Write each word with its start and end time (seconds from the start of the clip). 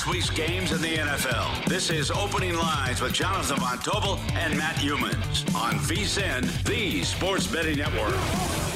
Next 0.00 0.12
week's 0.12 0.30
games 0.30 0.72
in 0.72 0.80
the 0.80 0.96
NFL. 0.96 1.66
This 1.66 1.90
is 1.90 2.10
Opening 2.10 2.56
Lines 2.56 3.02
with 3.02 3.12
Jonathan 3.12 3.58
Von 3.58 3.76
Tobel 3.80 4.18
and 4.32 4.56
Matt 4.56 4.76
Youmans 4.76 5.54
on 5.54 5.74
VSIN, 5.74 6.64
the 6.64 7.02
Sports 7.04 7.46
Betting 7.46 7.76
Network. 7.76 8.14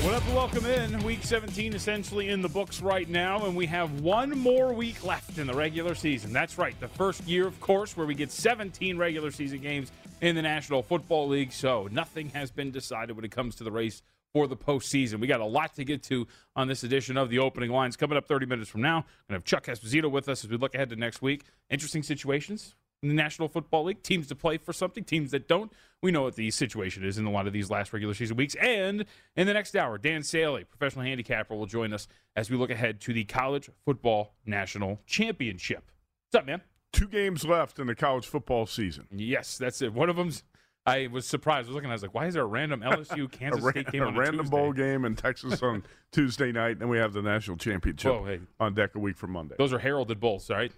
What 0.05 0.13
up, 0.13 0.27
welcome 0.35 0.67
in. 0.67 1.03
Week 1.03 1.25
17 1.25 1.73
essentially 1.73 2.29
in 2.29 2.43
the 2.43 2.49
books 2.51 2.83
right 2.83 3.09
now, 3.09 3.47
and 3.47 3.57
we 3.57 3.65
have 3.65 4.03
one 4.03 4.39
more 4.39 4.75
week 4.75 5.03
left 5.03 5.39
in 5.39 5.47
the 5.47 5.55
regular 5.55 5.95
season. 5.95 6.31
That's 6.31 6.59
right, 6.59 6.79
the 6.79 6.89
first 6.89 7.27
year, 7.27 7.47
of 7.47 7.59
course, 7.59 7.97
where 7.97 8.07
we 8.07 8.15
get 8.15 8.31
17 8.31 8.99
regular 8.99 9.31
season 9.31 9.61
games 9.61 9.93
in 10.21 10.37
the 10.37 10.43
National 10.43 10.83
Football 10.83 11.29
League. 11.29 11.53
So 11.53 11.89
nothing 11.91 12.29
has 12.35 12.51
been 12.51 12.71
decided 12.71 13.17
when 13.17 13.25
it 13.25 13.31
comes 13.31 13.55
to 13.57 13.65
the 13.65 13.73
race 13.73 14.03
for 14.35 14.49
the 14.49 14.57
postseason. 14.57 15.21
We 15.21 15.29
got 15.29 15.41
a 15.41 15.47
lot 15.47 15.75
to 15.77 15.85
get 15.85 16.03
to 16.05 16.27
on 16.57 16.67
this 16.67 16.83
edition 16.83 17.17
of 17.17 17.31
the 17.31 17.39
opening 17.39 17.71
lines. 17.71 17.97
Coming 17.97 18.19
up 18.19 18.27
30 18.27 18.47
minutes 18.47 18.69
from 18.69 18.83
now, 18.83 18.97
we're 18.97 19.03
going 19.03 19.07
to 19.29 19.35
have 19.35 19.45
Chuck 19.45 19.67
Esposito 19.67 20.11
with 20.11 20.29
us 20.29 20.45
as 20.45 20.51
we 20.51 20.57
look 20.57 20.75
ahead 20.75 20.91
to 20.91 20.97
next 20.97 21.23
week. 21.23 21.45
Interesting 21.71 22.03
situations 22.03 22.75
in 23.01 23.09
the 23.09 23.15
National 23.15 23.47
Football 23.47 23.85
League. 23.85 24.03
Teams 24.03 24.27
to 24.27 24.35
play 24.35 24.59
for 24.59 24.73
something, 24.73 25.05
teams 25.05 25.31
that 25.31 25.47
don't. 25.47 25.73
We 26.03 26.11
know 26.11 26.23
what 26.23 26.35
the 26.35 26.51
situation 26.51 27.05
is 27.05 27.17
in 27.17 27.27
a 27.27 27.31
lot 27.31 27.47
of 27.47 27.53
these 27.53 27.71
last 27.71 27.93
regular 27.93 28.13
season 28.13 28.37
weeks. 28.37 28.57
And 28.57 29.05
in 29.37 29.47
the 29.47 29.55
next 29.55 29.77
hour, 29.77 29.99
Dan 29.99 30.25
Saley, 30.25 30.65
professional 30.65 31.05
handicapper, 31.05 31.55
will 31.55 31.67
join 31.67 31.93
us 31.93 32.09
as 32.35 32.51
we 32.51 32.57
look 32.57 32.71
ahead 32.71 33.01
to 33.03 33.13
the 33.13 33.25
College 33.25 33.71
Football 33.85 34.35
National 34.45 34.99
Championship. 35.07 35.93
What's 36.33 36.43
up, 36.43 36.47
man? 36.47 36.63
Two 36.93 37.07
games 37.07 37.45
left 37.45 37.79
in 37.79 37.87
the 37.87 37.95
college 37.95 38.27
football 38.27 38.67
season. 38.67 39.07
Yes, 39.13 39.59
that's 39.59 39.81
it. 39.81 39.93
One 39.93 40.09
of 40.09 40.17
them's. 40.17 40.43
I 40.87 41.07
was 41.07 41.27
surprised. 41.27 41.67
I 41.67 41.71
was 41.71 41.75
looking. 41.75 41.91
I 41.91 41.95
was 41.95 42.03
like, 42.03 42.15
"Why 42.15 42.27
is 42.27 42.35
there 42.35 42.43
a 42.43 42.47
random 42.47 42.81
LSU 42.81 43.25
A, 43.27 43.29
Kansas 43.29 43.63
ra- 43.63 43.71
State 43.71 43.91
game 43.91 44.03
a 44.03 44.07
on 44.07 44.17
random 44.17 44.41
Tuesday? 44.41 44.57
bowl 44.57 44.73
game 44.73 45.05
in 45.05 45.17
Texas 45.17 45.63
on 45.63 45.83
Tuesday 46.13 46.53
night, 46.53 46.79
and 46.81 46.91
we 46.91 46.99
have 46.99 47.13
the 47.15 47.23
national 47.23 47.57
championship 47.57 48.13
Whoa, 48.13 48.25
hey. 48.27 48.41
on 48.61 48.75
deck 48.75 48.95
a 48.95 48.99
week 48.99 49.17
from 49.17 49.31
Monday. 49.33 49.55
Those 49.57 49.73
are 49.73 49.79
heralded 49.79 50.21
bowls, 50.21 50.51
all 50.51 50.57
right? 50.59 50.73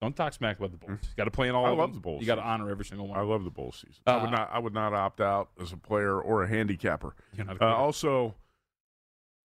Don't 0.00 0.14
talk 0.14 0.32
smack 0.32 0.58
about 0.58 0.70
the 0.70 0.76
bowls. 0.76 0.98
You 1.02 1.08
got 1.16 1.24
to 1.24 1.30
play 1.32 1.48
in 1.48 1.56
all 1.56 1.66
I 1.66 1.70
of 1.70 1.78
love 1.78 1.90
them. 1.90 1.96
the 1.96 2.00
bowls. 2.02 2.20
You 2.20 2.26
got 2.28 2.36
to 2.36 2.42
honor 2.44 2.70
every 2.70 2.84
single 2.84 3.08
one. 3.08 3.18
I 3.18 3.22
love 3.22 3.42
the 3.42 3.50
bowl 3.50 3.72
season. 3.72 3.96
I 4.06 4.16
would 4.18 4.28
Uh, 4.28 4.30
not. 4.30 4.50
I 4.52 4.58
would 4.60 4.74
not 4.74 4.94
opt 4.94 5.20
out 5.20 5.50
as 5.60 5.72
a 5.72 5.76
player 5.76 6.20
or 6.20 6.44
a 6.44 6.48
handicapper. 6.48 7.16
A 7.36 7.50
Uh, 7.60 7.66
also, 7.74 8.36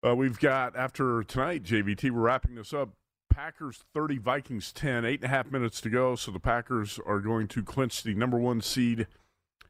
uh, 0.05 0.15
we've 0.15 0.39
got 0.39 0.75
after 0.75 1.23
tonight, 1.23 1.63
JVT. 1.63 2.11
We're 2.11 2.21
wrapping 2.21 2.53
this 2.53 2.71
up. 2.71 2.89
Packers 3.31 3.83
30, 3.95 4.19
Vikings 4.19 4.71
10, 4.71 5.05
eight 5.05 5.21
and 5.21 5.23
a 5.23 5.27
half 5.29 5.51
minutes 5.51 5.81
to 5.81 5.89
go. 5.89 6.15
So 6.15 6.29
the 6.29 6.39
Packers 6.39 6.99
are 7.03 7.19
going 7.19 7.47
to 7.47 7.63
clinch 7.63 8.03
the 8.03 8.13
number 8.13 8.37
one 8.37 8.61
seed 8.61 9.07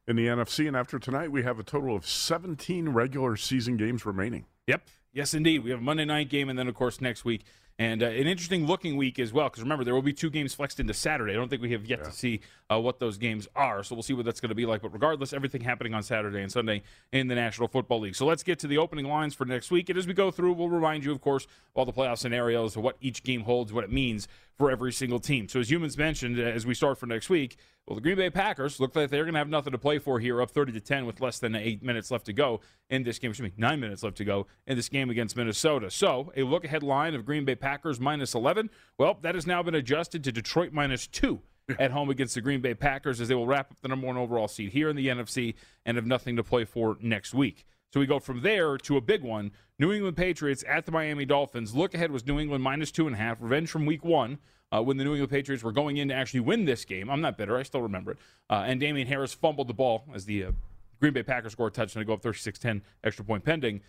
in 0.08 0.16
the 0.16 0.28
NFC. 0.28 0.68
And 0.68 0.76
after 0.76 1.00
tonight, 1.00 1.32
we 1.32 1.44
have 1.44 1.60
a 1.60 1.64
total 1.64 1.96
of 1.96 2.06
17 2.06 2.90
regular 2.90 3.36
season 3.36 3.78
games 3.78 4.06
remaining. 4.06 4.46
Yep. 4.68 4.88
Yes, 5.12 5.34
indeed. 5.34 5.64
We 5.64 5.70
have 5.70 5.80
a 5.80 5.84
Monday 5.84 6.06
night 6.06 6.30
game, 6.30 6.50
and 6.50 6.58
then, 6.58 6.68
of 6.68 6.76
course, 6.76 7.00
next 7.00 7.24
week. 7.24 7.44
And 7.80 8.04
uh, 8.04 8.08
an 8.08 8.28
interesting 8.28 8.68
looking 8.68 8.98
week 8.98 9.18
as 9.18 9.34
well, 9.34 9.50
because 9.50 9.64
remember, 9.64 9.84
there 9.84 9.96
will 9.96 10.04
be 10.04 10.14
two 10.14 10.30
games 10.30 10.54
flexed 10.54 10.80
into 10.80 10.94
Saturday. 10.94 11.34
I 11.34 11.36
don't 11.36 11.50
think 11.50 11.62
we 11.62 11.72
have 11.72 11.86
yet 11.86 12.04
to 12.04 12.12
see 12.12 12.42
uh, 12.72 12.80
what 12.80 13.00
those 13.00 13.18
games 13.18 13.48
are, 13.56 13.84
so 13.84 13.96
we'll 13.96 14.04
see 14.04 14.14
what 14.14 14.26
that's 14.26 14.40
going 14.40 14.50
to 14.50 14.56
be 14.56 14.68
like. 14.68 14.84
But 14.84 14.94
regardless, 14.94 15.34
everything 15.34 15.62
happening 15.62 15.96
on 15.96 16.04
Saturday 16.04 16.42
and 16.42 16.52
Sunday 16.52 16.84
in 17.12 17.28
the 17.28 17.36
National 17.36 17.68
Football 17.68 18.02
League. 18.02 18.16
So 18.16 18.28
let's 18.28 18.44
get 18.44 18.60
to 18.60 18.68
the 18.68 18.78
opening 18.78 19.08
lines 19.08 19.34
for 19.34 19.46
next 19.46 19.72
week. 19.72 19.90
And 19.90 19.98
as 19.98 20.06
we 20.06 20.14
go 20.14 20.30
through, 20.30 20.54
we'll 20.54 20.70
remind 20.70 21.04
you, 21.04 21.12
of 21.12 21.20
course, 21.20 21.48
all 21.74 21.86
the 21.86 21.94
playoff 21.94 22.20
scenarios, 22.20 22.78
what 22.78 22.96
each 23.02 23.24
game 23.24 23.42
holds, 23.42 23.74
what 23.74 23.84
it 23.84 23.92
means 23.92 24.28
for 24.58 24.70
every 24.70 24.92
single 24.92 25.20
team. 25.20 25.48
So 25.48 25.60
as 25.60 25.70
Youmans 25.70 25.98
mentioned, 25.98 26.40
uh, 26.40 26.44
as 26.44 26.66
we 26.66 26.74
start 26.74 26.98
for 26.98 27.06
next 27.06 27.30
week, 27.30 27.58
well, 27.88 27.96
the 27.96 28.02
Green 28.02 28.16
Bay 28.16 28.30
Packers 28.30 28.80
look 28.80 28.96
like 28.96 29.10
they're 29.10 29.24
going 29.24 29.34
to 29.34 29.40
have 29.40 29.50
nothing 29.50 29.72
to 29.72 29.78
play 29.78 30.00
for 30.00 30.20
here, 30.20 30.42
up 30.42 30.52
30 30.52 30.72
to 30.74 30.80
10 30.80 31.06
with 31.06 31.20
less 31.20 31.40
than 31.40 31.56
eight 31.56 31.84
minutes 31.84 32.12
left 32.12 32.26
to 32.28 32.34
go 32.34 32.62
in 32.90 33.04
this 33.04 33.20
game. 33.20 33.32
Excuse 33.32 33.50
me, 33.50 33.54
nine 33.58 33.80
minutes 33.80 34.04
left 34.04 34.18
to 34.18 34.26
go 34.26 34.48
in 34.68 34.78
this 34.78 34.90
game 34.90 35.10
against 35.10 35.36
Minnesota. 35.36 35.90
So 35.92 36.32
a 36.38 36.44
look 36.44 36.64
ahead 36.64 36.84
line 36.84 37.14
of 37.14 37.26
Green 37.26 37.44
Bay 37.46 37.56
Packers 37.56 38.00
minus 38.00 38.36
11. 38.36 38.70
Well, 38.98 39.18
that 39.22 39.36
has 39.36 39.46
now 39.46 39.64
been 39.64 39.76
adjusted 39.76 40.24
to 40.24 40.32
Detroit 40.32 40.72
minus 40.72 41.08
two 41.08 41.42
at 41.80 41.92
home 41.92 42.10
against 42.10 42.36
the 42.36 42.42
Green 42.42 42.62
Bay 42.62 42.74
Packers 42.74 43.20
as 43.20 43.28
they 43.28 43.36
will 43.36 43.48
wrap 43.48 43.72
up 43.72 43.82
the 43.82 43.88
number 43.90 44.08
one 44.08 44.18
overall 44.18 44.48
seed 44.48 44.72
here 44.72 44.90
in 44.90 44.96
the 44.96 45.08
NFC 45.08 45.56
and 45.86 45.98
have 45.98 46.06
nothing 46.06 46.36
to 46.38 46.44
play 46.44 46.64
for 46.64 46.98
next 47.02 47.34
week. 47.34 47.66
So 47.94 48.00
we 48.00 48.08
go 48.08 48.18
from 48.18 48.42
there 48.42 48.76
to 48.80 48.98
a 48.98 49.02
big 49.02 49.22
one. 49.22 49.52
New 49.78 49.92
England 49.92 50.18
Patriots 50.18 50.64
at 50.68 50.88
the 50.88 50.92
Miami 50.92 51.26
Dolphins. 51.26 51.76
Look 51.76 51.94
ahead 51.94 52.10
was 52.10 52.26
New 52.26 52.40
England 52.40 52.64
minus 52.64 52.90
two 52.90 53.06
and 53.06 53.16
a 53.16 53.20
half. 53.20 53.40
Revenge 53.40 53.70
from 53.70 53.86
week 53.86 54.04
one 54.04 54.40
uh, 54.72 54.82
when 54.82 54.98
the 54.98 55.04
New 55.04 55.12
England 55.12 55.30
Patriots 55.30 55.64
were 55.64 55.72
going 55.72 55.98
in 55.98 56.08
to 56.08 56.14
actually 56.16 56.40
win 56.40 56.66
this 56.66 56.86
game. 56.86 57.08
I'm 57.08 57.22
not 57.22 57.38
bitter. 57.38 57.56
I 57.56 57.62
still 57.62 57.84
remember 57.84 58.14
it. 58.14 58.18
Uh, 58.50 58.64
and 58.66 58.80
Damien 58.80 59.08
Harris 59.08 59.36
fumbled 59.36 59.68
the 59.68 59.76
ball 59.76 60.06
as 60.12 60.26
the 60.26 60.46
uh, 60.46 60.52
Green 61.00 61.14
Bay 61.14 61.22
Packers 61.22 61.52
scored 61.52 61.74
a 61.74 61.76
touchdown 61.76 62.02
to 62.02 62.06
go 62.06 62.14
up 62.14 62.24
36 62.24 62.58
10, 62.58 62.82
extra 63.04 63.24
point 63.24 63.46
pending. 63.46 63.82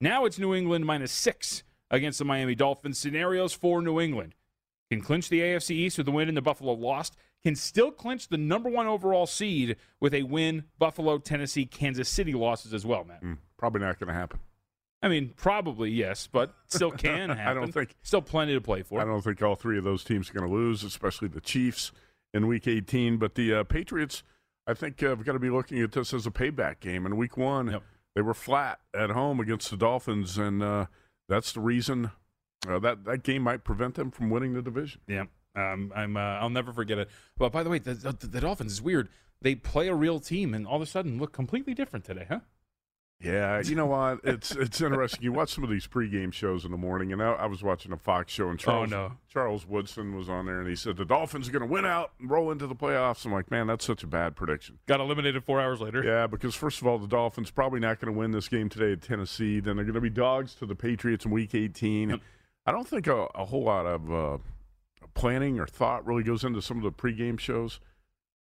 Now 0.00 0.26
it's 0.26 0.38
New 0.38 0.54
England 0.54 0.86
minus 0.86 1.10
six 1.10 1.64
against 1.90 2.20
the 2.20 2.24
Miami 2.24 2.54
Dolphins. 2.54 2.98
Scenarios 2.98 3.52
for 3.52 3.82
New 3.82 3.98
England 3.98 4.36
can 4.92 5.00
clinch 5.00 5.28
the 5.28 5.40
AFC 5.40 5.70
East 5.72 5.98
with 5.98 6.06
a 6.06 6.12
win 6.12 6.28
and 6.28 6.36
the 6.36 6.42
Buffalo 6.42 6.72
lost, 6.74 7.16
can 7.44 7.54
still 7.56 7.90
clinch 7.90 8.28
the 8.28 8.36
number 8.36 8.68
one 8.68 8.86
overall 8.86 9.26
seed 9.26 9.76
with 10.00 10.12
a 10.14 10.22
win, 10.24 10.64
Buffalo, 10.78 11.18
Tennessee, 11.18 11.64
Kansas 11.66 12.08
City 12.08 12.32
losses 12.34 12.74
as 12.74 12.84
well, 12.84 13.04
Matt. 13.04 13.22
Mm, 13.22 13.38
probably 13.56 13.80
not 13.80 13.98
going 13.98 14.08
to 14.08 14.14
happen. 14.14 14.40
I 15.02 15.08
mean, 15.08 15.32
probably 15.36 15.90
yes, 15.90 16.28
but 16.30 16.54
still 16.66 16.90
can 16.90 17.30
happen. 17.30 17.46
I 17.46 17.54
don't 17.54 17.72
think- 17.72 17.96
still 18.02 18.20
plenty 18.22 18.52
to 18.54 18.60
play 18.60 18.82
for. 18.82 19.00
I 19.00 19.04
don't 19.04 19.22
think 19.22 19.40
all 19.42 19.54
three 19.56 19.78
of 19.78 19.84
those 19.84 20.04
teams 20.04 20.28
are 20.28 20.34
going 20.34 20.46
to 20.48 20.54
lose, 20.54 20.84
especially 20.84 21.28
the 21.28 21.40
Chiefs 21.40 21.92
in 22.34 22.46
Week 22.46 22.68
18. 22.68 23.16
But 23.16 23.34
the 23.34 23.54
uh, 23.54 23.64
Patriots, 23.64 24.22
I 24.66 24.74
think, 24.74 25.02
uh, 25.02 25.08
have 25.08 25.24
got 25.24 25.32
to 25.32 25.38
be 25.38 25.48
looking 25.50 25.80
at 25.80 25.92
this 25.92 26.12
as 26.12 26.26
a 26.26 26.30
payback 26.30 26.80
game. 26.80 27.06
In 27.06 27.16
Week 27.16 27.38
One, 27.38 27.70
Yep. 27.70 27.82
they 28.14 28.20
were 28.20 28.34
flat 28.34 28.80
at 28.94 29.08
home 29.10 29.40
against 29.40 29.70
the 29.70 29.78
Dolphins, 29.78 30.36
and 30.36 30.62
uh, 30.62 30.86
that's 31.30 31.52
the 31.52 31.60
reason 31.60 32.10
uh, 32.68 32.78
that 32.80 33.04
that 33.06 33.22
game 33.22 33.40
might 33.42 33.64
prevent 33.64 33.94
them 33.94 34.10
from 34.10 34.28
winning 34.28 34.52
the 34.52 34.60
division. 34.60 35.00
Yeah, 35.06 35.24
um, 35.54 35.92
I'm. 35.94 36.16
Uh, 36.16 36.20
I'll 36.20 36.50
never 36.50 36.72
forget 36.72 36.98
it. 36.98 37.08
But 37.36 37.52
by 37.52 37.62
the 37.62 37.70
way, 37.70 37.78
the, 37.78 37.94
the, 37.94 38.26
the 38.26 38.40
Dolphins 38.40 38.72
is 38.72 38.82
weird. 38.82 39.08
They 39.42 39.54
play 39.54 39.88
a 39.88 39.94
real 39.94 40.20
team, 40.20 40.54
and 40.54 40.66
all 40.66 40.76
of 40.76 40.82
a 40.82 40.86
sudden 40.86 41.18
look 41.18 41.32
completely 41.32 41.74
different 41.74 42.04
today, 42.04 42.26
huh? 42.28 42.40
Yeah, 43.22 43.60
you 43.60 43.74
know 43.74 43.86
what? 43.86 44.20
It's 44.24 44.50
it's 44.52 44.80
interesting. 44.80 45.22
You 45.22 45.32
watch 45.32 45.52
some 45.52 45.62
of 45.62 45.68
these 45.68 45.86
pregame 45.86 46.32
shows 46.32 46.64
in 46.64 46.70
the 46.70 46.78
morning, 46.78 47.12
and 47.12 47.22
I, 47.22 47.32
I 47.32 47.46
was 47.46 47.62
watching 47.62 47.92
a 47.92 47.96
Fox 47.98 48.32
show, 48.32 48.48
and 48.48 48.58
Charles 48.58 48.90
no. 48.90 49.12
Charles 49.30 49.66
Woodson 49.66 50.16
was 50.16 50.30
on 50.30 50.46
there, 50.46 50.58
and 50.60 50.68
he 50.68 50.74
said 50.74 50.96
the 50.96 51.04
Dolphins 51.04 51.46
are 51.46 51.52
going 51.52 51.66
to 51.66 51.70
win 51.70 51.84
out 51.84 52.12
and 52.18 52.30
roll 52.30 52.50
into 52.50 52.66
the 52.66 52.74
playoffs. 52.74 53.26
I'm 53.26 53.32
like, 53.32 53.50
man, 53.50 53.66
that's 53.66 53.84
such 53.84 54.02
a 54.02 54.06
bad 54.06 54.36
prediction. 54.36 54.78
Got 54.86 55.00
eliminated 55.00 55.44
four 55.44 55.60
hours 55.60 55.82
later. 55.82 56.02
Yeah, 56.02 56.28
because 56.28 56.54
first 56.54 56.80
of 56.80 56.86
all, 56.86 56.98
the 56.98 57.06
Dolphins 57.06 57.50
probably 57.50 57.80
not 57.80 58.00
going 58.00 58.12
to 58.12 58.18
win 58.18 58.30
this 58.30 58.48
game 58.48 58.70
today 58.70 58.92
at 58.92 59.02
Tennessee. 59.02 59.60
Then 59.60 59.76
they're 59.76 59.84
going 59.84 59.94
to 59.94 60.00
be 60.00 60.08
dogs 60.08 60.54
to 60.54 60.64
the 60.64 60.74
Patriots 60.74 61.26
in 61.26 61.30
Week 61.30 61.54
18. 61.54 62.10
Yep. 62.10 62.20
I 62.64 62.72
don't 62.72 62.88
think 62.88 63.06
a, 63.06 63.26
a 63.34 63.44
whole 63.44 63.64
lot 63.64 63.84
of 63.84 64.10
uh, 64.10 64.38
planning 65.14 65.58
or 65.58 65.66
thought 65.66 66.06
really 66.06 66.22
goes 66.22 66.44
into 66.44 66.60
some 66.62 66.76
of 66.78 66.82
the 66.82 66.92
pregame 66.92 67.38
shows. 67.38 67.80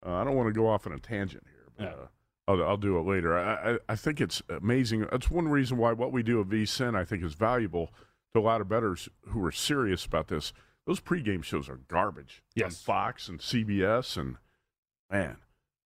Uh, 0.04 0.14
I 0.14 0.24
don't 0.24 0.36
want 0.36 0.48
to 0.48 0.52
go 0.58 0.68
off 0.68 0.86
on 0.86 0.92
a 0.92 0.98
tangent 0.98 1.44
here, 1.50 1.66
but 1.76 1.84
Yeah. 1.84 1.90
uh, 2.02 2.06
I'll, 2.46 2.62
I'll 2.70 2.76
do 2.76 2.98
it 2.98 3.02
later. 3.02 3.36
I, 3.38 3.72
I, 3.74 3.78
I 3.90 3.96
think 3.96 4.20
it's 4.20 4.40
amazing. 4.48 5.06
That's 5.10 5.30
one 5.30 5.48
reason 5.48 5.76
why 5.76 5.92
what 5.92 6.12
we 6.12 6.22
do 6.22 6.40
at 6.40 6.48
VSIN 6.48 6.96
I 6.96 7.04
think 7.04 7.22
is 7.22 7.34
valuable 7.34 7.92
to 8.32 8.40
a 8.40 8.42
lot 8.42 8.60
of 8.60 8.68
bettors 8.68 9.08
who 9.28 9.44
are 9.44 9.52
serious 9.52 10.04
about 10.06 10.28
this. 10.28 10.52
Those 10.86 11.00
pregame 11.00 11.42
shows 11.44 11.68
are 11.68 11.80
garbage. 11.88 12.42
On 12.64 12.70
Fox 12.70 13.28
and 13.28 13.40
CBS 13.40 14.16
and 14.16 14.36
man, 15.10 15.36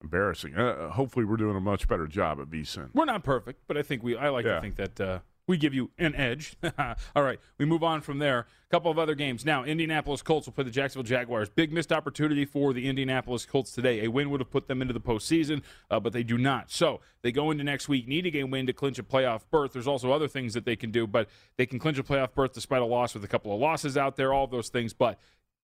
embarrassing. 0.01 0.55
Uh, 0.55 0.91
hopefully, 0.91 1.25
we're 1.25 1.37
doing 1.37 1.57
a 1.57 1.61
much 1.61 1.89
better 1.89 2.07
job 2.07 2.39
at 2.41 2.47
VSIN. 2.49 2.91
We're 2.95 3.07
not 3.07 3.25
perfect, 3.25 3.63
but 3.67 3.77
I 3.77 3.83
think 3.83 4.03
we. 4.05 4.17
I 4.17 4.29
like 4.29 4.45
Yeah. 4.45 4.57
to 4.57 4.61
think 4.61 4.77
that 4.77 5.01
uh, 5.01 5.19
we 5.49 5.57
give 5.57 5.75
you 5.75 5.91
an 5.99 6.15
edge. 6.15 6.57
All 7.17 7.23
right, 7.23 7.39
we 7.59 7.65
move 7.65 7.83
on 7.83 8.01
from 8.01 8.19
there. 8.19 8.41
A 8.41 8.71
couple 8.71 8.91
of 8.91 8.99
other 8.99 9.15
games. 9.15 9.45
Now, 9.45 9.65
Indianapolis 9.65 10.23
Colts 10.23 10.47
will 10.47 10.53
play 10.53 10.65
the 10.65 10.71
Jacksonville 10.71 11.09
Jaguars. 11.09 11.49
Big 11.49 11.73
missed 11.73 11.93
opportunity 11.93 12.45
for 12.45 12.73
the 12.73 12.89
Indianapolis 12.89 13.45
Colts 13.45 13.73
today. 13.73 14.05
A 14.05 14.09
win 14.09 14.31
would 14.31 14.41
have 14.41 14.51
put 14.51 14.69
them 14.69 14.81
into 14.81 14.95
the 14.95 15.01
postseason, 15.01 15.63
uh, 15.91 16.01
but 16.01 16.13
they 16.13 16.23
do 16.23 16.39
not. 16.39 16.71
So 16.71 17.01
they 17.23 17.33
go 17.33 17.51
into 17.51 17.65
next 17.65 17.89
week 17.89 18.07
needing 18.07 18.31
a 18.31 18.33
game 18.33 18.51
win 18.51 18.67
to 18.67 18.73
clinch 18.73 18.99
a 18.99 19.03
playoff 19.03 19.43
berth. 19.51 19.73
There's 19.73 19.89
also 19.89 20.13
other 20.13 20.29
things 20.29 20.55
that 20.55 20.65
they 20.65 20.77
can 20.77 20.91
do, 20.91 21.07
but 21.07 21.29
they 21.57 21.67
can 21.67 21.79
clinch 21.79 21.99
a 21.99 22.03
playoff 22.03 22.35
berth 22.35 22.53
despite 22.53 22.83
a 22.83 22.87
loss 22.87 23.15
with 23.15 23.25
a 23.25 23.29
couple 23.29 23.53
of 23.53 23.61
losses 23.61 23.97
out 23.97 24.17
there, 24.17 24.33
all 24.33 24.47
those 24.47 24.69
things. 24.69 24.95
But 24.95 25.19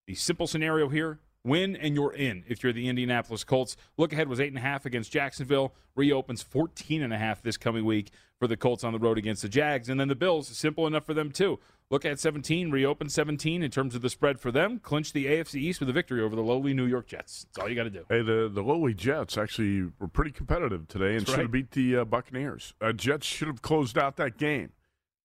the 0.07 0.15
simple 0.15 0.47
scenario 0.47 0.89
here 0.89 1.19
Win 1.43 1.75
and 1.75 1.95
you're 1.95 2.13
in 2.13 2.43
if 2.47 2.63
you're 2.63 2.73
the 2.73 2.89
Indianapolis 2.89 3.43
Colts. 3.43 3.77
Look 3.97 4.11
ahead 4.11 4.27
was 4.27 4.39
8.5 4.39 4.85
against 4.85 5.11
Jacksonville. 5.11 5.73
Reopens 5.95 6.43
14.5 6.43 7.41
this 7.41 7.57
coming 7.57 7.85
week 7.85 8.11
for 8.37 8.47
the 8.47 8.57
Colts 8.57 8.83
on 8.83 8.93
the 8.93 8.99
road 8.99 9.17
against 9.17 9.41
the 9.41 9.49
Jags. 9.49 9.89
And 9.89 9.99
then 9.99 10.09
the 10.09 10.15
Bills, 10.15 10.47
simple 10.47 10.85
enough 10.85 11.05
for 11.05 11.13
them 11.13 11.31
too. 11.31 11.59
Look 11.91 12.05
at 12.05 12.19
17, 12.19 12.69
reopen 12.69 13.09
17 13.09 13.63
in 13.63 13.71
terms 13.71 13.95
of 13.95 14.03
the 14.03 14.09
spread 14.11 14.39
for 14.39 14.51
them. 14.51 14.77
Clinch 14.79 15.11
the 15.11 15.25
AFC 15.25 15.55
East 15.55 15.79
with 15.79 15.89
a 15.89 15.93
victory 15.93 16.21
over 16.21 16.35
the 16.35 16.43
lowly 16.43 16.73
New 16.73 16.85
York 16.85 17.07
Jets. 17.07 17.45
That's 17.45 17.63
all 17.63 17.69
you 17.69 17.75
got 17.75 17.85
to 17.85 17.89
do. 17.89 18.05
Hey, 18.09 18.21
the, 18.21 18.47
the 18.53 18.61
lowly 18.61 18.93
Jets 18.93 19.37
actually 19.39 19.89
were 19.97 20.07
pretty 20.07 20.31
competitive 20.31 20.87
today 20.87 21.15
and 21.15 21.27
should 21.27 21.39
have 21.39 21.51
beat 21.51 21.71
the 21.71 21.97
uh, 21.97 22.05
Buccaneers. 22.05 22.75
Uh, 22.79 22.91
Jets 22.91 23.25
should 23.25 23.47
have 23.47 23.63
closed 23.63 23.97
out 23.97 24.17
that 24.17 24.37
game. 24.37 24.71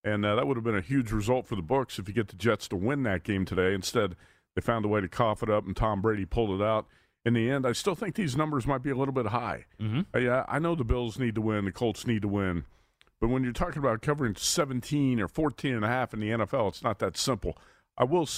And 0.05 0.25
uh, 0.25 0.37
that 0.37 0.46
would 0.46 0.56
have 0.56 0.64
been 0.64 0.76
a 0.76 0.82
huge 0.82 1.12
result 1.12 1.46
for 1.46 1.56
the 1.56 1.62
Books 1.62 1.99
if 1.99 2.08
you 2.08 2.14
get 2.14 2.28
the 2.28 2.37
Jets 2.37 2.69
to 2.69 2.76
win 2.76 3.02
that 3.02 3.25
game 3.25 3.44
today. 3.44 3.75
Instead, 3.75 4.16
they 4.54 4.60
found 4.60 4.84
a 4.84 4.88
way 4.88 5.00
to 5.00 5.08
cough 5.08 5.42
it 5.42 5.50
up, 5.50 5.66
and 5.66 5.76
Tom 5.76 6.00
Brady 6.00 6.24
pulled 6.24 6.60
it 6.60 6.64
out. 6.64 6.86
In 7.24 7.34
the 7.34 7.50
end, 7.50 7.66
I 7.66 7.72
still 7.72 7.94
think 7.94 8.14
these 8.14 8.36
numbers 8.36 8.66
might 8.66 8.82
be 8.82 8.90
a 8.90 8.94
little 8.94 9.14
bit 9.14 9.26
high. 9.26 9.64
Mm-hmm. 9.80 10.00
Uh, 10.14 10.18
yeah, 10.18 10.44
I 10.46 10.58
know 10.58 10.74
the 10.74 10.84
Bills 10.84 11.18
need 11.18 11.34
to 11.36 11.40
win, 11.40 11.64
the 11.64 11.72
Colts 11.72 12.06
need 12.06 12.22
to 12.22 12.28
win, 12.28 12.64
but 13.20 13.28
when 13.28 13.42
you're 13.42 13.52
talking 13.52 13.78
about 13.78 14.02
covering 14.02 14.36
17 14.36 15.20
or 15.20 15.28
14 15.28 15.74
and 15.74 15.84
a 15.84 15.88
half 15.88 16.12
in 16.12 16.20
the 16.20 16.28
NFL, 16.28 16.68
it's 16.68 16.82
not 16.82 16.98
that 16.98 17.16
simple. 17.16 17.56
I 17.96 18.04
will, 18.04 18.28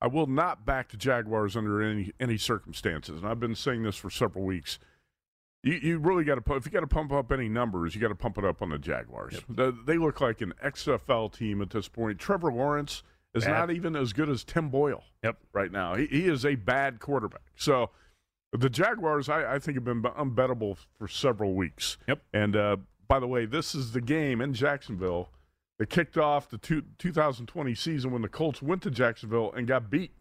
I 0.00 0.06
will 0.06 0.26
not 0.26 0.64
back 0.64 0.90
the 0.90 0.96
Jaguars 0.96 1.56
under 1.56 1.82
any 1.82 2.12
any 2.18 2.38
circumstances, 2.38 3.18
and 3.20 3.28
I've 3.30 3.40
been 3.40 3.54
saying 3.54 3.82
this 3.82 3.96
for 3.96 4.08
several 4.08 4.44
weeks. 4.44 4.78
You, 5.62 5.74
you 5.74 5.98
really 5.98 6.24
got 6.24 6.42
to 6.42 6.54
if 6.54 6.64
you 6.64 6.72
got 6.72 6.80
to 6.80 6.86
pump 6.86 7.12
up 7.12 7.30
any 7.30 7.50
numbers, 7.50 7.94
you 7.94 8.00
got 8.00 8.08
to 8.08 8.14
pump 8.14 8.38
it 8.38 8.44
up 8.46 8.62
on 8.62 8.70
the 8.70 8.78
Jaguars. 8.78 9.40
The- 9.48 9.76
they 9.86 9.98
look 9.98 10.20
like 10.22 10.40
an 10.40 10.54
XFL 10.64 11.30
team 11.36 11.60
at 11.60 11.68
this 11.70 11.88
point. 11.88 12.18
Trevor 12.18 12.50
Lawrence 12.50 13.02
is 13.34 13.44
Bad. 13.44 13.52
not 13.52 13.70
even 13.70 13.94
as 13.96 14.12
good 14.12 14.28
as 14.28 14.42
Tim 14.44 14.68
Boyle 14.70 15.04
Yep. 15.22 15.38
right 15.52 15.70
now. 15.70 15.94
He, 15.94 16.06
he 16.06 16.26
is 16.26 16.44
a 16.44 16.54
bad 16.56 16.98
quarterback. 17.00 17.42
So 17.56 17.90
the 18.52 18.68
Jaguars, 18.70 19.28
I, 19.28 19.54
I 19.54 19.58
think, 19.58 19.76
have 19.76 19.84
been 19.84 20.02
unbettable 20.02 20.76
for 20.98 21.06
several 21.06 21.54
weeks. 21.54 21.96
Yep. 22.08 22.22
And 22.32 22.56
uh, 22.56 22.76
by 23.06 23.20
the 23.20 23.28
way, 23.28 23.46
this 23.46 23.74
is 23.74 23.92
the 23.92 24.00
game 24.00 24.40
in 24.40 24.52
Jacksonville 24.54 25.28
that 25.78 25.88
kicked 25.90 26.18
off 26.18 26.48
the 26.50 26.58
two, 26.58 26.82
2020 26.98 27.74
season 27.74 28.10
when 28.10 28.22
the 28.22 28.28
Colts 28.28 28.60
went 28.60 28.82
to 28.82 28.90
Jacksonville 28.90 29.52
and 29.52 29.66
got 29.66 29.90
beat. 29.90 30.12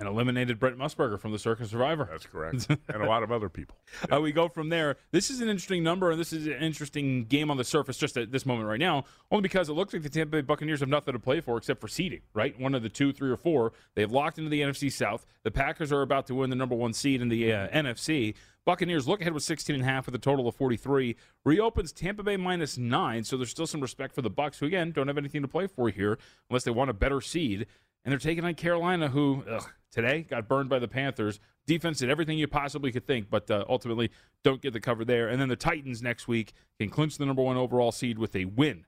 And 0.00 0.08
eliminated 0.08 0.58
Brent 0.58 0.76
Musburger 0.76 1.20
from 1.20 1.30
the 1.30 1.38
Circa 1.38 1.66
Survivor. 1.66 2.08
That's 2.10 2.26
correct. 2.26 2.66
and 2.88 3.02
a 3.02 3.06
lot 3.06 3.22
of 3.22 3.30
other 3.30 3.48
people. 3.48 3.76
Uh, 4.12 4.20
we 4.20 4.32
go 4.32 4.48
from 4.48 4.68
there. 4.68 4.96
This 5.12 5.30
is 5.30 5.40
an 5.40 5.48
interesting 5.48 5.84
number, 5.84 6.10
and 6.10 6.18
this 6.18 6.32
is 6.32 6.48
an 6.48 6.54
interesting 6.54 7.26
game 7.26 7.48
on 7.48 7.56
the 7.56 7.64
surface 7.64 7.96
just 7.96 8.16
at 8.16 8.32
this 8.32 8.44
moment 8.44 8.68
right 8.68 8.80
now, 8.80 9.04
only 9.30 9.42
because 9.42 9.68
it 9.68 9.74
looks 9.74 9.92
like 9.92 10.02
the 10.02 10.08
Tampa 10.08 10.32
Bay 10.32 10.40
Buccaneers 10.40 10.80
have 10.80 10.88
nothing 10.88 11.12
to 11.12 11.20
play 11.20 11.40
for 11.40 11.56
except 11.56 11.80
for 11.80 11.86
seeding, 11.86 12.22
right? 12.34 12.58
One 12.58 12.74
of 12.74 12.82
the 12.82 12.88
two, 12.88 13.12
three, 13.12 13.30
or 13.30 13.36
four. 13.36 13.72
They've 13.94 14.10
locked 14.10 14.38
into 14.38 14.50
the 14.50 14.62
NFC 14.62 14.90
South. 14.92 15.24
The 15.44 15.52
Packers 15.52 15.92
are 15.92 16.02
about 16.02 16.26
to 16.26 16.34
win 16.34 16.50
the 16.50 16.56
number 16.56 16.74
one 16.74 16.92
seed 16.92 17.22
in 17.22 17.28
the 17.28 17.52
uh, 17.52 17.68
NFC. 17.68 18.34
Buccaneers 18.64 19.06
look 19.06 19.20
ahead 19.20 19.34
with 19.34 19.42
16 19.42 19.74
and 19.76 19.84
a 19.84 19.86
half 19.86 20.06
with 20.06 20.14
a 20.14 20.18
total 20.18 20.48
of 20.48 20.54
43. 20.56 21.16
Reopens 21.44 21.92
Tampa 21.92 22.22
Bay 22.22 22.36
minus 22.36 22.78
nine, 22.78 23.22
so 23.22 23.36
there's 23.36 23.50
still 23.50 23.66
some 23.66 23.80
respect 23.80 24.14
for 24.14 24.22
the 24.22 24.30
Bucks, 24.30 24.58
who 24.58 24.66
again 24.66 24.90
don't 24.90 25.06
have 25.06 25.18
anything 25.18 25.42
to 25.42 25.48
play 25.48 25.66
for 25.66 25.88
here 25.88 26.18
unless 26.48 26.64
they 26.64 26.70
want 26.70 26.90
a 26.90 26.94
better 26.94 27.20
seed. 27.20 27.66
And 28.04 28.12
they're 28.12 28.18
taking 28.18 28.44
on 28.44 28.54
Carolina, 28.54 29.08
who 29.08 29.44
ugh, 29.48 29.70
today 29.94 30.22
got 30.22 30.48
burned 30.48 30.68
by 30.68 30.78
the 30.78 30.88
Panthers. 30.88 31.40
Defense 31.66 31.98
did 31.98 32.10
everything 32.10 32.36
you 32.36 32.48
possibly 32.48 32.92
could 32.92 33.06
think, 33.06 33.30
but 33.30 33.50
uh, 33.50 33.64
ultimately 33.68 34.10
don't 34.42 34.60
get 34.60 34.72
the 34.72 34.80
cover 34.80 35.04
there. 35.04 35.28
And 35.28 35.40
then 35.40 35.48
the 35.48 35.56
Titans 35.56 36.02
next 36.02 36.28
week 36.28 36.52
can 36.78 36.90
clinch 36.90 37.16
the 37.16 37.24
number 37.24 37.42
one 37.42 37.56
overall 37.56 37.92
seed 37.92 38.18
with 38.18 38.36
a 38.36 38.44
win. 38.44 38.84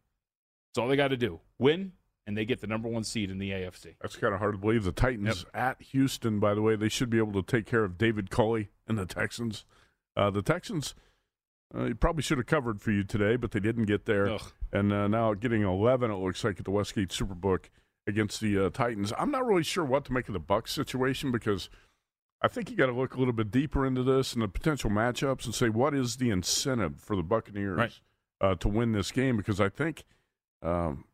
That's 0.69 0.82
all 0.82 0.88
they 0.88 0.97
got 0.97 1.08
to 1.08 1.17
do. 1.17 1.41
Win, 1.58 1.93
and 2.26 2.37
they 2.37 2.44
get 2.44 2.61
the 2.61 2.67
number 2.67 2.88
one 2.88 3.05
seed 3.05 3.31
in 3.31 3.38
the 3.38 3.50
AFC. 3.50 3.94
That's 4.03 4.17
kind 4.17 4.35
of 4.35 4.41
hard 4.41 4.55
to 4.55 4.58
believe. 4.58 4.85
The 4.85 4.93
Titans 4.93 5.47
at 5.55 5.81
Houston, 5.81 6.41
by 6.41 6.55
the 6.55 6.61
way, 6.61 6.76
they 6.76 6.88
should 6.88 7.09
be 7.09 7.19
able 7.19 7.41
to 7.41 7.43
take 7.43 7.67
care 7.67 7.85
of 7.85 7.97
David 7.97 8.29
Culley 8.29 8.69
and 8.87 8.99
the 8.99 9.06
Texans. 9.06 9.64
Uh, 10.17 10.31
the 10.31 10.43
Texans 10.43 10.94
uh, 11.75 11.91
probably 11.99 12.23
should 12.23 12.38
have 12.38 12.47
covered 12.47 12.81
for 12.81 12.91
you 12.91 13.05
today, 13.05 13.37
but 13.37 13.52
they 13.52 13.61
didn't 13.61 13.87
get 13.87 14.05
there. 14.06 14.29
Ugh. 14.29 14.52
And 14.73 14.93
uh, 14.93 15.09
now 15.09 15.32
getting 15.35 15.62
11, 15.62 16.11
it 16.11 16.14
looks 16.14 16.43
like, 16.44 16.59
at 16.59 16.64
the 16.64 16.70
Westgate 16.70 17.11
Superbook 17.11 17.67
against 18.06 18.41
the 18.41 18.67
uh, 18.67 18.70
Titans. 18.70 19.12
I'm 19.19 19.31
not 19.31 19.44
really 19.47 19.62
sure 19.62 19.85
what 19.85 20.05
to 20.06 20.12
make 20.12 20.29
of 20.29 20.32
the 20.32 20.38
Bucks 20.41 20.73
situation 20.73 21.32
because 21.32 21.69
I 22.43 22.49
think 22.49 22.70
you 22.70 22.76
got 22.76 22.87
to 22.87 22.93
look 22.93 23.14
a 23.14 23.19
little 23.19 23.32
bit 23.32 23.50
deeper 23.50 23.85
into 23.87 24.03
this 24.03 24.32
and 24.32 24.43
the 24.43 24.49
potential 24.49 24.91
matchups 24.91 25.44
and 25.47 25.55
say 25.55 25.69
what 25.69 25.94
is 25.94 26.17
the 26.17 26.31
incentive 26.31 27.00
for 27.00 27.17
the 27.17 27.23
Buccaneers 27.23 27.76
Right. 27.79 28.00
uh, 28.41 28.55
to 28.56 28.69
win 28.69 28.93
this 28.93 29.11
game 29.12 29.37
because 29.37 29.61
I 29.61 29.69
think. 29.69 30.05
Um, 30.62 31.05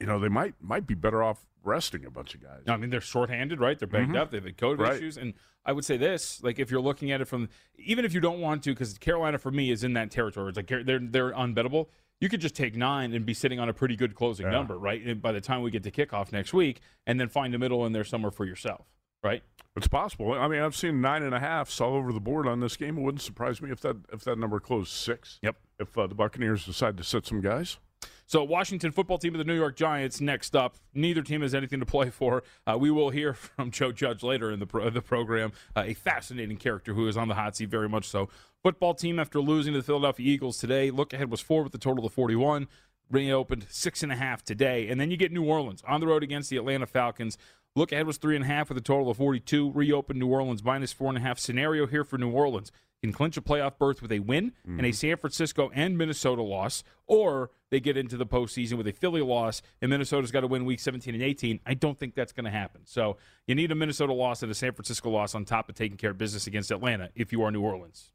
you 0.00 0.06
know 0.06 0.18
they 0.18 0.30
might 0.30 0.54
might 0.62 0.86
be 0.86 0.94
better 0.94 1.22
off 1.22 1.44
resting 1.62 2.06
a 2.06 2.10
bunch 2.10 2.34
of 2.34 2.42
guys. 2.42 2.62
I 2.66 2.78
mean, 2.78 2.88
they're 2.88 3.02
shorthanded, 3.02 3.60
right? 3.60 3.78
They're 3.78 3.86
banged 3.86 4.14
Mhm. 4.14 4.18
up. 4.18 4.30
They've 4.30 4.42
had 4.42 4.56
COVID 4.56 4.78
Right. 4.78 4.96
issues. 4.96 5.18
And 5.18 5.34
I 5.62 5.72
would 5.72 5.84
say 5.84 5.98
this, 5.98 6.42
like, 6.42 6.58
if 6.58 6.70
you're 6.70 6.80
looking 6.80 7.10
at 7.12 7.20
it 7.20 7.26
from, 7.26 7.50
even 7.76 8.06
if 8.06 8.14
you 8.14 8.20
don't 8.20 8.40
want 8.40 8.62
to, 8.64 8.70
because 8.70 8.96
Carolina 8.96 9.36
for 9.36 9.50
me 9.50 9.70
is 9.70 9.84
in 9.84 9.92
that 9.92 10.10
territory. 10.10 10.48
It's 10.48 10.56
like 10.56 10.68
they're 10.68 10.98
they're 10.98 11.32
unbettable. 11.32 11.88
You 12.20 12.28
could 12.28 12.40
just 12.40 12.54
take 12.54 12.76
nine 12.76 13.12
and 13.14 13.24
be 13.24 13.32
sitting 13.34 13.58
on 13.58 13.68
a 13.68 13.72
pretty 13.72 13.96
good 13.96 14.14
closing 14.14 14.46
Yeah. 14.46 14.52
number, 14.52 14.78
right? 14.78 15.02
And 15.04 15.22
by 15.22 15.32
the 15.32 15.40
time 15.40 15.62
we 15.62 15.70
get 15.70 15.82
to 15.84 15.90
kickoff 15.90 16.32
next 16.32 16.52
week, 16.52 16.80
and 17.06 17.18
then 17.18 17.28
find 17.28 17.54
a 17.54 17.58
middle 17.58 17.86
in 17.86 17.92
there 17.92 18.04
somewhere 18.04 18.30
for 18.30 18.44
yourself, 18.44 18.86
right? 19.24 19.42
It's 19.76 19.88
possible. 19.88 20.32
I 20.34 20.46
mean, 20.48 20.60
I've 20.60 20.76
seen 20.76 21.00
nine 21.00 21.22
and 21.22 21.34
a 21.34 21.40
half 21.40 21.80
all 21.80 21.94
over 21.94 22.12
the 22.12 22.20
board 22.20 22.46
on 22.46 22.60
this 22.60 22.76
game. 22.76 22.98
It 22.98 23.00
wouldn't 23.02 23.22
surprise 23.22 23.62
me 23.62 23.70
if 23.70 23.80
that 23.80 23.96
if 24.12 24.24
that 24.24 24.36
number 24.38 24.60
closed 24.60 24.90
six. 24.92 25.38
Yep. 25.42 25.56
If 25.78 25.96
uh, 25.96 26.06
the 26.08 26.14
Buccaneers 26.14 26.66
decide 26.66 26.96
to 26.98 27.04
sit 27.04 27.26
some 27.26 27.40
guys. 27.40 27.78
So, 28.26 28.44
Washington 28.44 28.92
football 28.92 29.18
team 29.18 29.34
of 29.34 29.38
the 29.38 29.44
New 29.44 29.56
York 29.56 29.74
Giants 29.76 30.20
next 30.20 30.54
up. 30.54 30.76
Neither 30.94 31.20
team 31.22 31.42
has 31.42 31.52
anything 31.54 31.80
to 31.80 31.86
play 31.86 32.10
for. 32.10 32.44
Uh, 32.64 32.78
we 32.78 32.90
will 32.90 33.10
hear 33.10 33.34
from 33.34 33.70
Joe 33.70 33.90
Judge 33.92 34.22
later 34.22 34.50
in 34.52 34.60
the 34.60 34.66
pro- 34.66 34.88
the 34.90 35.02
program. 35.02 35.52
Uh, 35.74 35.82
a 35.86 35.94
fascinating 35.94 36.56
character 36.56 36.94
who 36.94 37.08
is 37.08 37.16
on 37.16 37.28
the 37.28 37.34
hot 37.34 37.56
seat, 37.56 37.68
very 37.70 37.88
much 37.88 38.06
so. 38.06 38.28
Football 38.62 38.92
team 38.92 39.18
after 39.18 39.40
losing 39.40 39.72
to 39.72 39.78
the 39.78 39.84
Philadelphia 39.84 40.30
Eagles 40.30 40.58
today. 40.58 40.90
Look 40.90 41.14
ahead 41.14 41.30
was 41.30 41.40
four 41.40 41.62
with 41.62 41.74
a 41.74 41.78
total 41.78 42.04
of 42.04 42.12
41. 42.12 42.68
Reopened 43.10 43.66
six 43.70 44.02
and 44.02 44.12
a 44.12 44.16
half 44.16 44.44
today, 44.44 44.88
and 44.88 45.00
then 45.00 45.10
you 45.10 45.16
get 45.16 45.32
New 45.32 45.44
Orleans 45.44 45.82
on 45.88 46.00
the 46.00 46.06
road 46.06 46.22
against 46.22 46.50
the 46.50 46.58
Atlanta 46.58 46.86
Falcons. 46.86 47.38
Look 47.74 47.90
ahead 47.90 48.06
was 48.06 48.18
three 48.18 48.36
and 48.36 48.44
a 48.44 48.48
half 48.48 48.68
with 48.68 48.76
a 48.76 48.82
total 48.82 49.10
of 49.10 49.16
42. 49.16 49.72
Reopened 49.72 50.20
New 50.20 50.28
Orleans 50.28 50.62
minus 50.62 50.92
four 50.92 51.08
and 51.08 51.16
a 51.16 51.20
half. 51.20 51.38
Scenario 51.38 51.86
here 51.86 52.04
for 52.04 52.18
New 52.18 52.30
Orleans 52.30 52.70
can 53.02 53.12
clinch 53.12 53.36
a 53.38 53.40
playoff 53.40 53.78
berth 53.78 54.02
with 54.02 54.12
a 54.12 54.18
win 54.18 54.52
and 54.64 54.80
a 54.80 54.82
mm-hmm. 54.82 54.92
San 54.92 55.16
Francisco 55.16 55.70
and 55.74 55.96
Minnesota 55.96 56.42
loss, 56.42 56.84
or 57.06 57.50
they 57.70 57.80
get 57.80 57.96
into 57.96 58.18
the 58.18 58.26
postseason 58.26 58.74
with 58.74 58.86
a 58.86 58.92
Philly 58.92 59.22
loss 59.22 59.62
and 59.80 59.90
Minnesota's 59.90 60.30
got 60.30 60.40
to 60.40 60.46
win 60.46 60.66
week 60.66 60.80
17 60.80 61.14
and 61.14 61.22
18. 61.22 61.60
I 61.64 61.74
don't 61.74 61.98
think 61.98 62.14
that's 62.14 62.32
going 62.32 62.44
to 62.44 62.50
happen. 62.50 62.82
So 62.84 63.16
you 63.46 63.54
need 63.54 63.72
a 63.72 63.74
Minnesota 63.74 64.12
loss 64.12 64.42
and 64.42 64.52
a 64.52 64.54
San 64.54 64.72
Francisco 64.72 65.08
loss 65.08 65.34
on 65.34 65.46
top 65.46 65.70
of 65.70 65.74
taking 65.74 65.96
care 65.96 66.10
of 66.10 66.18
business 66.18 66.46
against 66.46 66.70
Atlanta 66.70 67.08
if 67.14 67.32
you 67.32 67.42
are 67.42 67.50
New 67.50 67.62
Orleans. 67.62 68.12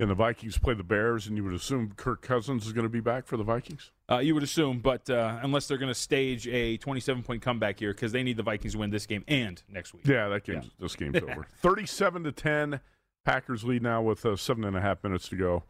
And 0.00 0.10
the 0.10 0.14
Vikings 0.14 0.58
play 0.58 0.74
the 0.74 0.82
Bears, 0.82 1.28
and 1.28 1.36
you 1.36 1.44
would 1.44 1.54
assume 1.54 1.92
Kirk 1.96 2.20
Cousins 2.20 2.66
is 2.66 2.72
going 2.72 2.84
to 2.84 2.90
be 2.90 2.98
back 3.00 3.26
for 3.26 3.36
the 3.36 3.44
Vikings. 3.44 3.92
Uh, 4.10 4.18
you 4.18 4.34
would 4.34 4.42
assume, 4.42 4.80
but 4.80 5.08
uh, 5.08 5.38
unless 5.40 5.68
they're 5.68 5.78
going 5.78 5.92
to 5.92 5.94
stage 5.98 6.48
a 6.48 6.76
27 6.78 7.22
point 7.22 7.42
comeback 7.42 7.78
here 7.78 7.92
because 7.92 8.10
they 8.10 8.24
need 8.24 8.36
the 8.36 8.42
Vikings 8.42 8.72
to 8.72 8.78
win 8.80 8.90
this 8.90 9.06
game 9.06 9.22
and 9.28 9.62
next 9.68 9.94
week. 9.94 10.04
Yeah, 10.04 10.28
that 10.28 10.42
game's 10.42 10.68
this 10.80 10.96
game's 10.96 11.16
over. 11.22 11.46
Thirty-seven 11.62 12.24
to 12.24 12.32
ten. 12.32 12.80
Packers 13.24 13.62
lead 13.62 13.82
now 13.82 14.02
with 14.02 14.26
uh, 14.26 14.34
seven 14.34 14.64
and 14.64 14.76
a 14.76 14.80
half 14.80 15.02
minutes 15.04 15.28
to 15.28 15.36
go. 15.36 15.62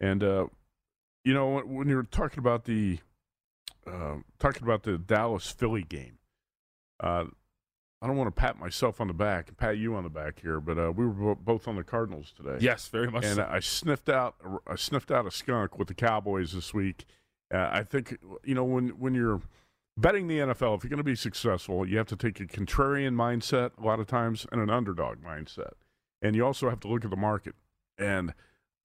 And 0.00 0.24
uh, 0.24 0.46
you 1.24 1.34
know 1.34 1.48
when, 1.48 1.74
when 1.74 1.88
you're 1.88 2.02
talking 2.02 2.38
about 2.38 2.64
the 2.64 2.98
uh, 3.86 4.16
talking 4.38 4.62
about 4.62 4.84
the 4.84 4.96
Dallas 4.96 5.50
Philly 5.50 5.82
game, 5.82 6.18
uh, 6.98 7.26
I 8.02 8.06
don't 8.06 8.16
want 8.16 8.34
to 8.34 8.40
pat 8.40 8.58
myself 8.58 9.00
on 9.00 9.08
the 9.08 9.14
back 9.14 9.48
and 9.48 9.56
pat 9.56 9.78
you 9.78 9.94
on 9.94 10.04
the 10.04 10.10
back 10.10 10.40
here, 10.40 10.60
but 10.60 10.78
uh, 10.78 10.92
we 10.94 11.06
were 11.06 11.34
both 11.34 11.66
on 11.66 11.76
the 11.76 11.84
Cardinals 11.84 12.32
today. 12.36 12.58
Yes, 12.60 12.88
very 12.88 13.10
much 13.10 13.24
and 13.24 13.36
so. 13.36 13.48
I 13.50 13.60
sniffed 13.60 14.08
out 14.08 14.36
I 14.66 14.76
sniffed 14.76 15.10
out 15.10 15.26
a 15.26 15.30
skunk 15.30 15.78
with 15.78 15.88
the 15.88 15.94
Cowboys 15.94 16.52
this 16.52 16.74
week. 16.74 17.06
Uh, 17.52 17.68
I 17.72 17.82
think 17.82 18.18
you 18.44 18.54
know 18.54 18.64
when 18.64 18.90
when 18.90 19.14
you're 19.14 19.40
betting 19.96 20.28
the 20.28 20.38
NFL, 20.38 20.76
if 20.76 20.84
you're 20.84 20.90
going 20.90 20.98
to 20.98 21.04
be 21.04 21.14
successful, 21.14 21.88
you 21.88 21.96
have 21.96 22.08
to 22.08 22.16
take 22.16 22.38
a 22.38 22.44
contrarian 22.44 23.14
mindset 23.14 23.70
a 23.78 23.84
lot 23.84 23.98
of 23.98 24.06
times 24.06 24.46
and 24.52 24.60
an 24.60 24.68
underdog 24.68 25.22
mindset, 25.22 25.72
and 26.20 26.36
you 26.36 26.44
also 26.44 26.68
have 26.68 26.80
to 26.80 26.88
look 26.88 27.04
at 27.04 27.10
the 27.10 27.16
market. 27.16 27.54
And 27.98 28.34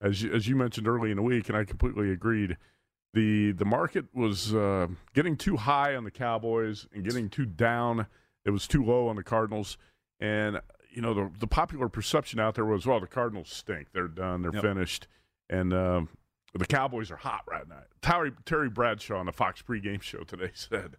as 0.01 0.23
you, 0.23 0.33
as 0.33 0.47
you 0.47 0.55
mentioned 0.55 0.87
early 0.87 1.11
in 1.11 1.17
the 1.17 1.23
week, 1.23 1.49
and 1.49 1.57
I 1.57 1.65
completely 1.65 2.11
agreed, 2.11 2.55
the 3.13 3.51
the 3.51 3.65
market 3.65 4.05
was 4.13 4.55
uh, 4.55 4.87
getting 5.13 5.35
too 5.35 5.57
high 5.57 5.95
on 5.95 6.05
the 6.05 6.11
Cowboys 6.11 6.87
and 6.93 7.03
getting 7.03 7.29
too 7.29 7.45
down. 7.45 8.07
It 8.45 8.51
was 8.51 8.67
too 8.67 8.83
low 8.83 9.07
on 9.07 9.15
the 9.15 9.23
Cardinals, 9.23 9.77
and 10.19 10.59
you 10.89 11.01
know 11.01 11.13
the 11.13 11.31
the 11.39 11.47
popular 11.47 11.89
perception 11.89 12.39
out 12.39 12.55
there 12.55 12.65
was, 12.65 12.85
well, 12.85 12.99
the 12.99 13.07
Cardinals 13.07 13.49
stink. 13.49 13.87
They're 13.93 14.07
done. 14.07 14.41
They're 14.41 14.53
Yep. 14.53 14.63
finished. 14.63 15.07
And 15.49 15.73
uh, 15.73 16.01
The 16.53 16.65
Cowboys 16.65 17.11
are 17.11 17.17
hot 17.17 17.41
right 17.47 17.67
now. 17.67 17.83
Terry, 18.01 18.31
Terry 18.45 18.69
Bradshaw 18.69 19.17
on 19.19 19.25
the 19.25 19.31
Fox 19.33 19.61
pregame 19.61 20.01
show 20.01 20.23
today 20.23 20.51
said 20.53 20.95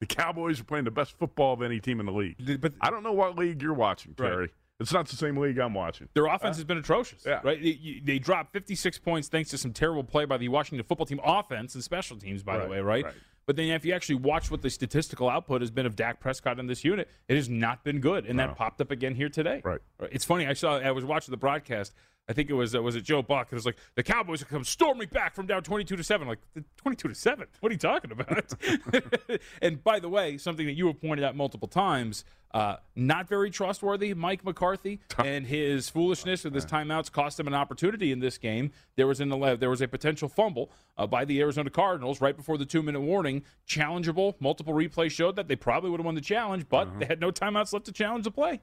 the 0.00 0.06
Cowboys 0.06 0.60
are 0.60 0.64
playing 0.64 0.84
the 0.84 0.90
best 0.90 1.16
football 1.18 1.54
of 1.54 1.62
any 1.62 1.80
team 1.80 2.00
in 2.00 2.06
the 2.06 2.12
league. 2.12 2.60
But 2.60 2.74
I 2.80 2.90
don't 2.90 3.02
know 3.02 3.12
what 3.12 3.36
league 3.38 3.62
you're 3.62 3.72
watching, 3.74 4.14
Right. 4.18 4.28
Terry. 4.28 4.50
It's 4.78 4.92
not 4.92 5.08
the 5.08 5.16
same 5.16 5.38
league 5.38 5.56
I'm 5.58 5.72
watching. 5.72 6.08
Their 6.12 6.26
offense 6.26 6.56
has 6.56 6.64
been 6.64 6.76
atrocious, 6.76 7.22
yeah. 7.24 7.40
right? 7.42 7.62
They, 7.62 8.02
they 8.04 8.18
dropped 8.18 8.52
56 8.52 8.98
points 8.98 9.28
thanks 9.28 9.48
to 9.50 9.58
some 9.58 9.72
terrible 9.72 10.04
play 10.04 10.26
by 10.26 10.36
the 10.36 10.48
Washington 10.50 10.84
football 10.86 11.06
team 11.06 11.20
offense 11.24 11.74
and 11.74 11.82
special 11.82 12.18
teams, 12.18 12.42
by 12.42 12.58
the 12.58 12.66
way, 12.68 12.80
right? 12.80 13.04
right. 13.06 13.14
But 13.46 13.54
then 13.54 13.66
if 13.70 13.84
you 13.84 13.94
actually 13.94 14.16
watch 14.16 14.50
what 14.50 14.62
the 14.62 14.70
statistical 14.70 15.28
output 15.28 15.60
has 15.60 15.70
been 15.70 15.86
of 15.86 15.94
Dak 15.94 16.18
Prescott 16.18 16.58
in 16.58 16.66
this 16.66 16.84
unit, 16.84 17.08
it 17.28 17.36
has 17.36 17.48
not 17.48 17.84
been 17.84 18.00
good, 18.00 18.26
and 18.26 18.36
No. 18.36 18.48
that 18.48 18.56
popped 18.56 18.80
up 18.80 18.90
again 18.90 19.14
here 19.14 19.28
today. 19.28 19.60
Right. 19.64 19.78
It's 20.10 20.24
funny. 20.24 20.46
I 20.46 20.52
saw. 20.52 20.78
I 20.78 20.90
was 20.90 21.04
watching 21.04 21.30
the 21.30 21.36
broadcast. 21.38 21.94
I 22.28 22.32
think 22.32 22.50
it 22.50 22.54
was 22.54 22.74
uh, 22.74 22.82
was 22.82 22.96
it 22.96 23.02
Joe 23.02 23.22
Buck. 23.22 23.48
It 23.52 23.54
was 23.54 23.66
like 23.66 23.76
the 23.94 24.02
Cowboys 24.02 24.42
come 24.44 24.64
storming 24.64 25.08
back 25.08 25.34
from 25.34 25.46
down 25.46 25.62
22 25.62 25.96
to 25.96 26.02
seven. 26.04 26.26
Like 26.26 26.40
22 26.76 27.08
to 27.08 27.14
seven. 27.14 27.46
What 27.60 27.70
are 27.70 27.72
you 27.74 27.78
talking 27.78 28.10
about? 28.10 28.52
and 29.62 29.82
by 29.84 30.00
the 30.00 30.08
way, 30.08 30.36
something 30.38 30.66
that 30.66 30.72
you 30.74 30.86
have 30.88 31.00
pointed 31.00 31.24
out 31.24 31.36
multiple 31.36 31.68
times. 31.68 32.24
Uh, 32.54 32.76
not 32.94 33.28
very 33.28 33.50
trustworthy, 33.50 34.14
Mike 34.14 34.42
McCarthy, 34.42 34.98
and 35.18 35.46
his 35.46 35.90
foolishness 35.90 36.42
with 36.44 36.54
his 36.54 36.64
timeouts 36.64 37.12
cost 37.12 37.38
him 37.38 37.46
an 37.46 37.52
opportunity 37.54 38.12
in 38.12 38.20
this 38.20 38.38
game. 38.38 38.70
There 38.96 39.06
was 39.06 39.20
in 39.20 39.28
the 39.28 39.56
there 39.56 39.68
was 39.68 39.82
a 39.82 39.88
potential 39.88 40.28
fumble 40.28 40.70
uh, 40.96 41.06
by 41.06 41.24
the 41.26 41.38
Arizona 41.40 41.68
Cardinals 41.70 42.20
right 42.20 42.36
before 42.36 42.56
the 42.56 42.64
two 42.64 42.82
minute 42.82 43.00
warning. 43.00 43.42
Challengeable. 43.68 44.34
Multiple 44.40 44.72
replays 44.72 45.10
showed 45.10 45.36
that 45.36 45.48
they 45.48 45.56
probably 45.56 45.90
would 45.90 46.00
have 46.00 46.06
won 46.06 46.14
the 46.14 46.20
challenge, 46.20 46.66
but 46.68 46.86
Uh-huh. 46.88 46.96
they 47.00 47.06
had 47.06 47.20
no 47.20 47.30
timeouts 47.30 47.72
left 47.72 47.84
to 47.86 47.92
challenge 47.92 48.24
the 48.24 48.30
play. 48.30 48.60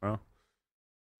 Well, 0.00 0.20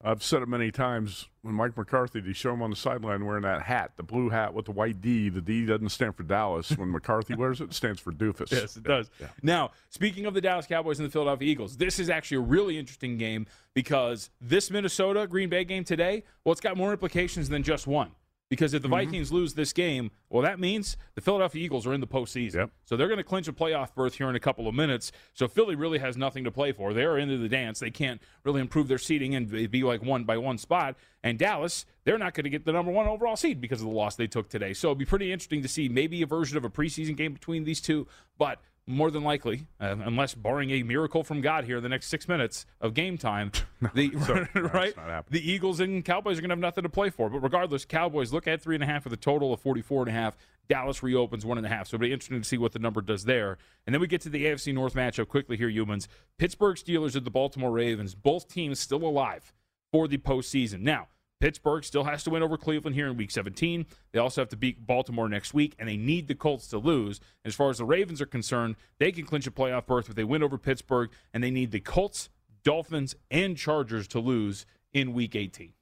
I've 0.00 0.23
said 0.23 0.43
it 0.43 0.49
many 0.49 0.71
times 0.71 1.26
when 1.43 1.55
Mike 1.55 1.76
McCarthy, 1.76 2.21
they 2.21 2.33
show 2.33 2.52
him 2.52 2.62
on 2.62 2.71
the 2.71 2.76
sideline 2.76 3.25
wearing 3.26 3.43
that 3.43 3.62
hat, 3.62 3.93
the 3.97 4.05
blue 4.05 4.28
hat 4.28 4.55
with 4.55 4.67
the 4.67 4.71
white 4.71 5.00
D. 5.00 5.28
The 5.28 5.40
D 5.40 5.67
doesn't 5.67 5.88
stand 5.88 6.14
for 6.14 6.23
Dallas. 6.23 6.71
When 6.71 6.93
McCarthy 6.93 7.35
wears 7.37 7.61
it, 7.61 7.64
it 7.64 7.75
stands 7.75 7.99
for 7.99 8.12
doofus. 8.12 8.52
Yes, 8.52 8.76
it 8.76 8.85
Yeah, 8.87 8.97
does. 8.97 9.11
yeah. 9.21 9.26
Now, 9.43 9.73
speaking 9.90 10.25
of 10.26 10.35
the 10.35 10.40
Dallas 10.40 10.67
Cowboys 10.67 11.00
and 11.00 11.09
the 11.09 11.12
Philadelphia 11.12 11.49
Eagles, 11.50 11.76
this 11.78 11.99
is 11.99 12.09
actually 12.11 12.37
a 12.37 12.40
really 12.43 12.78
interesting 12.78 13.19
game 13.19 13.47
because 13.75 14.31
this 14.40 14.71
Minnesota 14.71 15.26
Green 15.26 15.49
Bay 15.49 15.64
game 15.64 15.83
today, 15.83 16.23
well, 16.45 16.52
it's 16.52 16.61
got 16.61 16.76
more 16.76 16.93
implications 16.93 17.49
than 17.49 17.64
just 17.64 17.88
one. 17.88 18.12
Because 18.49 18.73
if 18.73 18.83
the 18.83 18.88
Mm-hmm. 18.88 19.11
Vikings 19.11 19.31
lose 19.31 19.55
this 19.55 19.73
game, 19.73 20.11
well, 20.31 20.43
that 20.43 20.59
means 20.59 20.97
the 21.14 21.21
Philadelphia 21.21 21.62
Eagles 21.62 21.87
are 21.87 21.93
in 21.93 22.00
the 22.00 22.07
postseason. 22.07 22.55
Yep. 22.55 22.71
So 22.87 22.97
they're 22.97 23.09
going 23.09 23.19
to 23.19 23.25
clinch 23.25 23.47
a 23.49 23.52
playoff 23.52 23.95
berth 23.95 24.14
here 24.14 24.28
in 24.31 24.37
a 24.37 24.40
couple 24.40 24.67
of 24.67 24.75
minutes. 24.75 25.12
So 25.35 25.47
Philly 25.49 25.75
really 25.75 25.99
has 25.99 26.17
nothing 26.17 26.45
to 26.45 26.50
play 26.50 26.73
for. 26.73 26.95
They're 26.95 27.19
into 27.19 27.37
the 27.37 27.49
dance. 27.49 27.78
They 27.78 27.90
can't 27.90 28.23
really 28.45 28.61
improve 28.61 28.88
their 28.88 28.99
seeding 28.99 29.35
and 29.35 29.71
be 29.71 29.83
like 29.83 30.02
one 30.02 30.25
by 30.25 30.38
one 30.38 30.57
spot. 30.57 30.97
And 31.23 31.38
Dallas, 31.38 31.85
they're 32.05 32.19
not 32.19 32.33
going 32.33 32.45
to 32.45 32.50
get 32.50 32.64
the 32.64 32.73
number 32.73 32.90
one 32.90 33.07
overall 33.07 33.37
seed 33.37 33.61
because 33.61 33.81
of 33.81 33.87
the 33.87 33.95
loss 33.95 34.17
they 34.17 34.26
took 34.26 34.49
today. 34.49 34.73
So 34.73 34.88
it'd 34.88 34.99
be 34.99 35.05
pretty 35.05 35.31
interesting 35.31 35.62
to 35.62 35.69
see 35.69 35.88
maybe 35.88 36.23
a 36.23 36.26
version 36.26 36.57
of 36.57 36.64
a 36.64 36.71
preseason 36.71 37.17
game 37.17 37.35
between 37.35 37.64
these 37.64 37.81
two. 37.81 38.07
But 38.38 38.61
more 38.88 39.11
than 39.11 39.23
likely, 39.23 39.66
uh, 39.80 39.95
unless 40.04 40.35
barring 40.35 40.71
a 40.71 40.83
miracle 40.83 41.23
from 41.23 41.40
God 41.40 41.64
here 41.64 41.76
in 41.76 41.83
the 41.83 41.88
next 41.88 42.07
six 42.09 42.26
minutes 42.26 42.64
of 42.80 42.95
game 42.95 43.18
time, 43.18 43.52
the 43.95 44.11
so- 44.26 44.47
right 44.61 44.95
happening. 44.97 45.25
the 45.40 45.50
Eagles 45.50 45.78
and 45.80 46.04
Cowboys 46.04 46.38
are 46.38 46.40
going 46.40 46.49
to 46.49 46.54
have 46.54 46.59
nothing 46.59 46.83
to 46.83 46.88
play 46.88 47.11
for. 47.11 47.28
But 47.28 47.40
regardless, 47.40 47.85
Cowboys 47.85 48.33
look 48.33 48.47
at 48.49 48.62
three 48.62 48.75
and 48.75 48.83
a 48.83 48.87
half 48.87 49.04
with 49.04 49.12
a 49.12 49.18
total 49.18 49.52
of 49.52 49.61
44 49.61 50.02
and 50.02 50.09
a 50.09 50.12
half. 50.12 50.37
Dallas 50.68 51.02
reopens 51.02 51.47
one 51.47 51.57
and 51.59 51.66
a 51.66 51.71
half. 51.71 51.87
So 51.88 51.95
it'll 51.97 52.02
be 52.02 52.12
interesting 52.12 52.40
to 52.42 52.49
see 52.49 52.59
what 52.59 52.73
the 52.73 52.78
number 52.78 53.00
does 53.00 53.25
there. 53.25 53.57
And 53.87 53.95
then 53.95 54.00
we 54.00 54.07
get 54.07 54.21
to 54.23 54.28
the 54.28 54.45
AFC 54.47 54.75
North 54.75 54.95
matchup 54.95 55.28
quickly 55.28 55.57
here, 55.57 55.71
Youmans. 55.71 56.09
Pittsburgh 56.38 56.76
Steelers 56.76 57.16
at 57.16 57.25
the 57.25 57.30
Baltimore 57.30 57.71
Ravens. 57.71 58.14
Both 58.14 58.49
teams 58.52 58.78
still 58.78 59.04
alive 59.04 59.52
for 59.92 60.09
the 60.09 60.18
postseason. 60.18 60.80
Now, 60.80 61.09
Pittsburgh 61.40 61.85
still 61.85 62.04
has 62.04 62.25
to 62.25 62.30
win 62.30 62.42
over 62.42 62.57
Cleveland 62.57 62.97
here 62.97 63.07
in 63.07 63.16
week 63.16 63.30
17. 63.30 63.87
They 64.12 64.18
also 64.18 64.40
have 64.40 64.49
to 64.49 64.57
beat 64.57 64.87
Baltimore 64.87 65.28
next 65.28 65.54
week, 65.54 65.75
and 65.78 65.88
they 65.88 65.97
need 65.97 66.26
the 66.28 66.35
Colts 66.35 66.66
to 66.68 66.78
lose. 66.78 67.21
As 67.45 67.54
far 67.54 67.71
as 67.71 67.78
the 67.78 67.85
Ravens 67.85 68.21
are 68.21 68.26
concerned, 68.26 68.76
they 68.99 69.12
can 69.12 69.25
clinch 69.25 69.47
a 69.47 69.50
playoff 69.50 69.87
berth 69.87 70.09
if 70.09 70.14
they 70.14 70.25
win 70.25 70.42
over 70.42 70.59
Pittsburgh, 70.59 71.11
and 71.33 71.42
they 71.42 71.50
need 71.50 71.71
the 71.71 71.80
Colts, 71.80 72.28
Dolphins, 72.64 73.14
and 73.30 73.57
Chargers 73.57 74.09
to 74.09 74.21
lose 74.21 74.66
in 74.92 75.12
week 75.12 75.37
18. 75.37 75.73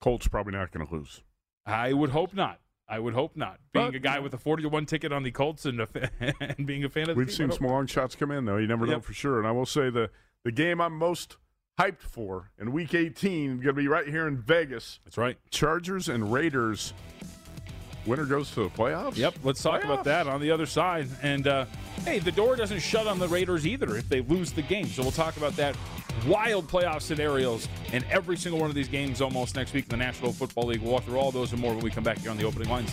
Colts 0.00 0.28
probably 0.28 0.52
not 0.52 0.70
going 0.72 0.86
to 0.86 0.94
lose. 0.94 1.22
I 1.66 1.92
would 1.92 2.10
hope 2.10 2.32
not. 2.34 2.60
I 2.88 3.00
would 3.00 3.14
hope 3.14 3.36
not. 3.36 3.58
Being 3.72 3.86
But, 3.86 3.94
a 3.96 3.98
guy 3.98 4.20
with 4.20 4.32
a 4.32 4.38
40 4.38 4.62
to 4.62 4.68
1 4.68 4.86
ticket 4.86 5.12
on 5.12 5.24
the 5.24 5.32
Colts 5.32 5.66
and, 5.66 5.80
a 5.80 5.86
fa- 5.86 6.10
and 6.40 6.66
being 6.66 6.84
a 6.84 6.88
fan 6.88 7.02
of 7.04 7.08
the 7.08 7.14
We've 7.14 7.26
team, 7.28 7.50
seen 7.50 7.52
some 7.52 7.66
long 7.66 7.86
shots 7.86 8.14
come 8.14 8.30
in, 8.30 8.44
though. 8.44 8.56
You 8.58 8.68
never 8.68 8.86
know 8.86 9.00
for 9.00 9.12
sure. 9.12 9.38
And 9.38 9.46
I 9.46 9.50
will 9.50 9.66
say 9.66 9.90
the, 9.90 10.10
the 10.44 10.52
game 10.52 10.80
I'm 10.80 10.92
most 10.96 11.36
hyped 11.78 12.00
for 12.00 12.50
in 12.58 12.72
Week 12.72 12.94
18 12.94 13.56
going 13.56 13.62
to 13.62 13.72
be 13.72 13.88
right 13.88 14.08
here 14.08 14.26
in 14.26 14.38
Vegas. 14.38 14.98
That's 15.04 15.18
right. 15.18 15.36
Chargers 15.50 16.08
and 16.08 16.32
Raiders. 16.32 16.92
Winner 18.06 18.24
goes 18.24 18.52
to 18.52 18.62
the 18.62 18.68
playoffs. 18.68 19.16
Yep, 19.16 19.34
let's 19.42 19.60
talk 19.60 19.82
about 19.82 20.04
that 20.04 20.28
on 20.28 20.40
the 20.40 20.50
other 20.52 20.64
side. 20.64 21.08
And 21.22 21.46
uh, 21.48 21.66
hey, 22.04 22.20
the 22.20 22.30
door 22.30 22.54
doesn't 22.54 22.78
shut 22.78 23.08
on 23.08 23.18
the 23.18 23.26
Raiders 23.26 23.66
either 23.66 23.96
if 23.96 24.08
they 24.08 24.20
lose 24.20 24.52
the 24.52 24.62
game. 24.62 24.86
So 24.86 25.02
we'll 25.02 25.10
talk 25.10 25.36
about 25.36 25.56
that. 25.56 25.76
Wild 26.26 26.68
playoff 26.68 27.02
scenarios 27.02 27.68
in 27.92 28.04
every 28.04 28.36
single 28.36 28.60
one 28.60 28.70
of 28.70 28.76
these 28.76 28.88
games 28.88 29.20
almost 29.20 29.56
next 29.56 29.72
week 29.74 29.84
in 29.86 29.90
the 29.90 29.96
National 29.96 30.32
Football 30.32 30.66
League. 30.66 30.80
We'll 30.80 30.92
walk 30.92 31.04
through 31.04 31.18
all 31.18 31.32
those 31.32 31.52
and 31.52 31.60
more 31.60 31.74
when 31.74 31.82
we 31.82 31.90
come 31.90 32.04
back 32.04 32.18
here 32.18 32.30
on 32.30 32.36
the 32.36 32.44
opening 32.44 32.68
lines. 32.68 32.92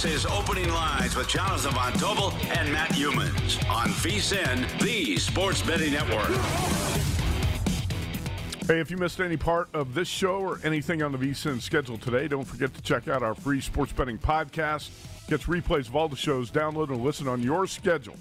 This 0.00 0.24
is 0.24 0.26
Opening 0.26 0.68
Lines 0.68 1.16
with 1.16 1.26
Jonathan 1.26 1.72
Von 1.72 1.92
Tobel 1.94 2.32
and 2.56 2.72
Matt 2.72 2.90
Youmans 2.90 3.68
on 3.68 3.88
VSIN, 3.88 4.78
the 4.78 5.16
Sports 5.16 5.60
Betting 5.60 5.92
Network. 5.92 6.28
Hey, 8.68 8.78
if 8.78 8.92
you 8.92 8.96
missed 8.96 9.18
any 9.18 9.36
part 9.36 9.68
of 9.74 9.94
this 9.94 10.06
show 10.06 10.38
or 10.38 10.60
anything 10.62 11.02
on 11.02 11.10
the 11.10 11.18
VSIN 11.18 11.60
schedule 11.60 11.98
today, 11.98 12.28
don't 12.28 12.44
forget 12.44 12.72
to 12.74 12.82
check 12.82 13.08
out 13.08 13.24
our 13.24 13.34
free 13.34 13.60
sports 13.60 13.92
betting 13.92 14.18
podcast. 14.18 14.90
Gets 15.26 15.46
replays 15.46 15.88
of 15.88 15.96
all 15.96 16.08
the 16.08 16.14
shows. 16.14 16.48
Download 16.48 16.90
and 16.90 17.02
listen 17.02 17.26
on 17.26 17.42
your 17.42 17.66
schedule. 17.66 18.14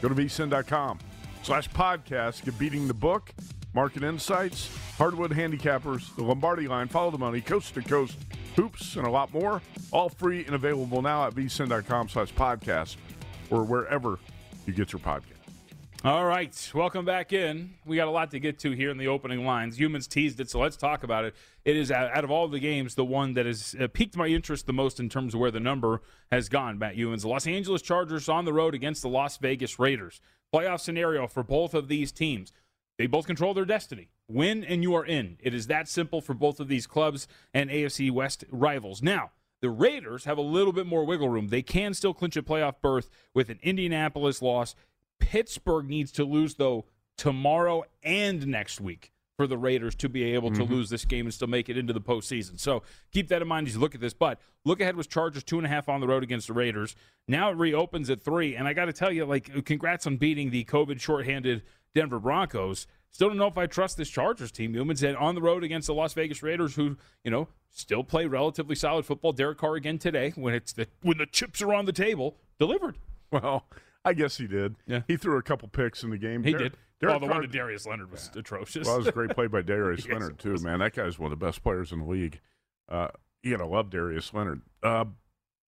Go 0.00 0.08
to 0.08 0.14
vsin.com 0.14 1.00
slash 1.42 1.68
podcast. 1.70 2.44
Get 2.44 2.56
beating 2.56 2.86
the 2.86 2.94
book, 2.94 3.34
market 3.76 4.02
insights, 4.02 4.70
hardwood 4.96 5.30
handicappers, 5.30 6.16
the 6.16 6.24
Lombardi 6.24 6.66
line, 6.66 6.88
follow 6.88 7.10
the 7.10 7.18
money, 7.18 7.42
coast 7.42 7.74
to 7.74 7.82
coast, 7.82 8.16
hoops, 8.56 8.96
and 8.96 9.06
a 9.06 9.10
lot 9.10 9.34
more. 9.34 9.60
All 9.92 10.08
free 10.08 10.46
and 10.46 10.54
available 10.54 11.02
now 11.02 11.26
at 11.26 11.34
vsin.com 11.34 12.08
slash 12.08 12.32
podcast 12.32 12.96
or 13.50 13.64
wherever 13.64 14.18
you 14.64 14.72
get 14.72 14.94
your 14.94 15.00
podcast. 15.00 15.24
All 16.04 16.24
right, 16.24 16.70
welcome 16.74 17.04
back 17.04 17.34
in. 17.34 17.74
We 17.84 17.96
got 17.96 18.08
a 18.08 18.10
lot 18.10 18.30
to 18.30 18.38
get 18.38 18.58
to 18.60 18.70
here 18.70 18.88
in 18.88 18.96
the 18.96 19.08
opening 19.08 19.44
lines. 19.44 19.78
Youmans 19.78 20.08
teased 20.08 20.40
it, 20.40 20.48
so 20.48 20.58
let's 20.58 20.78
talk 20.78 21.02
about 21.02 21.26
it. 21.26 21.34
It 21.66 21.76
is 21.76 21.92
out 21.92 22.24
of 22.24 22.30
all 22.30 22.48
the 22.48 22.60
games 22.60 22.94
the 22.94 23.04
one 23.04 23.34
that 23.34 23.44
has 23.44 23.76
uh, 23.78 23.88
piqued 23.92 24.16
my 24.16 24.28
interest 24.28 24.66
the 24.66 24.72
most 24.72 25.00
in 25.00 25.10
terms 25.10 25.34
of 25.34 25.40
where 25.40 25.50
the 25.50 25.60
number 25.60 26.00
has 26.32 26.48
gone. 26.48 26.78
Matt 26.78 26.96
Youmans, 26.96 27.22
the 27.22 27.28
Los 27.28 27.46
Angeles 27.46 27.82
Chargers 27.82 28.26
on 28.30 28.46
the 28.46 28.54
road 28.54 28.74
against 28.74 29.02
the 29.02 29.08
Las 29.10 29.36
Vegas 29.36 29.78
Raiders. 29.78 30.22
Playoff 30.54 30.80
scenario 30.80 31.26
for 31.26 31.42
both 31.42 31.74
of 31.74 31.88
these 31.88 32.10
teams. 32.10 32.52
They 32.98 33.06
both 33.06 33.26
control 33.26 33.54
their 33.54 33.64
destiny. 33.64 34.08
Win 34.28 34.64
and 34.64 34.82
you 34.82 34.94
are 34.94 35.04
in. 35.04 35.36
It 35.40 35.54
is 35.54 35.66
that 35.66 35.88
simple 35.88 36.20
for 36.20 36.34
both 36.34 36.60
of 36.60 36.68
these 36.68 36.86
clubs 36.86 37.28
and 37.52 37.70
AFC 37.70 38.10
West 38.10 38.44
rivals. 38.50 39.02
Now, 39.02 39.32
the 39.60 39.70
Raiders 39.70 40.24
have 40.24 40.38
a 40.38 40.42
little 40.42 40.72
bit 40.72 40.86
more 40.86 41.04
wiggle 41.04 41.28
room. 41.28 41.48
They 41.48 41.62
can 41.62 41.94
still 41.94 42.14
clinch 42.14 42.36
a 42.36 42.42
playoff 42.42 42.76
berth 42.82 43.08
with 43.34 43.48
an 43.50 43.58
Indianapolis 43.62 44.40
loss. 44.42 44.74
Pittsburgh 45.18 45.86
needs 45.86 46.12
to 46.12 46.24
lose, 46.24 46.54
though, 46.54 46.86
tomorrow 47.16 47.84
and 48.02 48.46
next 48.46 48.80
week 48.80 49.12
for 49.36 49.46
the 49.46 49.58
Raiders 49.58 49.94
to 49.96 50.08
be 50.08 50.24
able 50.34 50.50
to 50.50 50.62
mm-hmm. 50.62 50.72
lose 50.72 50.90
this 50.90 51.04
game 51.04 51.26
and 51.26 51.34
still 51.34 51.48
make 51.48 51.68
it 51.68 51.76
into 51.76 51.92
the 51.92 52.00
postseason. 52.00 52.58
So 52.58 52.82
keep 53.12 53.28
that 53.28 53.42
in 53.42 53.48
mind 53.48 53.68
as 53.68 53.74
you 53.74 53.80
look 53.80 53.94
at 53.94 54.00
this. 54.00 54.14
But 54.14 54.40
look 54.64 54.80
ahead 54.80 54.96
was 54.96 55.06
Chargers 55.06 55.44
two 55.44 55.58
and 55.58 55.66
a 55.66 55.68
half 55.68 55.88
on 55.88 56.00
the 56.00 56.06
road 56.06 56.22
against 56.22 56.46
the 56.46 56.54
Raiders. 56.54 56.96
Now 57.28 57.50
it 57.50 57.56
reopens 57.56 58.08
at 58.08 58.22
three. 58.22 58.56
And 58.56 58.66
I 58.66 58.72
got 58.72 58.86
to 58.86 58.92
tell 58.92 59.12
you, 59.12 59.26
like, 59.26 59.64
congrats 59.64 60.06
on 60.06 60.16
beating 60.16 60.50
the 60.50 60.64
COVID 60.64 61.00
shorthanded 61.00 61.62
Denver 61.94 62.18
Broncos. 62.18 62.86
Still 63.10 63.28
don't 63.28 63.38
know 63.38 63.46
if 63.46 63.56
I 63.56 63.66
trust 63.66 63.96
this 63.96 64.10
Chargers 64.10 64.52
team. 64.52 64.72
Newman 64.72 64.96
said 64.96 65.16
on 65.16 65.34
the 65.34 65.40
road 65.40 65.64
against 65.64 65.86
the 65.86 65.94
Las 65.94 66.12
Vegas 66.12 66.42
Raiders, 66.42 66.74
who 66.74 66.96
you 67.24 67.30
know 67.30 67.48
still 67.70 68.04
play 68.04 68.26
relatively 68.26 68.74
solid 68.74 69.06
football. 69.06 69.32
Derek 69.32 69.58
Carr 69.58 69.76
again 69.76 69.98
today, 69.98 70.32
when 70.36 70.54
it's 70.54 70.72
the 70.72 70.86
when 71.00 71.16
the 71.16 71.26
chips 71.26 71.62
are 71.62 71.72
on 71.72 71.86
the 71.86 71.92
table, 71.92 72.36
delivered. 72.58 72.98
Well, 73.30 73.64
I 74.04 74.12
guess 74.12 74.36
he 74.36 74.46
did. 74.46 74.76
Yeah, 74.86 75.00
he 75.08 75.16
threw 75.16 75.38
a 75.38 75.42
couple 75.42 75.68
picks 75.68 76.02
in 76.02 76.10
the 76.10 76.18
game. 76.18 76.44
He 76.44 76.52
did. 76.52 76.76
Derek 77.00 77.16
oh, 77.16 77.18
the 77.18 77.26
Carr, 77.26 77.34
one 77.34 77.42
to 77.42 77.48
Darius 77.48 77.86
Leonard 77.86 78.10
was 78.10 78.30
yeah. 78.32 78.40
atrocious. 78.40 78.86
Well, 78.86 78.96
it 78.96 78.98
was 78.98 79.06
a 79.08 79.12
great 79.12 79.30
play 79.30 79.46
by 79.46 79.62
Darius 79.62 80.06
yes, 80.06 80.12
Leonard 80.12 80.38
too, 80.38 80.56
man. 80.60 80.78
That 80.78 80.94
guy's 80.94 81.18
one 81.18 81.30
of 81.30 81.38
the 81.38 81.44
best 81.44 81.62
players 81.62 81.92
in 81.92 82.00
the 82.00 82.06
league. 82.06 82.40
Uh, 82.88 83.08
you 83.42 83.56
gotta 83.56 83.68
love 83.68 83.90
Darius 83.90 84.32
Leonard. 84.32 84.62
Uh, 84.82 85.04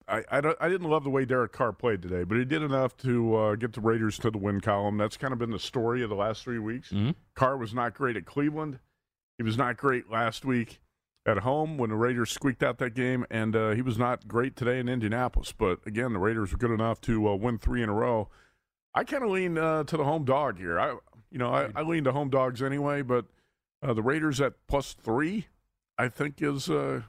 I, 0.08 0.24
I, 0.32 0.54
I, 0.62 0.70
didn't 0.70 0.90
love 0.90 1.04
the 1.04 1.10
way 1.10 1.26
Derek 1.26 1.52
Carr 1.52 1.74
played 1.74 2.02
today, 2.02 2.24
but 2.24 2.38
he 2.38 2.46
did 2.46 2.62
enough 2.62 2.96
to 2.98 3.36
uh, 3.36 3.56
get 3.56 3.74
the 3.74 3.82
Raiders 3.82 4.18
to 4.20 4.32
the 4.32 4.38
win 4.38 4.62
column. 4.62 4.98
That's 4.98 5.18
kind 5.18 5.34
of 5.34 5.40
been 5.40 5.52
the 5.52 5.60
story 5.60 6.02
of 6.02 6.10
the 6.10 6.16
last 6.16 6.44
three 6.44 6.60
weeks. 6.60 6.90
Mm-hmm. 6.90 7.12
Carr 7.36 7.58
was 7.58 7.74
not 7.74 7.94
great 7.94 8.16
at 8.16 8.26
Cleveland. 8.26 8.80
He 9.38 9.44
was 9.44 9.58
not 9.58 9.76
great 9.76 10.10
last 10.10 10.46
week 10.46 10.80
at 11.26 11.40
home 11.40 11.78
when 11.78 11.90
the 11.90 11.96
Raiders 11.98 12.32
squeaked 12.32 12.64
out 12.64 12.78
that 12.78 12.94
game, 12.94 13.26
and 13.30 13.56
uh, 13.56 13.72
he 13.72 13.82
was 13.82 13.98
not 13.98 14.28
great 14.28 14.56
today 14.56 14.80
in 14.80 14.88
Indianapolis. 14.88 15.52
But 15.52 15.80
again, 15.86 16.14
the 16.14 16.20
Raiders 16.20 16.54
were 16.54 16.58
good 16.58 16.72
enough 16.72 17.02
to 17.02 17.28
uh, 17.28 17.36
win 17.36 17.58
three 17.58 17.84
in 17.84 17.90
a 17.90 17.94
row. 17.94 18.30
I 18.96 19.04
kind 19.04 19.24
of 19.24 19.30
lean 19.30 19.58
uh, 19.58 19.84
to 19.84 19.98
the 19.98 20.06
home 20.06 20.24
dog 20.24 20.58
here. 20.58 20.80
I, 20.80 20.96
you 21.32 21.38
know, 21.38 21.54
I, 21.54 21.70
I 21.76 21.82
lean 21.84 22.04
to 22.06 22.12
home 22.12 22.30
dogs 22.30 22.62
anyway, 22.62 23.02
but 23.02 23.26
uh, 23.82 23.94
the 23.94 24.02
Raiders 24.02 24.42
at 24.42 24.54
plus 24.68 24.94
three, 24.94 25.48
I 25.98 26.08
think 26.08 26.42
is 26.42 26.70
uh, 26.70 27.02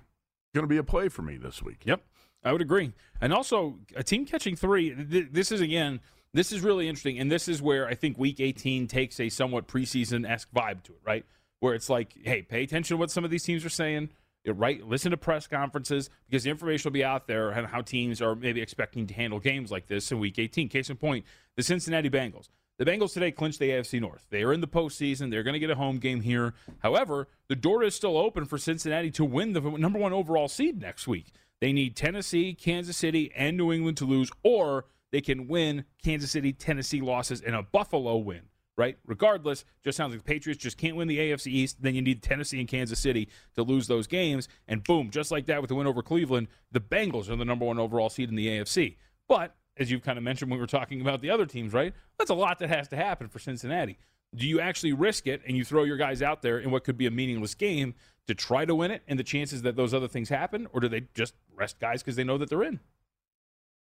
going 0.54 0.64
to 0.64 0.66
be 0.66 0.76
a 0.76 0.82
play 0.82 1.08
for 1.08 1.22
me 1.22 1.36
this 1.36 1.62
week. 1.62 1.82
Yep. 1.84 2.02
I 2.44 2.52
would 2.52 2.62
agree. 2.62 2.92
And 3.20 3.32
also, 3.32 3.78
a 3.96 4.04
team 4.04 4.24
catching 4.24 4.54
three, 4.54 4.94
th- 4.94 5.28
this 5.32 5.50
is, 5.50 5.60
again, 5.60 6.00
this 6.32 6.52
is 6.52 6.60
really 6.60 6.88
interesting. 6.88 7.18
And 7.18 7.30
this 7.30 7.48
is 7.48 7.60
where 7.60 7.86
I 7.86 7.94
think 7.94 8.18
week 8.18 8.40
18 8.40 8.86
takes 8.86 9.18
a 9.18 9.28
somewhat 9.28 9.66
preseason 9.66 10.28
esque 10.28 10.50
vibe 10.52 10.82
to 10.84 10.92
it, 10.92 11.00
right? 11.04 11.24
Where 11.60 11.74
it's 11.74 11.90
like, 11.90 12.14
hey, 12.22 12.42
pay 12.42 12.62
attention 12.62 12.96
to 12.96 12.98
what 12.98 13.10
some 13.10 13.24
of 13.24 13.30
these 13.30 13.42
teams 13.42 13.64
are 13.64 13.70
saying. 13.70 14.10
Right, 14.46 14.82
listen 14.86 15.10
to 15.10 15.18
press 15.18 15.46
conferences 15.46 16.08
because 16.26 16.44
the 16.44 16.50
information 16.50 16.88
will 16.88 16.94
be 16.94 17.04
out 17.04 17.26
there 17.26 17.50
and 17.50 17.66
how 17.66 17.82
teams 17.82 18.22
are 18.22 18.34
maybe 18.34 18.62
expecting 18.62 19.06
to 19.08 19.12
handle 19.12 19.40
games 19.40 19.70
like 19.70 19.88
this 19.88 20.10
in 20.10 20.20
Week 20.20 20.38
18. 20.38 20.70
Case 20.70 20.88
in 20.88 20.96
point, 20.96 21.26
the 21.56 21.62
Cincinnati 21.62 22.08
Bengals. 22.08 22.48
The 22.78 22.84
Bengals 22.84 23.12
today 23.12 23.32
clinched 23.32 23.58
the 23.58 23.70
AFC 23.70 24.00
North. 24.00 24.24
They 24.30 24.44
are 24.44 24.52
in 24.52 24.60
the 24.60 24.68
postseason. 24.68 25.32
They're 25.32 25.42
going 25.42 25.54
to 25.54 25.58
get 25.58 25.68
a 25.70 25.74
home 25.74 25.98
game 25.98 26.20
here. 26.20 26.54
However, 26.78 27.26
the 27.48 27.56
door 27.56 27.82
is 27.82 27.92
still 27.92 28.16
open 28.16 28.44
for 28.44 28.56
Cincinnati 28.56 29.10
to 29.12 29.24
win 29.24 29.52
the 29.52 29.60
number 29.60 29.98
one 29.98 30.12
overall 30.12 30.46
seed 30.46 30.80
next 30.80 31.08
week. 31.08 31.32
They 31.60 31.72
need 31.72 31.96
Tennessee, 31.96 32.54
Kansas 32.54 32.96
City, 32.96 33.32
and 33.34 33.56
New 33.56 33.72
England 33.72 33.96
to 33.96 34.04
lose, 34.04 34.30
or 34.44 34.84
they 35.10 35.20
can 35.20 35.48
win 35.48 35.86
Kansas 36.04 36.30
City, 36.30 36.52
Tennessee 36.52 37.00
losses, 37.00 37.40
and 37.40 37.56
a 37.56 37.64
Buffalo 37.64 38.16
win, 38.16 38.42
right? 38.76 38.96
Regardless, 39.04 39.64
just 39.82 39.96
sounds 39.96 40.12
like 40.12 40.22
the 40.22 40.32
Patriots 40.32 40.62
just 40.62 40.78
can't 40.78 40.94
win 40.94 41.08
the 41.08 41.18
AFC 41.18 41.48
East. 41.48 41.82
Then 41.82 41.96
you 41.96 42.02
need 42.02 42.22
Tennessee 42.22 42.60
and 42.60 42.68
Kansas 42.68 43.00
City 43.00 43.28
to 43.56 43.64
lose 43.64 43.88
those 43.88 44.06
games. 44.06 44.46
And 44.68 44.84
boom, 44.84 45.10
just 45.10 45.32
like 45.32 45.46
that 45.46 45.60
with 45.60 45.70
the 45.70 45.74
win 45.74 45.88
over 45.88 46.00
Cleveland, 46.00 46.46
the 46.70 46.80
Bengals 46.80 47.28
are 47.28 47.34
the 47.34 47.44
number 47.44 47.64
one 47.64 47.80
overall 47.80 48.08
seed 48.08 48.28
in 48.28 48.36
the 48.36 48.46
AFC. 48.46 48.98
But 49.26 49.56
as 49.78 49.90
you've 49.90 50.02
kind 50.02 50.18
of 50.18 50.24
mentioned 50.24 50.50
when 50.50 50.58
we 50.58 50.62
were 50.62 50.66
talking 50.66 51.00
about 51.00 51.20
the 51.20 51.30
other 51.30 51.46
teams, 51.46 51.72
right? 51.72 51.94
That's 52.18 52.30
a 52.30 52.34
lot 52.34 52.58
that 52.58 52.68
has 52.68 52.88
to 52.88 52.96
happen 52.96 53.28
for 53.28 53.38
Cincinnati. 53.38 53.98
Do 54.34 54.46
you 54.46 54.60
actually 54.60 54.92
risk 54.92 55.26
it 55.26 55.40
and 55.46 55.56
you 55.56 55.64
throw 55.64 55.84
your 55.84 55.96
guys 55.96 56.20
out 56.20 56.42
there 56.42 56.58
in 56.58 56.70
what 56.70 56.84
could 56.84 56.98
be 56.98 57.06
a 57.06 57.10
meaningless 57.10 57.54
game 57.54 57.94
to 58.26 58.34
try 58.34 58.64
to 58.64 58.74
win 58.74 58.90
it 58.90 59.02
and 59.08 59.18
the 59.18 59.24
chances 59.24 59.62
that 59.62 59.76
those 59.76 59.94
other 59.94 60.08
things 60.08 60.28
happen, 60.28 60.66
or 60.72 60.80
do 60.80 60.88
they 60.88 61.04
just 61.14 61.34
rest 61.54 61.80
guys 61.80 62.02
because 62.02 62.16
they 62.16 62.24
know 62.24 62.36
that 62.36 62.50
they're 62.50 62.62
in? 62.62 62.80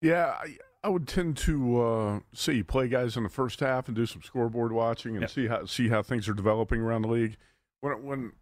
Yeah, 0.02 0.36
I, 0.38 0.58
I 0.84 0.88
would 0.88 1.08
tend 1.08 1.38
to 1.38 1.80
uh, 1.80 2.20
see 2.34 2.62
play 2.62 2.88
guys 2.88 3.16
in 3.16 3.22
the 3.22 3.30
first 3.30 3.60
half 3.60 3.88
and 3.88 3.96
do 3.96 4.04
some 4.04 4.22
scoreboard 4.22 4.72
watching 4.72 5.16
and 5.16 5.22
yep. 5.22 5.30
see 5.30 5.46
how 5.46 5.64
see 5.64 5.88
how 5.88 6.02
things 6.02 6.28
are 6.28 6.34
developing 6.34 6.80
around 6.80 7.02
the 7.02 7.08
league. 7.08 7.36
When 7.80 8.04
when 8.04 8.32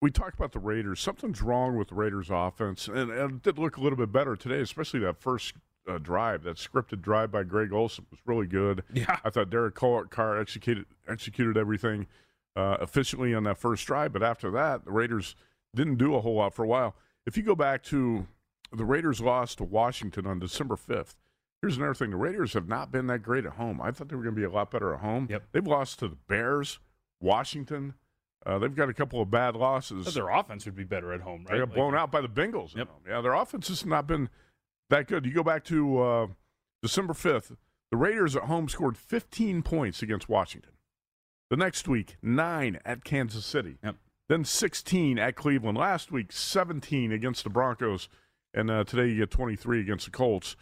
we 0.00 0.10
talk 0.10 0.32
about 0.32 0.52
the 0.52 0.58
Raiders, 0.58 1.00
something's 1.00 1.42
wrong 1.42 1.76
with 1.76 1.88
the 1.88 1.94
Raiders' 1.94 2.28
offense, 2.30 2.88
and, 2.88 3.10
and 3.10 3.32
it 3.32 3.42
did 3.42 3.58
look 3.58 3.76
a 3.76 3.80
little 3.80 3.98
bit 3.98 4.10
better 4.10 4.34
today, 4.34 4.60
especially 4.60 5.00
that 5.00 5.20
first 5.20 5.54
uh, 5.88 5.98
drive, 5.98 6.42
that 6.44 6.56
scripted 6.56 7.00
drive 7.02 7.30
by 7.30 7.42
Greg 7.42 7.72
Olson 7.72 8.06
was 8.10 8.20
really 8.26 8.46
good. 8.46 8.82
Yeah, 8.92 9.18
I 9.24 9.30
thought 9.30 9.50
Derek 9.50 9.74
Carr 9.74 10.40
executed 10.40 10.86
executed 11.08 11.56
everything 11.56 12.06
uh, 12.56 12.78
efficiently 12.80 13.34
on 13.34 13.44
that 13.44 13.58
first 13.58 13.86
drive. 13.86 14.12
But 14.12 14.22
after 14.22 14.50
that, 14.50 14.84
the 14.84 14.92
Raiders 14.92 15.36
didn't 15.74 15.96
do 15.96 16.14
a 16.14 16.20
whole 16.20 16.36
lot 16.36 16.54
for 16.54 16.64
a 16.64 16.68
while. 16.68 16.94
If 17.26 17.36
you 17.36 17.42
go 17.42 17.54
back 17.54 17.82
to 17.84 18.26
the 18.72 18.84
Raiders 18.84 19.20
lost 19.20 19.58
to 19.58 19.64
Washington 19.64 20.26
on 20.26 20.38
December 20.38 20.76
5th. 20.76 21.14
Here's 21.60 21.76
another 21.76 21.94
thing. 21.94 22.10
The 22.10 22.16
Raiders 22.16 22.54
have 22.54 22.68
not 22.68 22.90
been 22.90 23.06
that 23.08 23.20
great 23.20 23.44
at 23.44 23.52
home. 23.52 23.80
I 23.82 23.90
thought 23.90 24.08
they 24.08 24.16
were 24.16 24.22
going 24.22 24.34
to 24.34 24.40
be 24.40 24.46
a 24.46 24.50
lot 24.50 24.70
better 24.70 24.94
at 24.94 25.00
home. 25.00 25.26
Yep. 25.28 25.42
They've 25.52 25.66
lost 25.66 25.98
to 25.98 26.08
the 26.08 26.16
Bears, 26.28 26.78
Washington. 27.20 27.94
Uh, 28.46 28.58
they've 28.58 28.74
got 28.74 28.88
a 28.88 28.94
couple 28.94 29.20
of 29.20 29.30
bad 29.30 29.56
losses. 29.56 30.06
But 30.06 30.14
their 30.14 30.30
offense 30.30 30.64
would 30.64 30.76
be 30.76 30.84
better 30.84 31.12
at 31.12 31.20
home, 31.20 31.44
right? 31.44 31.52
They 31.52 31.58
got 31.58 31.74
blown 31.74 31.92
like, 31.92 32.02
out 32.02 32.10
by 32.10 32.22
the 32.22 32.28
Bengals. 32.28 32.74
Yep. 32.74 32.88
Yeah, 33.06 33.20
their 33.20 33.34
offense 33.34 33.68
has 33.68 33.84
not 33.84 34.06
been 34.06 34.30
that 34.90 35.08
good. 35.08 35.24
You 35.24 35.32
go 35.32 35.42
back 35.42 35.64
to 35.64 36.00
uh, 36.00 36.26
December 36.82 37.14
5th, 37.14 37.56
the 37.90 37.96
Raiders 37.96 38.36
at 38.36 38.44
home 38.44 38.68
scored 38.68 38.96
15 38.96 39.62
points 39.62 40.02
against 40.02 40.28
Washington. 40.28 40.72
The 41.48 41.56
next 41.56 41.88
week, 41.88 42.16
nine 42.22 42.78
at 42.84 43.02
Kansas 43.02 43.44
City. 43.44 43.78
Yep. 43.82 43.96
Then 44.28 44.44
16 44.44 45.18
at 45.18 45.34
Cleveland. 45.34 45.76
Last 45.76 46.12
week, 46.12 46.30
17 46.30 47.10
against 47.10 47.42
the 47.42 47.50
Broncos. 47.50 48.08
And 48.54 48.70
uh, 48.70 48.84
today 48.84 49.08
you 49.08 49.16
get 49.16 49.30
23 49.30 49.80
against 49.80 50.04
the 50.04 50.12
Colts. 50.12 50.54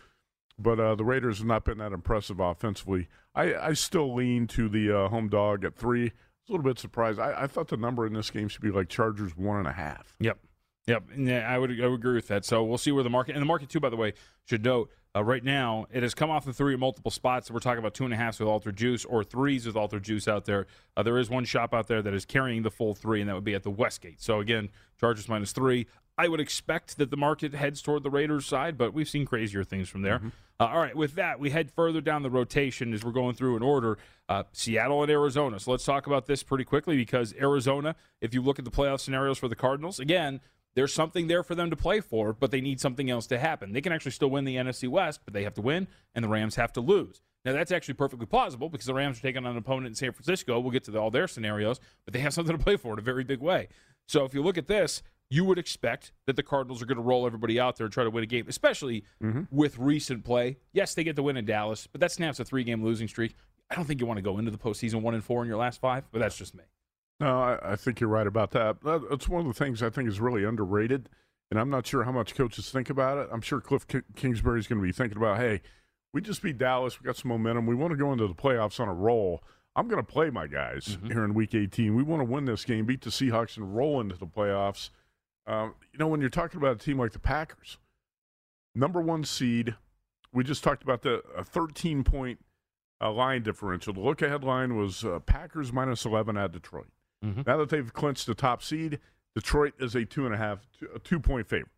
But 0.59 0.81
uh, 0.81 0.95
the 0.95 1.05
Raiders 1.05 1.39
have 1.39 1.47
not 1.47 1.65
been 1.65 1.79
that 1.79 1.93
impressive 1.93 2.41
offensively. 2.41 3.09
I, 3.35 3.55
I 3.55 3.73
still 3.75 4.15
lean 4.15 4.47
to 4.49 4.69
the 4.69 4.91
uh, 4.91 5.09
home 5.09 5.29
dog 5.29 5.65
at 5.65 5.77
three. 5.77 6.07
I 6.07 6.07
was 6.07 6.49
a 6.49 6.53
little 6.53 6.65
bit 6.65 6.79
surprised. 6.79 7.21
I, 7.21 7.43
I 7.43 7.47
thought 7.47 7.69
the 7.69 7.77
number 7.77 8.07
in 8.07 8.15
this 8.15 8.31
game 8.31 8.49
should 8.49 8.63
be 8.63 8.71
like 8.71 8.89
Chargers 8.89 9.37
one 9.37 9.59
and 9.59 9.69
a 9.69 9.73
half. 9.73 10.17
Yep. 10.19 10.39
Yep, 10.89 11.05
yeah, 11.19 11.47
I 11.47 11.59
would 11.59 11.71
I 11.83 11.87
would 11.87 12.01
agree 12.01 12.15
with 12.15 12.29
that. 12.29 12.47
So 12.47 12.65
we'll 12.65 12.79
see 12.79 12.93
where 12.93 13.05
the 13.05 13.11
market 13.11 13.35
and 13.35 13.43
the 13.43 13.47
market 13.47 13.69
too. 13.69 13.79
By 13.79 13.91
the 13.91 13.97
way, 13.97 14.15
should 14.47 14.65
note 14.65 14.91
uh, 15.15 15.23
right 15.23 15.45
now 15.45 15.87
it 15.93 16.03
has 16.03 16.15
come 16.15 16.31
off 16.31 16.47
the 16.47 16.53
three 16.55 16.73
in 16.73 16.81
multiple 16.81 17.11
spots. 17.11 17.51
We're 17.51 17.61
talking 17.61 17.79
about 17.79 17.93
two 17.93 18.07
and 18.07 18.15
a 18.15 18.17
halfs 18.17 18.41
with 18.41 18.49
Alter 18.49 18.73
Juice 18.73 19.05
or 19.05 19.23
threes 19.23 19.67
with 19.67 19.77
Alter 19.77 20.01
Juice 20.01 20.27
out 20.27 20.47
there. 20.47 20.67
Uh, 20.97 21.03
there 21.03 21.19
is 21.19 21.29
one 21.29 21.45
shop 21.45 21.75
out 21.75 21.89
there 21.89 22.01
that 22.01 22.15
is 22.15 22.25
carrying 22.25 22.63
the 22.63 22.71
full 22.71 22.95
three, 22.95 23.21
and 23.21 23.29
that 23.29 23.35
would 23.35 23.45
be 23.45 23.55
at 23.55 23.65
the 23.65 23.71
Westgate. 23.71 24.23
So 24.23 24.41
again, 24.41 24.71
Chargers 24.99 25.29
minus 25.29 25.53
three. 25.53 25.87
I 26.17 26.27
would 26.27 26.41
expect 26.41 26.97
that 26.97 27.11
the 27.11 27.17
market 27.19 27.55
heads 27.55 27.83
toward 27.83 28.03
the 28.03 28.11
Raiders 28.11 28.47
side, 28.47 28.79
but 28.79 28.93
we've 28.95 29.09
seen 29.09 29.27
crazier 29.27 29.65
things 29.65 29.89
from 29.91 30.03
there. 30.03 30.19
Mm-hmm. 30.19 30.29
Uh, 30.59 30.67
all 30.67 30.79
right, 30.79 30.97
with 30.97 31.15
that, 31.15 31.39
we 31.39 31.51
head 31.51 31.71
further 31.71 32.01
down 32.01 32.23
the 32.23 32.31
rotation 32.31 32.93
as 32.93 33.05
we're 33.05 33.13
going 33.13 33.35
through 33.35 33.57
an 33.57 33.63
order. 33.63 33.99
Uh, 34.29 34.43
Seattle 34.53 35.03
and 35.03 35.11
Arizona. 35.13 35.61
So 35.61 35.71
let's 35.71 35.85
talk 35.85 36.09
about 36.09 36.27
this 36.27 36.43
pretty 36.43 36.65
quickly 36.65 36.97
because 36.97 37.35
Arizona, 37.41 37.95
if 38.21 38.35
you 38.35 38.43
look 38.43 38.59
at 38.59 38.65
the 38.65 38.71
playoff 38.71 38.99
scenarios 39.01 39.39
for 39.39 39.47
the 39.47 39.55
Cardinals, 39.55 40.01
again, 40.01 40.41
there's 40.75 40.93
something 40.93 41.27
there 41.27 41.43
for 41.43 41.55
them 41.55 41.71
to 41.71 41.77
play 41.77 42.01
for, 42.01 42.33
but 42.33 42.51
they 42.51 42.61
need 42.61 42.81
something 42.81 43.11
else 43.11 43.27
to 43.29 43.39
happen. 43.39 43.73
They 43.73 43.81
can 43.81 43.93
actually 43.93 44.13
still 44.13 44.31
win 44.31 44.45
the 44.45 44.57
NFC 44.57 44.89
West, 44.89 45.21
but 45.25 45.35
they 45.35 45.45
have 45.45 45.55
to 45.55 45.63
win, 45.63 45.89
and 46.15 46.25
the 46.25 46.29
Rams 46.29 46.57
have 46.57 46.73
to 46.75 46.81
lose. 46.81 47.21
Now, 47.45 47.53
that's 47.53 47.73
actually 47.73 47.95
perfectly 47.95 48.27
plausible 48.27 48.69
because 48.69 48.87
the 48.87 48.95
Rams 48.95 49.19
are 49.19 49.23
taking 49.23 49.45
on 49.47 49.53
an 49.53 49.57
opponent 49.57 49.87
in 49.87 49.95
San 49.95 50.13
Francisco. 50.13 50.59
We'll 50.61 50.73
get 50.73 50.85
to 50.85 50.91
the, 50.91 50.99
all 50.99 51.11
their 51.11 51.29
scenarios, 51.29 51.81
but 52.05 52.13
they 52.15 52.21
have 52.21 52.33
something 52.35 52.57
to 52.57 52.63
play 52.63 52.77
for 52.77 52.93
in 52.93 52.99
a 52.99 53.03
very 53.03 53.25
big 53.25 53.41
way. 53.41 53.69
So 54.07 54.25
if 54.25 54.35
you 54.35 54.43
look 54.43 54.59
at 54.59 54.67
this, 54.67 55.03
you 55.31 55.45
would 55.45 55.59
expect 55.59 56.13
that 56.27 56.37
the 56.37 56.43
Cardinals 56.43 56.83
are 56.83 56.87
going 56.87 56.97
to 56.97 57.03
roll 57.03 57.27
everybody 57.27 57.61
out 57.61 57.77
there 57.77 57.85
and 57.85 57.93
try 57.93 58.05
to 58.05 58.11
win 58.11 58.25
a 58.25 58.27
game, 58.27 58.47
especially 58.49 59.05
mm-hmm. 59.23 59.43
with 59.51 59.79
recent 59.79 60.25
play. 60.25 60.57
Yes, 60.73 60.95
they 60.95 61.05
get 61.05 61.17
the 61.17 61.23
win 61.23 61.37
in 61.37 61.45
Dallas, 61.45 61.87
but 61.87 62.01
that 62.01 62.13
snaps 62.13 62.41
a 62.41 62.45
three 62.45 62.65
game 62.65 62.83
losing 62.83 63.09
streak. 63.09 63.35
I 63.71 63.75
don't 63.75 63.85
think 63.85 64.01
you 64.01 64.07
want 64.07 64.19
to 64.19 64.23
go 64.23 64.39
into 64.39 64.51
the 64.51 64.59
postseason 64.59 65.03
one 65.03 65.15
and 65.15 65.23
four 65.23 65.43
in 65.43 65.49
your 65.49 65.59
last 65.59 65.81
five, 65.81 66.05
but 66.11 66.21
that's 66.21 66.37
just 66.37 66.55
me. 66.55 66.65
No, 67.21 67.41
I, 67.41 67.73
I, 67.73 67.77
think 67.77 68.01
you're 68.01 68.09
right 68.11 68.27
about 68.27 68.53
that. 68.53 68.77
That's 68.83 69.29
one 69.29 69.41
of 69.41 69.47
the 69.47 69.53
things 69.65 69.83
I 69.83 69.91
think 69.91 70.09
is 70.09 70.21
really 70.21 70.45
underrated, 70.45 71.09
and 71.51 71.59
I'm 71.59 71.69
not 71.69 71.87
sure 71.87 72.05
how 72.05 72.13
much 72.13 72.35
coaches 72.35 72.71
think 72.71 72.91
about 72.91 73.19
it. 73.19 73.29
I'm 73.33 73.41
sure 73.41 73.61
Cliff 73.61 73.87
Kingsbury 74.15 74.61
is 74.61 74.69
going 74.69 74.81
to 74.81 74.87
be 74.87 74.93
thinking 74.93 75.17
about, 75.17 75.39
hey, 75.39 75.61
we 76.13 76.21
just 76.21 76.43
beat 76.43 76.59
Dallas. 76.59 77.01
We 77.01 77.07
got 77.07 77.17
some 77.17 77.31
momentum. 77.31 77.67
We 77.67 77.75
want 77.75 77.91
to 77.91 77.97
go 77.97 78.13
into 78.13 78.29
the 78.29 78.35
playoffs 78.35 78.79
on 78.79 78.89
a 78.89 78.95
roll. 78.95 79.43
I'm 79.75 79.89
going 79.89 80.05
to 80.05 80.13
play 80.13 80.31
my 80.31 80.47
guys 80.47 80.97
Mm-hmm. 80.97 81.07
here 81.09 81.25
in 81.25 81.35
Week 81.35 81.55
18. 81.55 81.95
We 81.95 82.03
want 82.03 82.21
to 82.21 82.25
win 82.25 82.45
this 82.45 82.65
game, 82.65 82.87
beat 82.87 83.03
the 83.03 83.11
Seahawks, 83.11 83.57
and 83.57 83.75
roll 83.77 84.01
into 84.01 84.17
the 84.17 84.27
playoffs. 84.27 84.91
Um, 85.47 85.75
you 85.93 85.99
know, 85.99 86.09
when 86.09 86.21
you're 86.21 86.31
talking 86.31 86.59
about 86.59 86.77
a 86.77 86.79
team 86.79 86.99
like 86.99 87.13
the 87.13 87.19
Packers, 87.19 87.79
number 88.75 89.01
one 89.01 89.25
seed, 89.25 89.75
we 90.33 90.45
just 90.45 90.63
talked 90.63 90.83
about 90.83 91.03
the 91.03 91.23
a 91.37 91.43
13 91.43 92.05
point 92.05 92.39
uh, 93.01 93.11
line 93.11 93.43
differential. 93.43 93.93
The 93.93 94.01
look 94.01 94.23
ahead 94.23 94.45
line 94.45 94.77
was 94.77 95.05
uh, 95.05 95.21
Packers 95.21 95.73
minus 95.73 96.05
11 96.05 96.37
at 96.37 96.53
Detroit. 96.53 96.89
Mhm. 97.25 97.47
Now 97.47 97.57
that 97.59 97.69
they've 97.71 97.93
clinched 97.93 98.27
the 98.27 98.35
top 98.35 98.63
seed, 98.63 99.01
Detroit 99.35 99.75
is 99.79 99.95
a 99.95 100.05
two 100.05 100.25
and 100.25 100.35
a 100.35 100.39
half, 100.39 100.67
two, 100.79 100.89
a 100.95 100.99
two 100.99 101.19
point 101.21 101.47
favorite. 101.49 101.71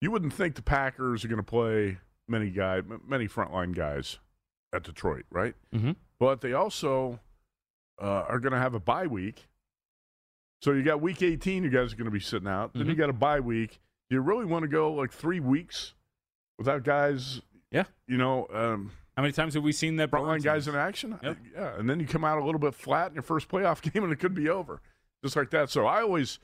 You 0.00 0.10
wouldn't 0.10 0.32
think 0.32 0.54
the 0.54 0.62
Packers 0.62 1.24
are 1.24 1.28
going 1.28 1.38
to 1.38 1.42
play 1.42 1.98
many 2.28 2.50
guy, 2.50 2.82
many 3.06 3.26
frontline 3.28 3.74
guys 3.74 4.18
at 4.72 4.82
Detroit, 4.82 5.24
right? 5.30 5.54
Mm-hmm. 5.74 5.92
But 6.18 6.40
they 6.40 6.52
also 6.52 7.20
uh, 8.00 8.24
are 8.28 8.38
going 8.38 8.52
to 8.52 8.58
have 8.58 8.74
a 8.74 8.80
bye 8.80 9.06
week. 9.06 9.48
So 10.60 10.72
you 10.72 10.82
got 10.82 11.00
week 11.00 11.22
18, 11.22 11.64
you 11.64 11.70
guys 11.70 11.92
are 11.92 11.96
going 11.96 12.04
to 12.06 12.10
be 12.10 12.20
sitting 12.20 12.48
out. 12.48 12.72
Then 12.74 12.86
you 12.86 12.94
Mhm. 12.94 12.98
got 12.98 13.10
a 13.10 13.14
bye 13.14 13.40
week. 13.40 13.80
Do 14.10 14.16
you 14.16 14.20
really 14.20 14.44
want 14.44 14.62
to 14.64 14.68
go 14.68 14.92
like 14.92 15.12
three 15.12 15.40
weeks 15.40 15.94
without 16.58 16.82
guys? 16.82 17.40
Yeah. 17.70 17.84
You 18.06 18.16
know, 18.18 18.46
um, 18.52 18.92
How 19.16 19.22
many 19.22 19.32
times 19.32 19.54
have 19.54 19.62
we 19.62 19.72
seen 19.72 19.96
that? 19.96 20.10
frontline 20.10 20.26
Browns 20.26 20.44
guys 20.44 20.68
in 20.68 20.74
action. 20.74 21.18
Yep. 21.22 21.36
Yeah, 21.54 21.78
and 21.78 21.88
then 21.88 22.00
you 22.00 22.06
come 22.06 22.24
out 22.24 22.38
a 22.38 22.44
little 22.44 22.58
bit 22.58 22.74
flat 22.74 23.08
in 23.08 23.14
your 23.14 23.22
first 23.22 23.48
playoff 23.48 23.80
game, 23.92 24.04
and 24.04 24.12
it 24.12 24.16
could 24.16 24.34
be 24.34 24.48
over, 24.48 24.82
just 25.24 25.36
like 25.36 25.50
that. 25.50 25.70
So 25.70 25.86
I 25.86 26.02
always, 26.02 26.38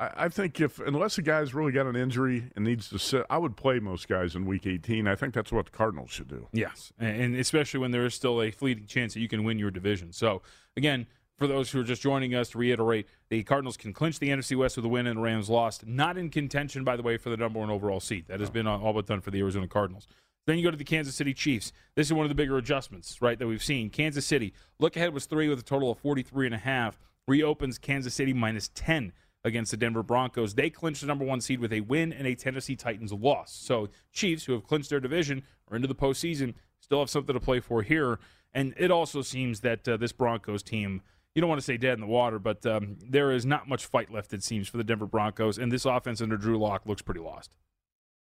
I, 0.00 0.10
I 0.16 0.28
think 0.28 0.60
if 0.60 0.80
unless 0.80 1.16
a 1.18 1.22
guy's 1.22 1.54
really 1.54 1.70
got 1.70 1.86
an 1.86 1.94
injury 1.94 2.50
and 2.56 2.64
needs 2.64 2.88
to 2.88 2.98
sit, 2.98 3.24
I 3.30 3.38
would 3.38 3.56
play 3.56 3.78
most 3.78 4.08
guys 4.08 4.34
in 4.34 4.46
Week 4.46 4.66
18. 4.66 5.06
I 5.06 5.14
think 5.14 5.32
that's 5.32 5.52
what 5.52 5.66
the 5.66 5.70
Cardinals 5.70 6.10
should 6.10 6.28
do. 6.28 6.48
Yes, 6.52 6.92
and 6.98 7.20
and 7.20 7.36
especially 7.36 7.78
when 7.78 7.92
there 7.92 8.04
is 8.04 8.14
still 8.14 8.42
a 8.42 8.50
fleeting 8.50 8.86
chance 8.86 9.14
that 9.14 9.20
you 9.20 9.28
can 9.28 9.44
win 9.44 9.60
your 9.60 9.70
division. 9.70 10.12
So 10.12 10.42
again, 10.76 11.06
for 11.38 11.46
those 11.46 11.70
who 11.70 11.80
are 11.80 11.84
just 11.84 12.02
joining 12.02 12.34
us, 12.34 12.50
to 12.50 12.58
reiterate, 12.58 13.06
the 13.28 13.44
Cardinals 13.44 13.76
can 13.76 13.92
clinch 13.92 14.18
the 14.18 14.28
NFC 14.28 14.56
West 14.56 14.74
with 14.76 14.84
a 14.84 14.88
win, 14.88 15.06
and 15.06 15.18
the 15.18 15.22
Rams 15.22 15.48
lost. 15.48 15.86
Not 15.86 16.18
in 16.18 16.30
contention, 16.30 16.82
by 16.82 16.96
the 16.96 17.02
way, 17.02 17.16
for 17.16 17.30
the 17.30 17.36
number 17.36 17.60
one 17.60 17.70
overall 17.70 18.00
seat. 18.00 18.26
That 18.26 18.40
has 18.40 18.50
been 18.50 18.66
all 18.66 18.92
but 18.92 19.06
done 19.06 19.20
for 19.20 19.30
the 19.30 19.38
Arizona 19.38 19.68
Cardinals. 19.68 20.08
Then 20.46 20.58
you 20.58 20.64
go 20.64 20.70
to 20.70 20.76
the 20.76 20.84
Kansas 20.84 21.14
City 21.14 21.34
Chiefs. 21.34 21.72
This 21.94 22.08
is 22.08 22.12
one 22.12 22.24
of 22.24 22.28
the 22.28 22.34
bigger 22.34 22.56
adjustments, 22.56 23.22
right, 23.22 23.38
that 23.38 23.46
we've 23.46 23.62
seen. 23.62 23.90
Kansas 23.90 24.26
City, 24.26 24.52
look 24.78 24.96
ahead 24.96 25.14
was 25.14 25.26
three 25.26 25.48
with 25.48 25.60
a 25.60 25.64
total 25.64 25.90
of 25.90 25.98
43 25.98 26.46
and 26.46 26.54
a 26.54 26.58
half. 26.58 26.98
Reopens 27.28 27.78
Kansas 27.78 28.14
City 28.14 28.32
minus 28.32 28.70
10 28.74 29.12
against 29.44 29.70
the 29.70 29.76
Denver 29.76 30.02
Broncos. 30.02 30.54
They 30.54 30.70
clinched 30.70 31.00
the 31.00 31.06
number 31.06 31.24
one 31.24 31.40
seed 31.40 31.60
with 31.60 31.72
a 31.72 31.80
win 31.80 32.12
and 32.12 32.26
a 32.26 32.34
Tennessee 32.34 32.76
Titans 32.76 33.12
loss. 33.12 33.52
So 33.52 33.88
Chiefs, 34.12 34.44
who 34.44 34.52
have 34.52 34.66
clinched 34.66 34.90
their 34.90 35.00
division, 35.00 35.42
are 35.70 35.76
into 35.76 35.88
the 35.88 35.94
postseason, 35.94 36.54
still 36.80 37.00
have 37.00 37.10
something 37.10 37.34
to 37.34 37.40
play 37.40 37.60
for 37.60 37.82
here. 37.82 38.18
And 38.52 38.74
it 38.76 38.90
also 38.90 39.22
seems 39.22 39.60
that 39.60 39.88
uh, 39.88 39.96
this 39.96 40.12
Broncos 40.12 40.62
team, 40.62 41.02
you 41.34 41.40
don't 41.40 41.48
want 41.48 41.60
to 41.60 41.64
say 41.64 41.76
dead 41.76 41.94
in 41.94 42.00
the 42.00 42.06
water, 42.06 42.38
but 42.38 42.66
um, 42.66 42.96
there 43.00 43.30
is 43.30 43.46
not 43.46 43.68
much 43.68 43.86
fight 43.86 44.12
left, 44.12 44.34
it 44.34 44.42
seems, 44.42 44.68
for 44.68 44.76
the 44.76 44.84
Denver 44.84 45.06
Broncos. 45.06 45.56
And 45.56 45.72
this 45.72 45.84
offense 45.84 46.20
under 46.20 46.36
Drew 46.36 46.58
Lock 46.58 46.84
looks 46.84 47.02
pretty 47.02 47.20
lost. 47.20 47.56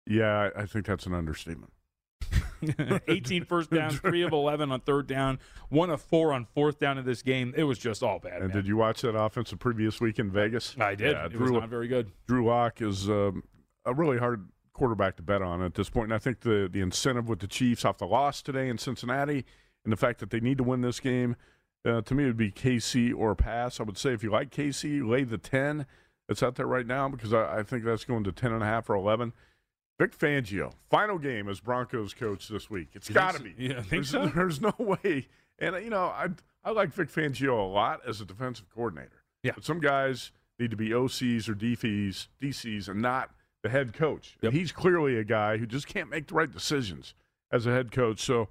Yeah, 0.06 0.50
I 0.56 0.62
I 0.62 0.66
think 0.66 0.86
that's 0.86 1.04
an 1.06 1.12
understatement. 1.12 1.72
18 3.08 3.44
first 3.44 3.70
downs, 3.70 3.98
3 4.00 4.22
of 4.22 4.32
11 4.32 4.70
on 4.70 4.80
third 4.80 5.06
down, 5.06 5.38
1 5.68 5.90
of 5.90 6.00
4 6.00 6.32
on 6.32 6.46
fourth 6.54 6.78
down 6.78 6.98
in 6.98 7.04
this 7.04 7.22
game. 7.22 7.52
It 7.56 7.64
was 7.64 7.78
just 7.78 8.02
all 8.02 8.18
bad. 8.18 8.42
And 8.42 8.48
man. 8.48 8.56
did 8.56 8.66
you 8.66 8.76
watch 8.76 9.02
that 9.02 9.16
offense 9.16 9.50
the 9.50 9.56
previous 9.56 10.00
week 10.00 10.18
in 10.18 10.30
Vegas? 10.30 10.76
I 10.78 10.94
did. 10.94 11.12
Yeah, 11.12 11.26
it 11.26 11.38
was 11.38 11.50
not 11.50 11.68
very 11.68 11.88
good. 11.88 12.10
Drew 12.26 12.46
Lock 12.46 12.80
is 12.80 13.08
um, 13.08 13.42
a 13.84 13.94
really 13.94 14.18
hard 14.18 14.48
quarterback 14.72 15.16
to 15.16 15.22
bet 15.22 15.42
on 15.42 15.62
at 15.62 15.74
this 15.74 15.88
point. 15.88 16.06
And 16.06 16.14
I 16.14 16.18
think 16.18 16.40
the 16.40 16.68
the 16.70 16.80
incentive 16.80 17.28
with 17.28 17.40
the 17.40 17.46
Chiefs 17.46 17.84
off 17.84 17.98
the 17.98 18.06
loss 18.06 18.42
today 18.42 18.68
in 18.68 18.78
Cincinnati 18.78 19.44
and 19.84 19.92
the 19.92 19.96
fact 19.96 20.20
that 20.20 20.30
they 20.30 20.40
need 20.40 20.58
to 20.58 20.64
win 20.64 20.82
this 20.82 21.00
game, 21.00 21.36
uh, 21.86 22.02
to 22.02 22.14
me, 22.14 22.24
it 22.24 22.26
would 22.26 22.36
be 22.36 22.50
KC 22.50 23.14
or 23.16 23.34
pass. 23.34 23.80
I 23.80 23.84
would 23.84 23.96
say 23.96 24.12
if 24.12 24.22
you 24.22 24.30
like 24.30 24.50
KC, 24.50 25.06
lay 25.06 25.24
the 25.24 25.38
10 25.38 25.86
that's 26.28 26.42
out 26.42 26.56
there 26.56 26.66
right 26.66 26.86
now 26.86 27.08
because 27.08 27.32
I, 27.32 27.58
I 27.58 27.62
think 27.62 27.84
that's 27.84 28.04
going 28.04 28.24
to 28.24 28.32
10.5 28.32 28.90
or 28.90 28.96
11. 28.96 29.32
Vic 29.98 30.16
Fangio, 30.16 30.72
final 30.90 31.18
game 31.18 31.48
as 31.48 31.60
Broncos 31.60 32.12
coach 32.12 32.48
this 32.48 32.68
week. 32.68 32.88
It's 32.92 33.08
got 33.08 33.34
to 33.34 33.42
be. 33.42 33.54
Yeah, 33.56 33.82
there's, 33.88 34.10
so. 34.10 34.26
There's 34.34 34.60
no 34.60 34.74
way. 34.78 35.28
And, 35.58 35.82
you 35.82 35.90
know, 35.90 36.04
I, 36.06 36.28
I 36.64 36.70
like 36.70 36.92
Vic 36.92 37.08
Fangio 37.08 37.58
a 37.58 37.68
lot 37.68 38.00
as 38.06 38.20
a 38.20 38.24
defensive 38.26 38.68
coordinator. 38.74 39.22
Yeah. 39.42 39.52
But 39.54 39.64
some 39.64 39.80
guys 39.80 40.32
need 40.58 40.70
to 40.70 40.76
be 40.76 40.90
OCs 40.90 41.48
or 41.48 41.54
DCs, 41.54 42.28
DCs 42.42 42.88
and 42.88 43.00
not 43.00 43.30
the 43.62 43.70
head 43.70 43.94
coach. 43.94 44.36
Yep. 44.42 44.52
He's 44.52 44.72
clearly 44.72 45.16
a 45.16 45.24
guy 45.24 45.56
who 45.56 45.66
just 45.66 45.86
can't 45.86 46.10
make 46.10 46.26
the 46.26 46.34
right 46.34 46.52
decisions 46.52 47.14
as 47.50 47.66
a 47.66 47.70
head 47.70 47.90
coach. 47.90 48.20
So 48.20 48.48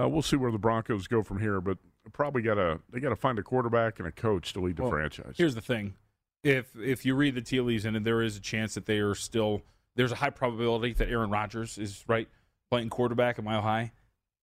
uh, 0.00 0.08
we'll 0.08 0.22
see 0.22 0.36
where 0.36 0.52
the 0.52 0.58
Broncos 0.58 1.08
go 1.08 1.22
from 1.22 1.40
here. 1.40 1.60
But 1.60 1.78
probably 2.12 2.42
got 2.42 2.54
to 2.54 2.80
they 2.92 3.00
got 3.00 3.10
to 3.10 3.16
find 3.16 3.38
a 3.38 3.42
quarterback 3.42 3.98
and 3.98 4.06
a 4.06 4.12
coach 4.12 4.52
to 4.52 4.60
lead 4.60 4.76
the 4.76 4.82
Well, 4.82 4.90
franchise. 4.92 5.34
Here's 5.36 5.54
the 5.54 5.60
thing: 5.60 5.94
if 6.42 6.76
if 6.76 7.04
you 7.04 7.14
read 7.14 7.34
the 7.34 7.40
tea 7.42 7.60
leaves, 7.60 7.84
and 7.84 8.04
there 8.04 8.22
is 8.22 8.36
a 8.36 8.40
chance 8.40 8.74
that 8.74 8.86
they 8.86 8.98
are 8.98 9.14
still, 9.14 9.62
there's 9.96 10.12
a 10.12 10.16
high 10.16 10.30
probability 10.30 10.92
that 10.94 11.08
Aaron 11.08 11.30
Rodgers 11.30 11.78
is 11.78 12.04
right 12.08 12.28
playing 12.70 12.90
quarterback 12.90 13.38
at 13.38 13.44
Mile 13.44 13.62
High. 13.62 13.92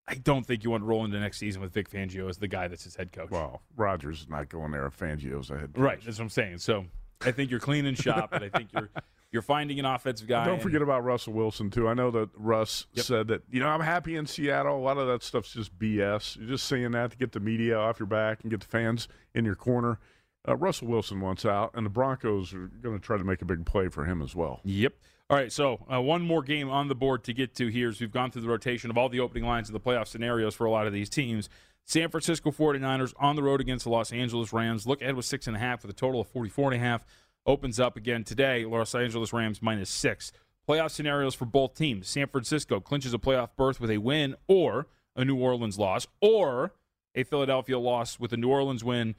I 0.07 0.15
don't 0.15 0.45
think 0.45 0.63
you 0.63 0.69
want 0.71 0.81
to 0.81 0.87
roll 0.87 1.05
into 1.05 1.19
next 1.19 1.37
season 1.37 1.61
with 1.61 1.73
Vic 1.73 1.89
Fangio 1.89 2.27
as 2.29 2.37
the 2.37 2.47
guy 2.47 2.67
that's 2.67 2.83
his 2.83 2.95
head 2.95 3.11
coach. 3.11 3.29
Well, 3.29 3.61
Rodgers 3.75 4.21
is 4.21 4.29
not 4.29 4.49
going 4.49 4.71
there 4.71 4.85
if 4.87 4.97
Fangio's 4.97 5.49
a 5.51 5.57
head 5.57 5.73
coach. 5.73 5.81
right, 5.81 5.99
that's 6.03 6.17
what 6.17 6.23
I'm 6.25 6.29
saying. 6.29 6.57
So 6.57 6.85
I 7.21 7.31
think 7.31 7.51
you're 7.51 7.59
cleaning 7.59 7.95
shop, 7.95 8.33
and 8.33 8.43
I 8.43 8.49
think 8.49 8.69
you're 8.73 8.89
you're 9.31 9.41
finding 9.43 9.79
an 9.79 9.85
offensive 9.85 10.27
guy. 10.27 10.43
Don't 10.45 10.61
forget 10.61 10.81
about 10.81 11.03
Russell 11.05 11.33
Wilson 11.33 11.69
too. 11.69 11.87
I 11.87 11.93
know 11.93 12.11
that 12.11 12.29
Russ 12.35 12.87
Yep. 12.93 13.05
said 13.05 13.27
that 13.27 13.43
you 13.49 13.59
know 13.59 13.67
I'm 13.67 13.79
happy 13.81 14.15
in 14.15 14.25
Seattle. 14.25 14.77
A 14.77 14.81
lot 14.81 14.97
of 14.97 15.07
that 15.07 15.23
stuff's 15.23 15.53
just 15.53 15.77
BS. 15.77 16.37
You're 16.37 16.47
just 16.49 16.65
saying 16.67 16.91
that 16.91 17.11
to 17.11 17.17
get 17.17 17.31
the 17.31 17.39
media 17.39 17.77
off 17.77 17.99
your 17.99 18.07
back 18.07 18.41
and 18.41 18.49
get 18.51 18.59
the 18.61 18.67
fans 18.67 19.07
in 19.35 19.45
your 19.45 19.55
corner. 19.55 19.99
Uh, 20.47 20.55
Russell 20.57 20.87
Wilson 20.87 21.21
wants 21.21 21.45
out, 21.45 21.71
and 21.75 21.85
the 21.85 21.89
Broncos 21.91 22.53
are 22.55 22.65
going 22.81 22.97
to 22.97 23.05
try 23.05 23.15
to 23.17 23.23
make 23.23 23.43
a 23.43 23.45
big 23.45 23.63
play 23.65 23.87
for 23.89 24.05
him 24.05 24.21
as 24.23 24.35
well. 24.35 24.59
Yep. 24.63 24.93
All 25.31 25.37
right, 25.37 25.49
so 25.49 25.79
uh, 25.89 26.01
one 26.01 26.23
more 26.23 26.43
game 26.43 26.69
on 26.69 26.89
the 26.89 26.93
board 26.93 27.23
to 27.23 27.33
get 27.33 27.55
to 27.55 27.67
here 27.67 27.87
as 27.87 28.01
we've 28.01 28.11
gone 28.11 28.31
through 28.31 28.41
the 28.41 28.49
rotation 28.49 28.89
of 28.89 28.97
all 28.97 29.07
the 29.07 29.21
opening 29.21 29.45
lines 29.45 29.69
of 29.69 29.73
the 29.73 29.79
playoff 29.79 30.07
scenarios 30.07 30.55
for 30.55 30.65
a 30.65 30.69
lot 30.69 30.87
of 30.87 30.91
these 30.91 31.07
teams. 31.07 31.47
San 31.85 32.09
Francisco 32.09 32.51
49ers 32.51 33.13
on 33.17 33.37
the 33.37 33.41
road 33.41 33.61
against 33.61 33.85
the 33.85 33.91
Los 33.91 34.11
Angeles 34.11 34.51
Rams. 34.51 34.85
Look 34.85 35.01
ahead 35.01 35.15
with 35.15 35.23
six 35.23 35.47
and 35.47 35.55
a 35.55 35.59
half 35.59 35.83
with 35.83 35.91
a 35.91 35.93
total 35.93 36.19
of 36.19 36.27
44 36.27 36.73
and 36.73 36.81
a 36.81 36.85
half. 36.85 37.05
Opens 37.45 37.79
up 37.79 37.95
again 37.95 38.25
today. 38.25 38.65
Los 38.65 38.93
Angeles 38.93 39.31
Rams 39.31 39.61
minus 39.61 39.89
six. 39.89 40.33
Playoff 40.67 40.91
scenarios 40.91 41.33
for 41.33 41.45
both 41.45 41.75
teams. 41.75 42.09
San 42.09 42.27
Francisco 42.27 42.81
clinches 42.81 43.13
a 43.13 43.17
playoff 43.17 43.51
berth 43.55 43.79
with 43.79 43.89
a 43.89 43.99
win 43.99 44.35
or 44.49 44.87
a 45.15 45.23
New 45.23 45.37
Orleans 45.37 45.79
loss, 45.79 46.07
or 46.19 46.73
a 47.15 47.23
Philadelphia 47.23 47.79
loss 47.79 48.19
with 48.19 48.33
a 48.33 48.37
New 48.37 48.49
Orleans 48.49 48.83
win 48.83 49.15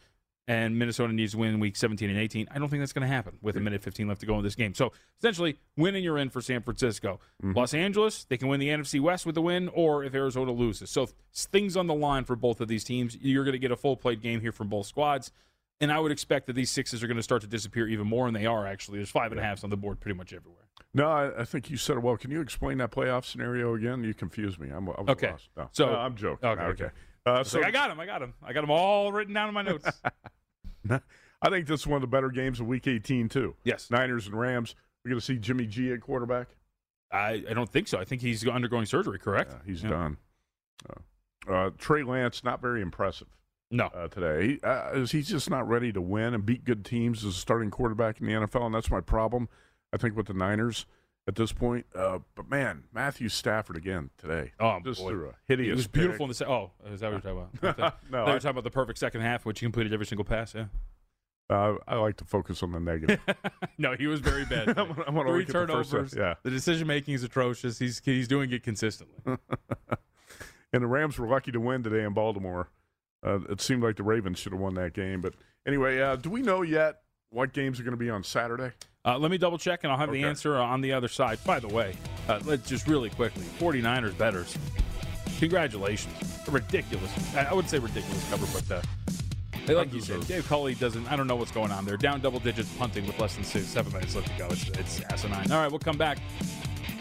and 0.49 0.77
Minnesota 0.79 1.13
needs 1.13 1.33
to 1.33 1.39
win 1.39 1.61
week 1.61 1.77
17 1.77 2.11
and 2.11 2.19
18. 2.19 2.49
I 2.51 2.59
don't 2.59 2.69
think 2.69 2.81
that's 2.81 2.93
going 2.93 3.07
to 3.09 3.13
happen 3.15 3.39
with 3.43 3.57
a 3.57 3.61
minute 3.61 3.83
15 3.83 4.09
left 4.09 4.21
to 4.23 4.27
go 4.27 4.37
in 4.39 4.43
this 4.45 4.55
game. 4.57 4.75
So 4.75 4.93
essentially, 5.19 5.57
winning 5.77 6.03
you're 6.03 6.19
in 6.19 6.31
for 6.31 6.41
San 6.41 6.63
Francisco. 6.63 7.21
Mm-hmm. 7.43 7.57
Los 7.57 7.75
Angeles, 7.75 8.25
they 8.25 8.37
can 8.37 8.49
win 8.49 8.59
the 8.59 8.69
NFC 8.69 9.01
West 9.01 9.25
with 9.25 9.37
a 9.37 9.41
win, 9.41 9.69
or 9.69 10.03
if 10.05 10.15
Arizona 10.15 10.51
loses. 10.53 10.91
So 10.91 11.09
things 11.35 11.77
on 11.77 11.87
the 11.87 11.95
line 11.95 12.25
for 12.25 12.35
both 12.37 12.61
of 12.61 12.69
these 12.69 12.83
teams. 12.85 13.17
You're 13.21 13.45
going 13.45 13.53
to 13.53 13.59
get 13.59 13.71
a 13.71 13.77
full 13.77 13.97
played 13.97 14.21
game 14.21 14.41
here 14.41 14.53
from 14.53 14.69
both 14.69 14.87
squads. 14.87 15.31
And 15.81 15.91
I 15.91 15.99
would 15.99 16.13
expect 16.13 16.47
that 16.47 16.53
these 16.53 16.71
sixes 16.71 17.03
are 17.03 17.09
going 17.09 17.17
to 17.17 17.25
start 17.25 17.43
to 17.43 17.49
disappear 17.49 17.89
even 17.89 18.07
more, 18.07 18.29
and 18.29 18.37
they 18.37 18.47
are 18.47 18.67
actually. 18.67 18.99
There's 18.99 19.11
five 19.11 19.33
and 19.33 19.41
a 19.41 19.43
halfs 19.43 19.65
on 19.65 19.71
the 19.71 19.77
board 19.77 19.99
pretty 19.99 20.17
much 20.17 20.33
everywhere. 20.33 20.63
No, 20.95 21.07
I, 21.09 21.41
I 21.41 21.45
think 21.45 21.71
you 21.71 21.77
said 21.77 21.97
it 21.97 22.01
well. 22.01 22.17
Can 22.17 22.31
you 22.31 22.41
explain 22.41 22.79
that 22.79 22.93
playoff 22.93 23.25
scenario 23.25 23.75
again? 23.75 24.05
You 24.05 24.15
confused 24.15 24.61
me. 24.61 24.69
I'm, 24.71 24.89
I 24.89 25.01
was 25.01 25.09
Okay. 25.09 25.31
lost. 25.33 25.49
No, 25.57 25.69
So- 25.73 25.87
no, 25.87 25.95
I'm 25.95 26.15
joking. 26.15 26.49
Okay, 26.49 26.63
okay. 26.63 26.91
Uh, 27.25 27.45
so 27.45 27.59
like, 27.59 27.69
I 27.69 27.71
got 27.71 27.89
them. 27.89 28.01
I 28.01 28.07
got 28.07 28.21
them. 28.21 28.35
I 28.43 28.53
got 28.53 28.63
them 28.63 28.71
all 28.71 29.13
written 29.13 29.33
down 29.35 29.49
in 29.49 29.55
my 29.55 29.63
notes. 29.63 29.87
I 31.45 31.49
think 31.51 31.67
this 31.67 31.81
is 31.81 31.87
one 31.87 31.97
of 31.97 32.01
the 32.03 32.07
better 32.09 32.31
games 32.31 32.61
of 32.61 32.67
Week 32.67 32.87
18 32.87 33.29
too. 33.29 33.55
yes. 33.65 33.91
Niners 33.91 34.27
and 34.27 34.39
Rams. 34.39 34.75
We're 35.05 35.11
going 35.11 35.21
to 35.21 35.25
see 35.27 35.37
Jimmy 35.37 35.67
G 35.67 35.93
at 35.93 36.01
quarterback. 36.01 36.49
I, 37.11 37.45
I 37.49 37.55
don't 37.55 37.69
think 37.71 37.89
so. 37.89 37.99
I 37.99 38.05
think 38.05 38.23
he's 38.23 38.47
undergoing 38.47 38.87
surgery, 38.87 39.19
correct? 39.19 39.53
Yeah, 39.53 39.59
he's 39.67 39.83
Yeah. 39.83 39.91
done. 39.91 40.17
Uh, 40.89 41.53
uh, 41.53 41.71
Trey 41.79 42.03
Lance 42.05 42.43
not 42.45 42.61
very 42.63 42.81
impressive 42.81 43.27
No. 43.71 43.87
uh, 43.87 44.09
today. 44.09 44.47
He, 44.55 44.61
uh, 44.63 45.05
he's 45.07 45.29
just 45.29 45.51
not 45.51 45.69
ready 45.69 45.93
to 45.93 46.01
win 46.01 46.35
and 46.35 46.47
beat 46.47 46.65
good 46.65 46.85
teams 46.85 47.25
as 47.25 47.35
a 47.35 47.39
starting 47.39 47.71
quarterback 47.71 48.21
in 48.21 48.27
the 48.27 48.33
NFL, 48.33 48.67
and 48.67 48.75
that's 48.75 48.91
my 48.91 49.01
problem. 49.01 49.49
I 49.93 49.97
think 49.97 50.17
with 50.17 50.27
the 50.27 50.35
Niners 50.35 50.87
at 51.29 51.35
this 51.37 51.53
point. 51.53 51.87
Uh, 51.95 52.19
but 52.35 52.49
man, 52.51 52.85
Matthew 52.93 53.29
Stafford 53.29 53.77
again 53.77 54.11
today. 54.19 54.53
Oh, 54.61 54.79
just 54.85 55.01
boy. 55.01 55.11
threw 55.11 55.29
a 55.29 55.35
hideous. 55.47 55.73
It 55.73 55.77
was 55.77 55.87
pick. 55.87 55.93
beautiful 55.95 56.25
in 56.25 56.29
the 56.29 56.35
se- 56.35 56.47
oh, 56.47 56.71
is 56.91 57.01
that 57.01 57.13
what 57.13 57.25
you're 57.25 57.35
talking 57.35 57.49
about? 57.61 57.77
Thought- 57.79 57.99
No, 58.11 58.23
I 58.23 58.25
thought 58.25 58.27
you 58.27 58.31
I- 58.31 58.35
were 58.35 58.41
talking 58.41 58.51
about 58.51 58.65
the 58.65 58.71
perfect 58.71 58.99
second 58.99 59.21
half, 59.21 59.45
which 59.45 59.61
he 59.61 59.65
completed 59.67 59.93
every 59.93 60.07
single 60.07 60.25
pass. 60.25 60.55
Yeah. 60.55 60.67
Uh, 61.51 61.75
I 61.87 61.97
like 61.97 62.17
to 62.17 62.25
focus 62.25 62.63
on 62.63 62.73
the 62.73 62.81
negative. 62.81 63.21
no, 63.79 63.95
he 63.95 64.07
was 64.07 64.21
very 64.21 64.45
bad. 64.47 64.69
I'm 64.71 64.75
gonna- 64.75 65.05
I'm 65.07 65.15
gonna 65.15 65.31
Three 65.31 65.43
at 65.43 65.47
the 65.49 65.53
first 65.53 65.91
turnovers. 65.91 66.15
yeah. 66.17 66.35
The 66.43 66.51
decision 66.51 66.87
making 66.87 67.15
is 67.15 67.23
atrocious. 67.25 67.79
He's 67.79 68.01
he's 68.05 68.27
doing 68.29 68.51
it 68.53 68.63
consistently. 68.63 69.17
and 70.73 70.83
the 70.83 70.87
Rams 70.87 71.19
were 71.19 71.27
lucky 71.29 71.53
to 71.53 71.61
win 71.61 71.83
today 71.83 72.05
in 72.05 72.15
Baltimore. 72.15 72.69
Uh, 73.25 73.41
it 73.51 73.61
seemed 73.61 73.83
like 73.83 73.97
the 73.97 74.03
Ravens 74.03 74.39
should 74.39 74.53
have 74.53 74.61
won 74.61 74.75
that 74.75 74.95
game. 74.95 75.21
But 75.21 75.35
anyway, 75.67 76.01
uh, 76.01 76.17
do 76.17 76.31
we 76.31 76.43
know 76.43 76.63
yet 76.63 77.03
what 77.31 77.53
games 77.53 77.79
are 77.79 77.83
going 77.85 77.93
to 77.93 77.97
be 77.99 78.11
on 78.11 78.25
Saturday? 78.25 78.73
Uh, 79.05 79.19
let 79.19 79.33
me 79.33 79.39
double 79.39 79.59
check, 79.59 79.81
and 79.83 79.93
I'll 79.93 79.99
have 79.99 80.13
the 80.13 80.23
answer 80.23 80.57
on 80.57 80.81
the 80.81 80.93
other 80.93 81.09
side. 81.09 81.43
By 81.45 81.59
the 81.59 81.67
way, 81.67 81.97
uh, 82.29 82.39
let's 82.45 82.69
just 82.69 82.87
really 82.87 83.11
quickly 83.11 83.43
49ers 83.59 84.17
betters. 84.17 84.57
Congratulations. 85.41 86.15
Ridiculous. 86.49 87.11
I 87.35 87.53
wouldn't 87.53 87.71
say 87.71 87.81
ridiculous 87.81 88.31
cover, 88.31 88.47
but 88.53 88.77
uh, 89.69 89.75
like 89.75 89.93
you 89.93 90.01
said, 90.01 90.25
Dave 90.29 90.47
Culley 90.49 90.77
doesn't. 90.77 91.11
I 91.11 91.17
don't 91.17 91.27
know 91.27 91.35
what's 91.35 91.51
going 91.51 91.73
on 91.73 91.85
there. 91.85 91.97
Down 91.97 92.21
double 92.21 92.39
digits, 92.39 92.73
punting 92.77 93.05
with 93.07 93.19
less 93.19 93.35
than 93.35 93.43
six, 93.43 93.67
seven 93.67 93.93
minutes 93.93 94.15
left 94.15 94.29
to 94.29 94.39
go. 94.39 94.47
It's, 94.51 94.69
it's 94.69 95.01
asinine. 95.13 95.51
All 95.51 95.59
right, 95.59 95.71
we'll 95.71 95.81
come 95.81 95.99
back. 95.99 96.19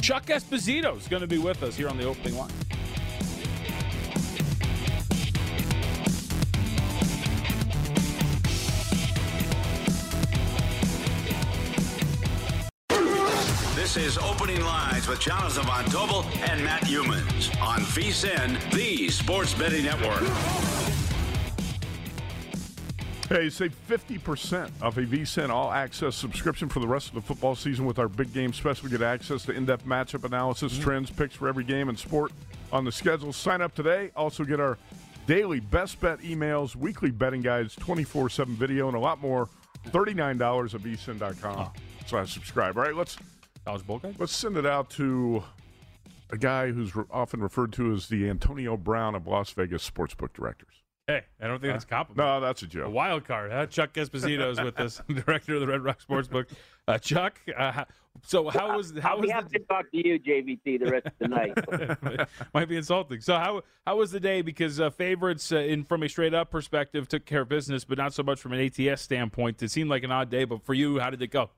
Chuck 0.01 0.25
Esposito 0.25 0.97
is 0.97 1.07
going 1.07 1.21
to 1.21 1.27
be 1.27 1.37
with 1.37 1.61
us 1.61 1.75
here 1.75 1.87
on 1.87 1.97
the 1.97 2.05
opening 2.05 2.35
line. 2.35 2.49
This 13.93 14.15
is 14.15 14.17
Opening 14.19 14.61
Lines 14.61 15.05
with 15.05 15.19
Jonathan 15.19 15.65
Von 15.65 15.83
Tobel 15.83 16.23
and 16.49 16.63
Matt 16.63 16.83
Youmans 16.83 17.53
on 17.61 17.81
VSIN, 17.81 18.71
the 18.71 19.09
Sports 19.09 19.53
Betting 19.53 19.83
Network. 19.83 20.21
Hey, 23.27 23.49
save 23.49 23.75
50% 23.89 24.71
off 24.81 24.95
a 24.95 25.01
VSIN 25.01 25.49
all 25.49 25.73
access 25.73 26.15
subscription 26.15 26.69
for 26.69 26.79
the 26.79 26.87
rest 26.87 27.09
of 27.09 27.15
the 27.15 27.21
football 27.21 27.53
season 27.53 27.83
with 27.83 27.99
our 27.99 28.07
big 28.07 28.31
game 28.31 28.53
special. 28.53 28.87
Get 28.87 29.01
access 29.01 29.43
to 29.43 29.51
in 29.51 29.65
depth 29.65 29.85
matchup 29.85 30.23
analysis, 30.23 30.71
mm-hmm. 30.71 30.83
trends, 30.83 31.11
picks 31.11 31.35
for 31.35 31.49
every 31.49 31.65
game 31.65 31.89
and 31.89 31.99
sport 31.99 32.31
on 32.71 32.85
the 32.85 32.93
schedule. 32.93 33.33
Sign 33.33 33.61
up 33.61 33.75
today. 33.75 34.11
Also, 34.15 34.45
get 34.45 34.61
our 34.61 34.77
daily 35.27 35.59
best 35.59 35.99
bet 35.99 36.19
emails, 36.19 36.77
weekly 36.77 37.11
betting 37.11 37.41
guides, 37.41 37.75
24 37.75 38.29
7 38.29 38.55
video, 38.55 38.87
and 38.87 38.95
a 38.95 39.01
lot 39.01 39.19
more. 39.19 39.49
$39 39.89 40.75
at 40.75 40.79
vsin.com 40.79 41.59
oh. 41.59 41.73
slash 42.05 42.33
subscribe. 42.33 42.77
All 42.77 42.83
right, 42.83 42.95
let's 42.95 43.17
College 43.65 43.85
Bowl 43.85 43.99
guy? 43.99 44.13
Let's 44.17 44.35
send 44.35 44.57
it 44.57 44.65
out 44.65 44.89
to 44.91 45.43
a 46.31 46.37
guy 46.37 46.71
who's 46.71 46.95
re- 46.95 47.05
often 47.11 47.41
referred 47.41 47.73
to 47.73 47.93
as 47.93 48.07
the 48.07 48.29
Antonio 48.29 48.77
Brown 48.77 49.15
of 49.15 49.27
Las 49.27 49.51
Vegas 49.51 49.87
sportsbook 49.89 50.33
directors. 50.33 50.81
Hey, 51.07 51.23
I 51.41 51.47
don't 51.47 51.59
think 51.59 51.73
that's 51.73 51.83
a 51.83 51.87
compliment. 51.87 52.25
No, 52.25 52.39
that's 52.39 52.61
a 52.61 52.67
joke. 52.67 52.85
A 52.85 52.89
wild 52.89 53.25
card. 53.25 53.51
Huh? 53.51 53.65
Chuck 53.65 53.93
Esposito 53.93 54.49
is 54.51 54.61
with 54.61 54.79
us, 54.79 55.01
director 55.25 55.55
of 55.55 55.61
the 55.61 55.67
Red 55.67 55.81
Rock 55.81 55.99
Sportsbook. 56.07 56.45
Uh, 56.87 56.99
Chuck, 56.99 57.39
uh, 57.57 57.83
so 58.23 58.49
how 58.49 58.77
was 58.77 58.93
how 58.99 59.15
I'll 59.15 59.21
was 59.21 59.31
have 59.31 59.49
the... 59.49 59.59
to 59.59 59.65
talk 59.65 59.91
to 59.91 60.07
you, 60.07 60.19
JVT, 60.19 60.79
the 60.79 60.91
rest 60.91 61.07
of 61.07 61.13
the 61.19 61.27
night. 61.27 62.29
Might 62.53 62.69
be 62.69 62.77
insulting. 62.77 63.19
So 63.19 63.35
how 63.35 63.63
how 63.85 63.97
was 63.97 64.11
the 64.11 64.19
day? 64.19 64.41
Because 64.41 64.79
uh, 64.79 64.89
favorites, 64.89 65.51
uh, 65.51 65.57
in 65.57 65.83
from 65.83 66.03
a 66.03 66.09
straight 66.09 66.33
up 66.33 66.49
perspective, 66.51 67.07
took 67.07 67.25
care 67.25 67.41
of 67.41 67.49
business, 67.49 67.83
but 67.83 67.97
not 67.97 68.13
so 68.13 68.23
much 68.23 68.39
from 68.39 68.53
an 68.53 68.59
ATS 68.59 69.01
standpoint. 69.01 69.61
It 69.61 69.71
seemed 69.71 69.89
like 69.89 70.03
an 70.03 70.11
odd 70.11 70.29
day, 70.29 70.45
but 70.45 70.63
for 70.63 70.73
you, 70.73 70.99
how 70.99 71.09
did 71.09 71.21
it 71.21 71.27
go? 71.27 71.49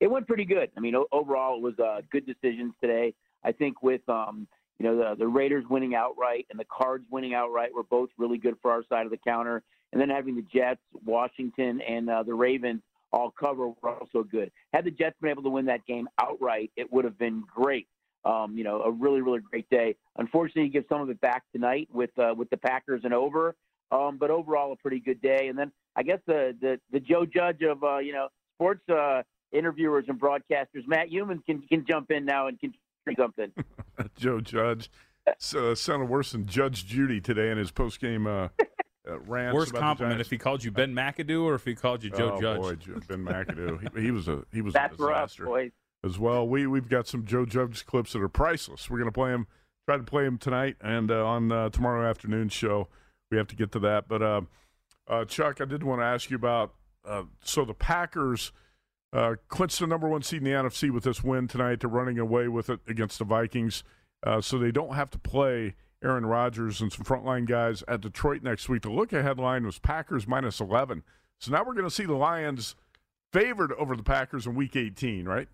It 0.00 0.10
went 0.10 0.26
pretty 0.26 0.46
good. 0.46 0.70
I 0.76 0.80
mean, 0.80 0.94
overall, 1.12 1.56
it 1.56 1.62
was 1.62 1.78
uh, 1.78 2.00
good 2.10 2.26
decisions 2.26 2.74
today. 2.80 3.14
I 3.44 3.52
think 3.52 3.82
with 3.82 4.06
um, 4.08 4.48
you 4.78 4.86
know 4.86 4.96
the 4.96 5.16
the 5.16 5.28
Raiders 5.28 5.64
winning 5.68 5.94
outright 5.94 6.46
and 6.50 6.58
the 6.58 6.64
Cards 6.64 7.04
winning 7.10 7.34
outright 7.34 7.72
were 7.74 7.82
both 7.82 8.08
really 8.18 8.38
good 8.38 8.56
for 8.62 8.70
our 8.70 8.82
side 8.88 9.04
of 9.04 9.12
the 9.12 9.18
counter. 9.18 9.62
And 9.92 10.00
then 10.00 10.08
having 10.08 10.36
the 10.36 10.44
Jets, 10.54 10.80
Washington, 11.04 11.80
and 11.80 12.08
uh, 12.08 12.22
the 12.22 12.34
Ravens 12.34 12.80
all 13.12 13.32
cover 13.32 13.68
were 13.68 13.90
also 13.90 14.22
good. 14.22 14.52
Had 14.72 14.84
the 14.84 14.92
Jets 14.92 15.16
been 15.20 15.30
able 15.30 15.42
to 15.42 15.48
win 15.48 15.66
that 15.66 15.84
game 15.84 16.08
outright, 16.22 16.70
it 16.76 16.92
would 16.92 17.04
have 17.04 17.18
been 17.18 17.42
great. 17.52 17.88
Um, 18.24 18.56
you 18.56 18.64
know, 18.64 18.82
a 18.82 18.90
really 18.90 19.20
really 19.20 19.40
great 19.40 19.68
day. 19.70 19.96
Unfortunately, 20.16 20.64
you 20.64 20.70
give 20.70 20.84
some 20.88 21.00
of 21.00 21.10
it 21.10 21.20
back 21.20 21.44
tonight 21.52 21.88
with 21.92 22.10
uh, 22.18 22.34
with 22.36 22.48
the 22.50 22.56
Packers 22.56 23.02
and 23.04 23.12
over. 23.12 23.54
Um, 23.92 24.18
but 24.18 24.30
overall, 24.30 24.72
a 24.72 24.76
pretty 24.76 25.00
good 25.00 25.20
day. 25.20 25.48
And 25.48 25.58
then 25.58 25.72
I 25.96 26.02
guess 26.02 26.20
the 26.26 26.56
the, 26.60 26.80
the 26.92 27.00
Joe 27.00 27.26
Judge 27.26 27.62
of 27.62 27.82
uh, 27.82 27.98
you 27.98 28.12
know 28.12 28.28
sports 28.56 28.88
uh, 28.88 29.22
interviewers 29.52 30.04
and 30.08 30.20
broadcasters. 30.20 30.86
Matt 30.86 31.10
Youmans 31.10 31.44
can 31.44 31.62
can 31.62 31.84
jump 31.86 32.10
in 32.10 32.24
now 32.24 32.46
and 32.46 32.58
can 32.60 32.72
something. 33.16 33.52
Joe 34.16 34.40
Judge 34.40 34.90
uh, 35.26 35.74
sounded 35.74 36.08
worse 36.08 36.32
than 36.32 36.46
Judge 36.46 36.86
Judy 36.86 37.20
today 37.20 37.50
in 37.50 37.58
his 37.58 37.70
post 37.70 38.00
game 38.00 38.26
uh, 38.26 38.48
uh, 39.08 39.18
rants. 39.20 39.54
Worst 39.54 39.74
compliment 39.74 40.20
if 40.20 40.30
he 40.30 40.38
called 40.38 40.64
you 40.64 40.70
Ben 40.70 40.94
McAdoo 40.94 41.42
or 41.44 41.54
if 41.54 41.64
he 41.64 41.74
called 41.74 42.02
you 42.02 42.10
Joe 42.10 42.34
oh, 42.34 42.40
Judge. 42.40 42.86
Boy, 42.86 43.00
Ben 43.08 43.24
McAdoo. 43.24 43.94
He, 43.96 44.02
he, 44.02 44.10
was 44.10 44.28
a 44.28 44.44
he 44.52 44.62
was 44.62 44.74
That's 44.74 44.94
a 44.94 44.98
disaster. 44.98 45.44
rough, 45.44 45.50
boys. 45.50 45.70
As 46.02 46.18
well, 46.18 46.46
we 46.48 46.66
we've 46.66 46.88
got 46.88 47.06
some 47.06 47.24
Joe 47.24 47.44
Judge 47.44 47.84
clips 47.84 48.12
that 48.12 48.22
are 48.22 48.28
priceless. 48.28 48.88
We're 48.88 48.98
going 48.98 49.08
to 49.08 49.12
play 49.12 49.30
them, 49.30 49.46
try 49.86 49.96
to 49.98 50.02
play 50.02 50.24
them 50.24 50.38
tonight 50.38 50.76
and 50.80 51.10
uh, 51.10 51.26
on 51.26 51.52
uh, 51.52 51.68
tomorrow 51.70 52.08
afternoon 52.08 52.48
show. 52.48 52.88
We 53.30 53.36
have 53.36 53.48
to 53.48 53.56
get 53.56 53.70
to 53.72 53.78
that, 53.80 54.08
but 54.08 54.22
uh, 54.22 54.40
uh, 55.06 55.24
Chuck, 55.24 55.60
I 55.60 55.64
did 55.64 55.82
want 55.84 56.00
to 56.00 56.04
ask 56.04 56.30
you 56.30 56.36
about 56.36 56.74
so 57.44 57.64
the 57.64 57.74
Packers 57.74 58.52
uh, 59.12 59.34
clinched 59.48 59.80
the 59.80 59.86
number 59.86 60.08
one 60.08 60.22
seed 60.22 60.38
in 60.38 60.44
the 60.44 60.50
NFC 60.50 60.90
with 60.90 61.04
this 61.04 61.24
win 61.24 61.48
tonight. 61.48 61.80
They're 61.80 61.90
running 61.90 62.18
away 62.18 62.48
with 62.48 62.70
it 62.70 62.80
against 62.86 63.18
the 63.18 63.24
Vikings, 63.24 63.82
uh, 64.24 64.40
so 64.40 64.58
they 64.58 64.70
don't 64.70 64.94
have 64.94 65.10
to 65.10 65.18
play 65.18 65.74
Aaron 66.02 66.24
Rodgers 66.24 66.80
and 66.80 66.92
some 66.92 67.04
frontline 67.04 67.46
guys 67.46 67.82
at 67.88 68.00
Detroit 68.00 68.42
next 68.42 68.68
week. 68.68 68.82
The 68.82 68.90
look 68.90 69.12
ahead 69.12 69.38
line 69.38 69.66
was 69.66 69.78
Packers 69.78 70.26
minus 70.26 70.60
11. 70.60 71.02
So 71.38 71.52
now 71.52 71.64
we're 71.64 71.74
going 71.74 71.84
to 71.84 71.90
see 71.90 72.04
the 72.04 72.14
Lions 72.14 72.74
favored 73.32 73.72
over 73.72 73.96
the 73.96 74.02
Packers 74.02 74.46
in 74.46 74.54
week 74.54 74.76
18, 74.76 75.26
right? 75.26 75.48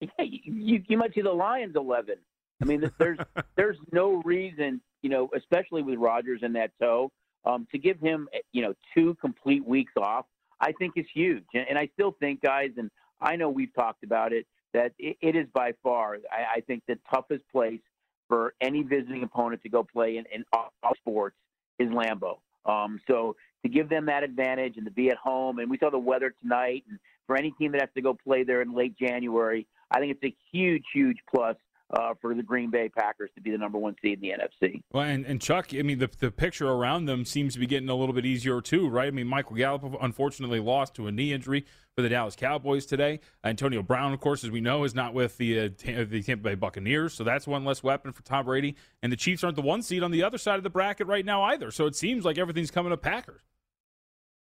Yeah, 0.00 0.08
you, 0.18 0.82
you 0.88 0.96
might 0.96 1.14
see 1.14 1.22
the 1.22 1.32
Lions 1.32 1.76
11. 1.76 2.16
I 2.60 2.64
mean, 2.64 2.90
there's 2.98 3.18
there's 3.56 3.76
no 3.92 4.22
reason, 4.24 4.80
you 5.02 5.10
know, 5.10 5.28
especially 5.36 5.82
with 5.82 5.98
Rodgers 5.98 6.40
in 6.42 6.52
that 6.54 6.70
toe, 6.80 7.10
um, 7.44 7.66
to 7.72 7.78
give 7.78 7.98
him, 8.00 8.28
you 8.52 8.62
know, 8.62 8.74
two 8.94 9.14
complete 9.20 9.66
weeks 9.66 9.92
off 9.96 10.26
I 10.60 10.72
think 10.72 10.94
is 10.96 11.06
huge. 11.12 11.44
And 11.54 11.78
I 11.78 11.88
still 11.94 12.16
think, 12.20 12.42
guys, 12.42 12.70
and 12.76 12.90
I 13.20 13.36
know 13.36 13.48
we've 13.48 13.74
talked 13.74 14.04
about 14.04 14.32
it, 14.32 14.46
that 14.72 14.92
it 14.98 15.36
is 15.36 15.46
by 15.52 15.72
far, 15.82 16.18
I 16.32 16.60
think, 16.60 16.82
the 16.86 16.98
toughest 17.12 17.44
place 17.50 17.80
for 18.28 18.54
any 18.60 18.82
visiting 18.82 19.22
opponent 19.22 19.62
to 19.62 19.68
go 19.68 19.82
play 19.82 20.16
in, 20.16 20.24
in 20.32 20.44
all 20.52 20.70
sports 20.96 21.36
is 21.78 21.88
Lambeau. 21.88 22.38
Um, 22.66 23.00
so 23.08 23.36
to 23.62 23.68
give 23.68 23.88
them 23.88 24.06
that 24.06 24.22
advantage 24.22 24.76
and 24.76 24.84
to 24.84 24.92
be 24.92 25.10
at 25.10 25.16
home, 25.16 25.58
and 25.58 25.70
we 25.70 25.78
saw 25.78 25.90
the 25.90 25.98
weather 25.98 26.34
tonight, 26.40 26.84
and 26.88 26.98
for 27.26 27.36
any 27.36 27.50
team 27.52 27.72
that 27.72 27.80
has 27.80 27.90
to 27.96 28.02
go 28.02 28.14
play 28.14 28.44
there 28.44 28.62
in 28.62 28.74
late 28.74 28.96
January, 28.96 29.66
I 29.90 29.98
think 29.98 30.12
it's 30.12 30.24
a 30.24 30.36
huge, 30.52 30.84
huge 30.92 31.16
plus 31.34 31.56
uh, 31.92 32.14
for 32.20 32.34
the 32.34 32.42
Green 32.42 32.70
Bay 32.70 32.88
Packers 32.88 33.30
to 33.34 33.40
be 33.40 33.50
the 33.50 33.58
number 33.58 33.78
one 33.78 33.96
seed 34.00 34.20
in 34.22 34.30
the 34.30 34.34
NFC. 34.36 34.82
Well, 34.92 35.04
and, 35.04 35.24
and 35.26 35.40
Chuck, 35.40 35.70
I 35.74 35.82
mean, 35.82 35.98
the, 35.98 36.10
the 36.18 36.30
picture 36.30 36.68
around 36.68 37.06
them 37.06 37.24
seems 37.24 37.54
to 37.54 37.60
be 37.60 37.66
getting 37.66 37.88
a 37.88 37.94
little 37.94 38.14
bit 38.14 38.24
easier 38.24 38.60
too, 38.60 38.88
right? 38.88 39.08
I 39.08 39.10
mean, 39.10 39.26
Michael 39.26 39.56
Gallup 39.56 39.96
unfortunately 40.00 40.60
lost 40.60 40.94
to 40.94 41.06
a 41.08 41.12
knee 41.12 41.32
injury 41.32 41.64
for 41.96 42.02
the 42.02 42.08
Dallas 42.08 42.36
Cowboys 42.36 42.86
today. 42.86 43.20
Antonio 43.44 43.82
Brown, 43.82 44.12
of 44.12 44.20
course, 44.20 44.44
as 44.44 44.50
we 44.50 44.60
know, 44.60 44.84
is 44.84 44.94
not 44.94 45.14
with 45.14 45.36
the 45.38 45.58
uh, 45.58 45.68
the 45.84 46.22
Tampa 46.22 46.44
Bay 46.44 46.54
Buccaneers, 46.54 47.14
so 47.14 47.24
that's 47.24 47.46
one 47.46 47.64
less 47.64 47.82
weapon 47.82 48.12
for 48.12 48.22
Tom 48.22 48.44
Brady. 48.44 48.76
And 49.02 49.10
the 49.12 49.16
Chiefs 49.16 49.42
aren't 49.42 49.56
the 49.56 49.62
one 49.62 49.82
seed 49.82 50.02
on 50.02 50.12
the 50.12 50.22
other 50.22 50.38
side 50.38 50.56
of 50.56 50.62
the 50.62 50.70
bracket 50.70 51.08
right 51.08 51.24
now 51.24 51.42
either. 51.42 51.70
So 51.70 51.86
it 51.86 51.96
seems 51.96 52.24
like 52.24 52.38
everything's 52.38 52.70
coming 52.70 52.90
to 52.90 52.96
Packers. 52.96 53.42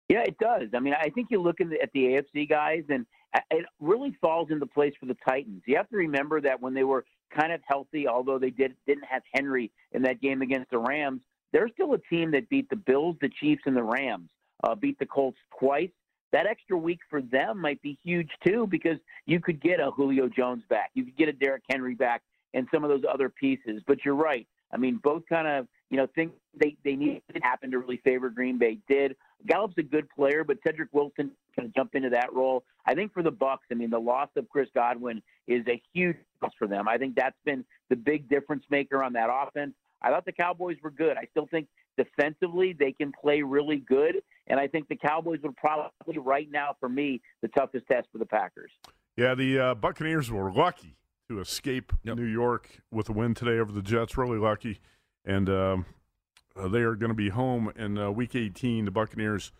Yeah, 0.10 0.23
it 0.26 0.38
does. 0.39 0.69
I 0.73 0.80
mean, 0.80 0.93
I 0.93 1.10
think 1.10 1.28
you 1.30 1.41
look 1.41 1.58
the, 1.58 1.78
at 1.82 1.91
the 1.93 2.21
AFC 2.36 2.50
guys, 2.50 2.84
and 2.89 3.06
it 3.52 3.65
really 3.80 4.17
falls 4.21 4.50
into 4.52 4.65
place 4.65 4.93
for 5.00 5.06
the 5.06 5.17
Titans. 5.28 5.62
You 5.65 5.76
have 5.76 5.89
to 5.89 5.97
remember 5.97 6.39
that 6.41 6.62
when 6.62 6.73
they 6.73 6.86
were 6.86 7.04
kind 7.30 7.52
of 7.52 7.62
healthy, 7.68 8.08
although 8.08 8.40
they 8.40 8.50
did 8.50 8.76
didn't 8.86 9.06
have 9.06 9.24
Henry 9.34 9.72
in 9.92 10.02
that 10.04 10.22
game 10.22 10.42
against 10.42 10.72
the 10.72 10.78
Rams. 10.78 11.22
They're 11.54 11.70
still 11.70 11.94
a 11.94 11.98
team 11.98 12.32
that 12.32 12.50
beat 12.50 12.70
the 12.70 12.76
Bills, 12.76 13.16
the 13.22 13.30
Chiefs, 13.30 13.63
and 13.66 13.76
the 13.76 13.84
Rams. 13.84 14.30
Uh, 14.63 14.76
beat 14.76 14.98
the 15.00 15.06
Colts 15.06 15.38
twice. 15.60 15.90
That 16.32 16.46
extra 16.46 16.78
week 16.78 17.00
for 17.10 17.22
them 17.22 17.62
might 17.62 17.82
be 17.82 17.98
huge 18.04 18.30
too, 18.46 18.68
because 18.68 18.98
you 19.26 19.40
could 19.40 19.62
get 19.62 19.80
a 19.80 19.92
Julio 19.92 20.28
Jones 20.28 20.63
back, 20.70 20.92
you 20.94 21.06
could 21.06 21.16
get 21.16 21.30
a 21.30 21.34
Derrick 21.34 21.63
Henry 21.70 21.96
back, 21.96 22.22
and 22.54 22.68
some 22.74 22.84
of 22.84 22.90
those 22.90 23.04
other 23.10 23.30
pieces. 23.30 23.82
But 23.88 24.04
you're 24.04 24.16
right. 24.16 24.48
I 24.72 24.78
mean, 24.78 25.00
both 25.02 25.24
kind 25.30 25.48
of 25.48 25.68
you 25.90 25.98
know 25.98 26.08
think 26.16 26.34
they 26.60 26.76
they 26.84 26.96
needed 26.96 27.22
to 27.34 27.40
happen 27.42 27.72
to 27.72 27.80
really 27.80 27.98
favor 27.98 28.30
Green 28.30 28.58
Bay. 28.58 28.80
Did 28.90 29.16
Gallup's 29.45 29.76
a 29.78 29.84
good 29.84 30.10
player, 30.10 30.43
but 30.43 30.58
Cedric 30.65 30.89
Wilson 30.93 31.32
can 31.54 31.71
jump 31.76 31.95
into 31.95 32.10
that 32.10 32.34
role. 32.34 32.63
I 32.86 32.95
think 32.95 33.13
for 33.13 33.21
the 33.21 33.32
Bucks, 33.32 33.65
I 33.71 33.76
mean, 33.76 33.89
the 33.89 34.00
loss 34.00 34.30
of 34.36 34.50
Chris 34.50 34.67
Godwin 34.73 35.21
is 35.47 35.65
a 35.67 35.82
huge 35.93 36.17
loss 36.41 36.52
for 36.58 36.67
them. 36.67 36.88
I 36.88 36.97
think 36.97 37.15
that's 37.15 37.38
been 37.45 37.63
the 37.89 37.95
big 37.95 38.30
difference 38.30 38.63
maker 38.69 39.04
on 39.04 39.13
that 39.13 39.30
offense. 39.32 39.73
I 40.02 40.10
thought 40.10 40.26
the 40.26 40.32
Cowboys 40.32 40.78
were 40.84 40.91
good. 40.91 41.17
I 41.17 41.28
still 41.32 41.47
think 41.50 41.67
defensively 41.97 42.73
they 42.73 42.91
can 42.91 43.12
play 43.12 43.41
really 43.41 43.78
good, 43.78 44.21
and 44.47 44.60
I 44.60 44.67
think 44.67 44.88
the 44.88 44.95
Cowboys 44.95 45.39
would 45.43 45.58
probably 45.58 46.17
right 46.17 46.50
now 46.52 46.76
for 46.80 46.89
me 46.89 47.21
the 47.41 47.47
toughest 47.50 47.88
test 47.88 48.08
for 48.12 48.19
the 48.19 48.26
Packers. 48.26 48.71
Yeah, 49.15 49.34
the 49.34 49.60
uh, 49.60 49.76
Buccaneers 49.76 50.30
were 50.32 50.52
lucky 50.52 50.95
to 51.28 51.39
escape 51.39 51.91
yep. 52.04 52.17
New 52.17 52.26
York 52.26 52.82
with 52.91 53.10
a 53.10 53.13
win 53.13 53.34
today 53.34 53.60
over 53.60 53.71
the 53.71 53.82
Jets. 53.82 54.17
Really 54.17 54.38
lucky, 54.38 54.80
and 55.26 55.50
um, 55.50 55.86
uh, 56.58 56.67
they 56.67 56.82
are 56.82 56.96
going 56.96 57.10
to 57.10 57.15
be 57.15 57.30
home 57.30 57.72
in 57.76 57.98
uh, 57.98 58.12
Week 58.12 58.36
18. 58.36 58.86
The 58.86 58.91
Buccaneers, 58.91 59.52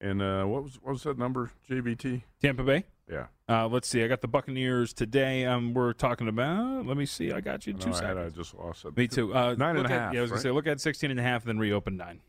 and 0.00 0.22
uh, 0.22 0.44
what 0.44 0.62
was 0.62 0.78
what 0.82 0.92
was 0.92 1.02
that 1.04 1.18
number? 1.18 1.50
JVT. 1.68 2.22
Tampa 2.40 2.62
Bay. 2.62 2.84
Yeah. 3.10 3.26
Uh, 3.48 3.68
let's 3.68 3.88
see. 3.88 4.02
I 4.02 4.08
got 4.08 4.22
the 4.22 4.28
Buccaneers 4.28 4.92
today. 4.92 5.44
Um, 5.44 5.74
we're 5.74 5.92
talking 5.92 6.28
about. 6.28 6.86
Let 6.86 6.96
me 6.96 7.06
see. 7.06 7.32
I 7.32 7.40
got 7.40 7.66
you 7.66 7.74
two 7.74 7.90
no, 7.90 7.96
seconds. 7.96 8.18
I, 8.18 8.24
I, 8.26 8.28
just 8.30 8.54
lost 8.54 8.84
it. 8.84 8.96
Me 8.96 9.06
too. 9.06 9.34
Uh, 9.34 9.54
nine 9.58 9.76
and 9.76 9.86
a 9.86 9.88
half. 9.88 10.14
Yeah, 10.14 10.20
I 10.20 10.22
was 10.22 10.30
right? 10.30 10.36
gonna 10.36 10.42
say 10.42 10.50
look 10.50 10.66
at 10.66 10.80
16 10.80 11.10
and 11.10 11.20
a 11.20 11.22
half, 11.22 11.44
then 11.44 11.58
reopen 11.58 11.96
nine. 11.96 12.20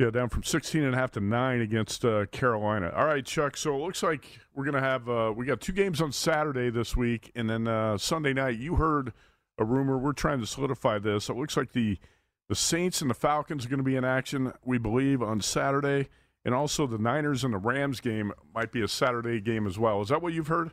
Yeah, 0.00 0.10
down 0.10 0.28
from 0.28 0.42
16 0.42 0.82
and 0.82 0.92
a 0.92 0.98
half 0.98 1.12
to 1.12 1.20
nine 1.20 1.60
against 1.60 2.04
uh, 2.04 2.26
Carolina. 2.26 2.92
All 2.96 3.04
right, 3.04 3.24
Chuck. 3.24 3.56
So 3.56 3.76
it 3.76 3.78
looks 3.78 4.02
like 4.02 4.40
we're 4.54 4.64
gonna 4.64 4.80
have 4.80 5.08
uh, 5.08 5.32
we 5.36 5.46
got 5.46 5.60
two 5.60 5.72
games 5.72 6.00
on 6.00 6.10
Saturday 6.10 6.70
this 6.70 6.96
week, 6.96 7.30
and 7.36 7.48
then 7.48 7.68
uh, 7.68 7.96
Sunday 7.96 8.32
night. 8.32 8.58
You 8.58 8.74
heard 8.74 9.12
a 9.56 9.64
rumor. 9.64 9.96
We're 9.96 10.12
trying 10.12 10.40
to 10.40 10.46
solidify 10.46 10.98
this. 10.98 11.28
It 11.28 11.36
looks 11.36 11.56
like 11.56 11.72
the 11.72 11.98
the 12.48 12.54
Saints 12.54 13.00
and 13.00 13.10
the 13.10 13.14
Falcons 13.14 13.64
are 13.64 13.68
going 13.68 13.78
to 13.78 13.84
be 13.84 13.96
in 13.96 14.04
action, 14.04 14.52
we 14.64 14.78
believe, 14.78 15.22
on 15.22 15.40
Saturday, 15.40 16.08
and 16.44 16.54
also 16.54 16.86
the 16.86 16.98
Niners 16.98 17.44
and 17.44 17.54
the 17.54 17.58
Rams 17.58 18.00
game 18.00 18.32
might 18.54 18.70
be 18.70 18.82
a 18.82 18.88
Saturday 18.88 19.40
game 19.40 19.66
as 19.66 19.78
well. 19.78 20.02
Is 20.02 20.08
that 20.08 20.20
what 20.20 20.32
you've 20.32 20.48
heard? 20.48 20.70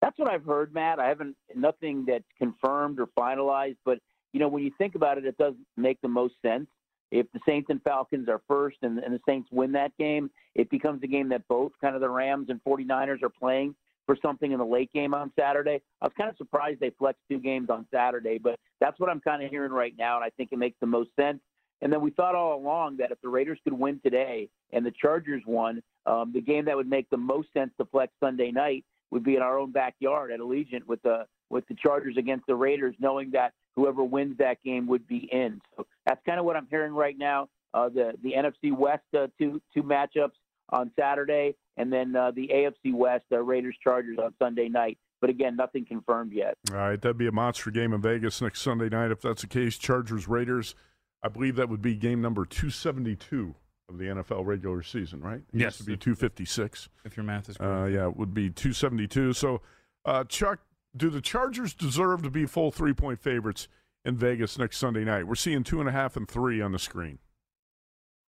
That's 0.00 0.18
what 0.18 0.28
I've 0.28 0.44
heard, 0.44 0.74
Matt. 0.74 0.98
I 0.98 1.08
haven't 1.08 1.36
nothing 1.54 2.04
that's 2.06 2.24
confirmed 2.38 2.98
or 2.98 3.06
finalized, 3.06 3.76
but 3.84 3.98
you 4.32 4.40
know 4.40 4.48
when 4.48 4.64
you 4.64 4.72
think 4.76 4.94
about 4.94 5.18
it, 5.18 5.26
it 5.26 5.36
does 5.38 5.54
make 5.76 6.00
the 6.00 6.08
most 6.08 6.34
sense. 6.42 6.66
If 7.12 7.30
the 7.32 7.40
Saints 7.46 7.68
and 7.70 7.80
Falcons 7.82 8.28
are 8.28 8.40
first 8.48 8.78
and, 8.82 8.98
and 8.98 9.14
the 9.14 9.20
Saints 9.28 9.48
win 9.52 9.72
that 9.72 9.96
game, 9.98 10.30
it 10.54 10.70
becomes 10.70 11.02
a 11.02 11.06
game 11.06 11.28
that 11.28 11.46
both 11.46 11.72
kind 11.80 11.94
of 11.94 12.00
the 12.00 12.08
Rams 12.08 12.48
and 12.48 12.58
49ers 12.64 13.22
are 13.22 13.28
playing 13.28 13.74
for 14.12 14.18
something 14.20 14.52
in 14.52 14.58
the 14.58 14.64
late 14.64 14.92
game 14.92 15.14
on 15.14 15.32
Saturday. 15.38 15.80
I 16.02 16.06
was 16.06 16.12
kind 16.18 16.28
of 16.28 16.36
surprised 16.36 16.80
they 16.80 16.92
flexed 16.98 17.22
two 17.30 17.38
games 17.38 17.70
on 17.70 17.86
Saturday, 17.90 18.36
but 18.36 18.58
that's 18.78 19.00
what 19.00 19.08
I'm 19.08 19.20
kind 19.20 19.42
of 19.42 19.50
hearing 19.50 19.72
right 19.72 19.94
now, 19.96 20.16
and 20.16 20.24
I 20.24 20.28
think 20.36 20.50
it 20.52 20.58
makes 20.58 20.76
the 20.80 20.86
most 20.86 21.08
sense. 21.18 21.38
And 21.80 21.90
then 21.90 22.02
we 22.02 22.10
thought 22.10 22.34
all 22.34 22.54
along 22.54 22.98
that 22.98 23.10
if 23.10 23.20
the 23.22 23.30
Raiders 23.30 23.58
could 23.64 23.72
win 23.72 24.00
today 24.04 24.50
and 24.72 24.84
the 24.84 24.92
Chargers 25.00 25.42
won, 25.46 25.82
um, 26.04 26.30
the 26.34 26.42
game 26.42 26.66
that 26.66 26.76
would 26.76 26.88
make 26.88 27.08
the 27.08 27.16
most 27.16 27.48
sense 27.54 27.70
to 27.78 27.86
flex 27.86 28.12
Sunday 28.20 28.50
night 28.50 28.84
would 29.10 29.24
be 29.24 29.34
in 29.36 29.42
our 29.42 29.58
own 29.58 29.72
backyard 29.72 30.30
at 30.30 30.40
Allegiant 30.40 30.86
with 30.86 31.00
the 31.02 31.24
with 31.48 31.66
the 31.68 31.74
Chargers 31.74 32.16
against 32.18 32.46
the 32.46 32.54
Raiders, 32.54 32.94
knowing 32.98 33.30
that 33.30 33.52
whoever 33.76 34.04
wins 34.04 34.36
that 34.38 34.62
game 34.62 34.86
would 34.88 35.06
be 35.06 35.28
in. 35.32 35.58
So 35.76 35.86
that's 36.06 36.20
kind 36.26 36.38
of 36.38 36.44
what 36.44 36.56
I'm 36.56 36.66
hearing 36.68 36.92
right 36.92 37.16
now. 37.18 37.48
Uh, 37.72 37.88
the 37.88 38.12
the 38.22 38.32
NFC 38.32 38.76
West 38.76 39.04
uh, 39.16 39.28
two 39.38 39.60
two 39.72 39.82
matchups 39.82 40.36
on 40.68 40.90
Saturday, 40.98 41.54
and 41.76 41.92
then 41.92 42.14
uh, 42.16 42.30
the 42.30 42.48
AFC 42.52 42.92
West 42.94 43.24
uh, 43.32 43.42
Raiders 43.42 43.76
Chargers 43.82 44.18
on 44.22 44.34
Sunday 44.38 44.68
night. 44.68 44.98
But 45.20 45.30
again, 45.30 45.54
nothing 45.56 45.84
confirmed 45.84 46.32
yet. 46.32 46.54
All 46.72 46.76
right, 46.78 47.00
that'd 47.00 47.16
be 47.16 47.28
a 47.28 47.32
monster 47.32 47.70
game 47.70 47.92
in 47.92 48.00
Vegas 48.02 48.42
next 48.42 48.60
Sunday 48.60 48.88
night 48.88 49.10
if 49.12 49.20
that's 49.20 49.42
the 49.42 49.46
case. 49.48 49.78
Chargers 49.78 50.26
Raiders. 50.28 50.74
I 51.22 51.28
believe 51.28 51.54
that 51.56 51.68
would 51.68 51.80
be 51.82 51.94
game 51.94 52.20
number 52.20 52.44
272 52.44 53.54
of 53.88 53.98
the 53.98 54.06
NFL 54.06 54.44
regular 54.44 54.82
season, 54.82 55.20
right? 55.20 55.42
It 55.52 55.60
yes, 55.60 55.64
used 55.74 55.78
to 55.78 55.84
be 55.84 55.96
256. 55.96 56.88
If 57.04 57.16
your 57.16 57.24
math 57.24 57.48
is 57.48 57.56
Uh, 57.56 57.60
correct. 57.60 57.94
yeah, 57.94 58.08
it 58.08 58.16
would 58.16 58.34
be 58.34 58.50
272. 58.50 59.32
So, 59.32 59.60
uh, 60.04 60.24
Chuck, 60.24 60.60
do 60.96 61.08
the 61.10 61.20
Chargers 61.20 61.74
deserve 61.74 62.22
to 62.22 62.30
be 62.30 62.44
full 62.46 62.70
three 62.72 62.92
point 62.92 63.20
favorites 63.20 63.68
in 64.04 64.16
Vegas 64.16 64.58
next 64.58 64.78
Sunday 64.78 65.04
night? 65.04 65.28
We're 65.28 65.34
seeing 65.36 65.62
two 65.62 65.78
and 65.78 65.88
a 65.88 65.92
half 65.92 66.16
and 66.16 66.26
three 66.28 66.60
on 66.60 66.72
the 66.72 66.78
screen. 66.80 67.18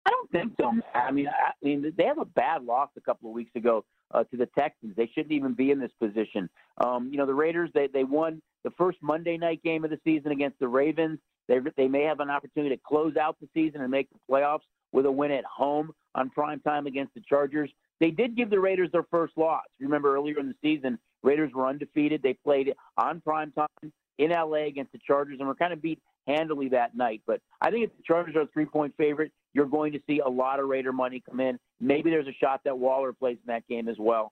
I 0.10 0.12
don't 0.12 0.32
think 0.32 0.54
so. 0.60 0.72
I 0.95 1.12
mean, 1.12 1.28
I 1.28 1.52
mean, 1.63 1.93
they 1.95 2.06
have 2.06 2.17
a 2.17 2.26
bad 2.26 2.63
loss 2.63 2.89
a 2.98 3.02
couple 3.02 3.30
of 3.30 3.36
weeks 3.36 3.52
ago 3.56 3.86
uh, 4.12 4.24
to 4.24 4.38
the 4.38 4.48
Texans. 4.58 4.95
They 4.95 5.10
shouldn't 5.13 5.32
even 5.32 5.54
be 5.54 5.69
in 5.69 5.80
this 5.80 5.91
position. 6.02 6.50
Um, 6.84 7.10
you 7.12 7.17
know, 7.17 7.28
the 7.28 7.34
Raiders 7.34 7.69
they 7.76 7.88
they 7.88 8.04
won 8.04 8.41
the 8.63 8.72
first 8.72 8.98
Monday 9.04 9.38
night 9.38 9.62
game 9.63 9.84
of 9.84 9.91
the 9.91 10.00
season 10.04 10.32
against 10.32 10.58
the 10.60 10.67
Ravens. 10.67 11.19
They 11.48 11.60
they 11.78 11.88
may 11.88 12.04
have 12.04 12.22
an 12.22 12.32
opportunity 12.32 12.76
to 12.76 12.82
close 12.84 13.17
out 13.17 13.38
the 13.39 13.48
season 13.54 13.82
and 13.82 13.91
make 13.91 14.10
the 14.10 14.17
playoffs 14.32 14.62
with 14.91 15.06
a 15.06 15.12
win 15.12 15.32
at 15.32 15.45
home 15.45 15.91
on 16.15 16.32
prime 16.32 16.60
time 16.62 16.88
against 16.88 17.13
the 17.13 17.22
Chargers. 17.22 17.69
They 18.00 18.10
did 18.10 18.36
give 18.36 18.50
the 18.50 18.60
Raiders 18.60 18.89
their 18.91 19.06
first 19.12 19.38
loss. 19.38 19.63
Remember 19.80 20.15
earlier 20.15 20.39
in 20.39 20.48
the 20.48 20.56
season, 20.63 20.98
Raiders 21.22 21.52
were 21.54 21.67
undefeated. 21.67 22.24
They 22.24 22.34
played 22.34 22.74
on 22.98 23.22
prime 23.22 23.52
time 23.52 23.91
in 24.17 24.32
LA 24.32 24.65
against 24.65 24.91
the 24.91 25.00
Chargers 25.06 25.38
and 25.39 25.48
were 25.48 25.56
kind 25.56 25.74
of 25.74 25.82
beat 25.82 26.02
handily 26.28 26.69
that 26.69 26.95
night. 26.95 27.22
But 27.26 27.41
I 27.62 27.72
think 27.72 27.86
if 27.86 27.98
the 27.98 28.04
Chargers 28.04 28.36
are 28.36 28.41
a 28.41 28.48
three 28.48 28.65
point 28.65 28.93
favorite, 28.98 29.32
you're 29.54 29.66
going 29.66 29.94
to 29.94 30.00
see 30.08 30.20
a 30.20 30.30
lot 30.30 30.60
of 30.60 30.68
Raider 30.68 30.94
money 30.94 31.24
come 31.28 31.40
in. 31.40 31.60
Maybe 31.80 32.10
there's 32.10 32.28
a 32.28 32.34
shot 32.40 32.62
that 32.66 32.78
Waller 32.78 33.14
plays 33.14 33.38
in 33.38 33.54
that 33.54 33.68
game 33.68 33.88
as 33.88 33.98
well. 33.98 34.32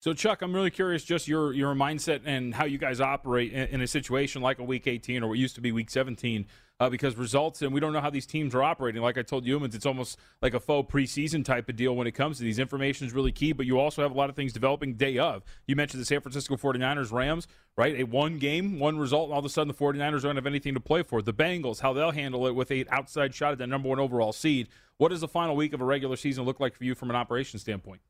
So, 0.00 0.12
Chuck, 0.12 0.42
I'm 0.42 0.54
really 0.54 0.70
curious 0.70 1.02
just 1.02 1.26
your 1.26 1.52
your 1.52 1.74
mindset 1.74 2.20
and 2.24 2.54
how 2.54 2.64
you 2.64 2.78
guys 2.78 3.00
operate 3.00 3.52
in, 3.52 3.66
in 3.68 3.80
a 3.80 3.86
situation 3.86 4.42
like 4.42 4.60
a 4.60 4.64
Week 4.64 4.86
18 4.86 5.24
or 5.24 5.28
what 5.28 5.38
used 5.38 5.56
to 5.56 5.60
be 5.60 5.72
Week 5.72 5.90
17, 5.90 6.46
uh, 6.80 6.88
because 6.88 7.16
results 7.16 7.62
and 7.62 7.72
we 7.72 7.80
don't 7.80 7.92
know 7.92 8.00
how 8.00 8.10
these 8.10 8.26
teams 8.26 8.54
are 8.54 8.62
operating. 8.62 9.02
Like 9.02 9.18
I 9.18 9.22
told 9.22 9.44
Youmans, 9.44 9.74
it's 9.74 9.86
almost 9.86 10.18
like 10.40 10.54
a 10.54 10.60
faux 10.60 10.92
preseason 10.92 11.44
type 11.44 11.68
of 11.68 11.76
deal 11.76 11.96
when 11.96 12.06
it 12.06 12.12
comes 12.12 12.38
to 12.38 12.44
these. 12.44 12.58
Information 12.58 13.06
is 13.06 13.12
really 13.12 13.32
key, 13.32 13.52
but 13.52 13.66
you 13.66 13.78
also 13.78 14.02
have 14.02 14.12
a 14.12 14.14
lot 14.14 14.30
of 14.30 14.36
things 14.36 14.52
developing 14.52 14.94
day 14.94 15.18
of. 15.18 15.42
You 15.66 15.76
mentioned 15.76 16.00
the 16.00 16.06
San 16.06 16.20
Francisco 16.20 16.56
49ers 16.56 17.12
Rams, 17.12 17.48
right? 17.76 17.98
A 17.98 18.04
one 18.04 18.38
game, 18.38 18.78
one 18.78 18.98
result, 18.98 19.24
and 19.24 19.32
all 19.32 19.40
of 19.40 19.44
a 19.44 19.48
sudden 19.48 19.68
the 19.68 19.74
49ers 19.74 20.22
don't 20.22 20.36
have 20.36 20.46
anything 20.46 20.74
to 20.74 20.80
play 20.80 21.02
for. 21.02 21.20
The 21.22 21.34
Bengals, 21.34 21.80
how 21.80 21.92
they'll 21.92 22.12
handle 22.12 22.46
it 22.46 22.54
with 22.54 22.70
a 22.70 22.84
outside 22.90 23.34
shot 23.34 23.52
at 23.52 23.58
the 23.58 23.66
number 23.66 23.88
one 23.88 23.98
overall 23.98 24.32
seed. 24.32 24.68
What 24.98 25.08
does 25.08 25.20
the 25.20 25.28
final 25.28 25.56
week 25.56 25.72
of 25.72 25.80
a 25.80 25.84
regular 25.84 26.16
season 26.16 26.44
look 26.44 26.60
like 26.60 26.74
for 26.74 26.84
you 26.84 26.94
from 26.94 27.10
an 27.10 27.16
operation 27.16 27.58
standpoint? 27.58 28.00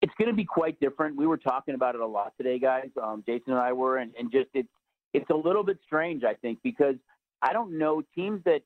it's 0.00 0.12
going 0.16 0.28
to 0.28 0.34
be 0.34 0.44
quite 0.44 0.78
different. 0.80 1.16
We 1.16 1.26
were 1.26 1.36
talking 1.36 1.74
about 1.74 1.94
it 1.94 2.00
a 2.00 2.06
lot 2.06 2.32
today, 2.36 2.58
guys. 2.58 2.88
Um, 3.02 3.24
Jason 3.26 3.52
and 3.52 3.58
I 3.58 3.72
were, 3.72 3.96
and, 3.96 4.12
and 4.18 4.30
just 4.30 4.48
it's 4.54 4.68
it's 5.12 5.28
a 5.30 5.34
little 5.34 5.64
bit 5.64 5.78
strange, 5.86 6.22
I 6.22 6.34
think, 6.34 6.60
because 6.62 6.96
I 7.42 7.52
don't 7.52 7.78
know 7.78 8.02
teams 8.14 8.42
that 8.44 8.62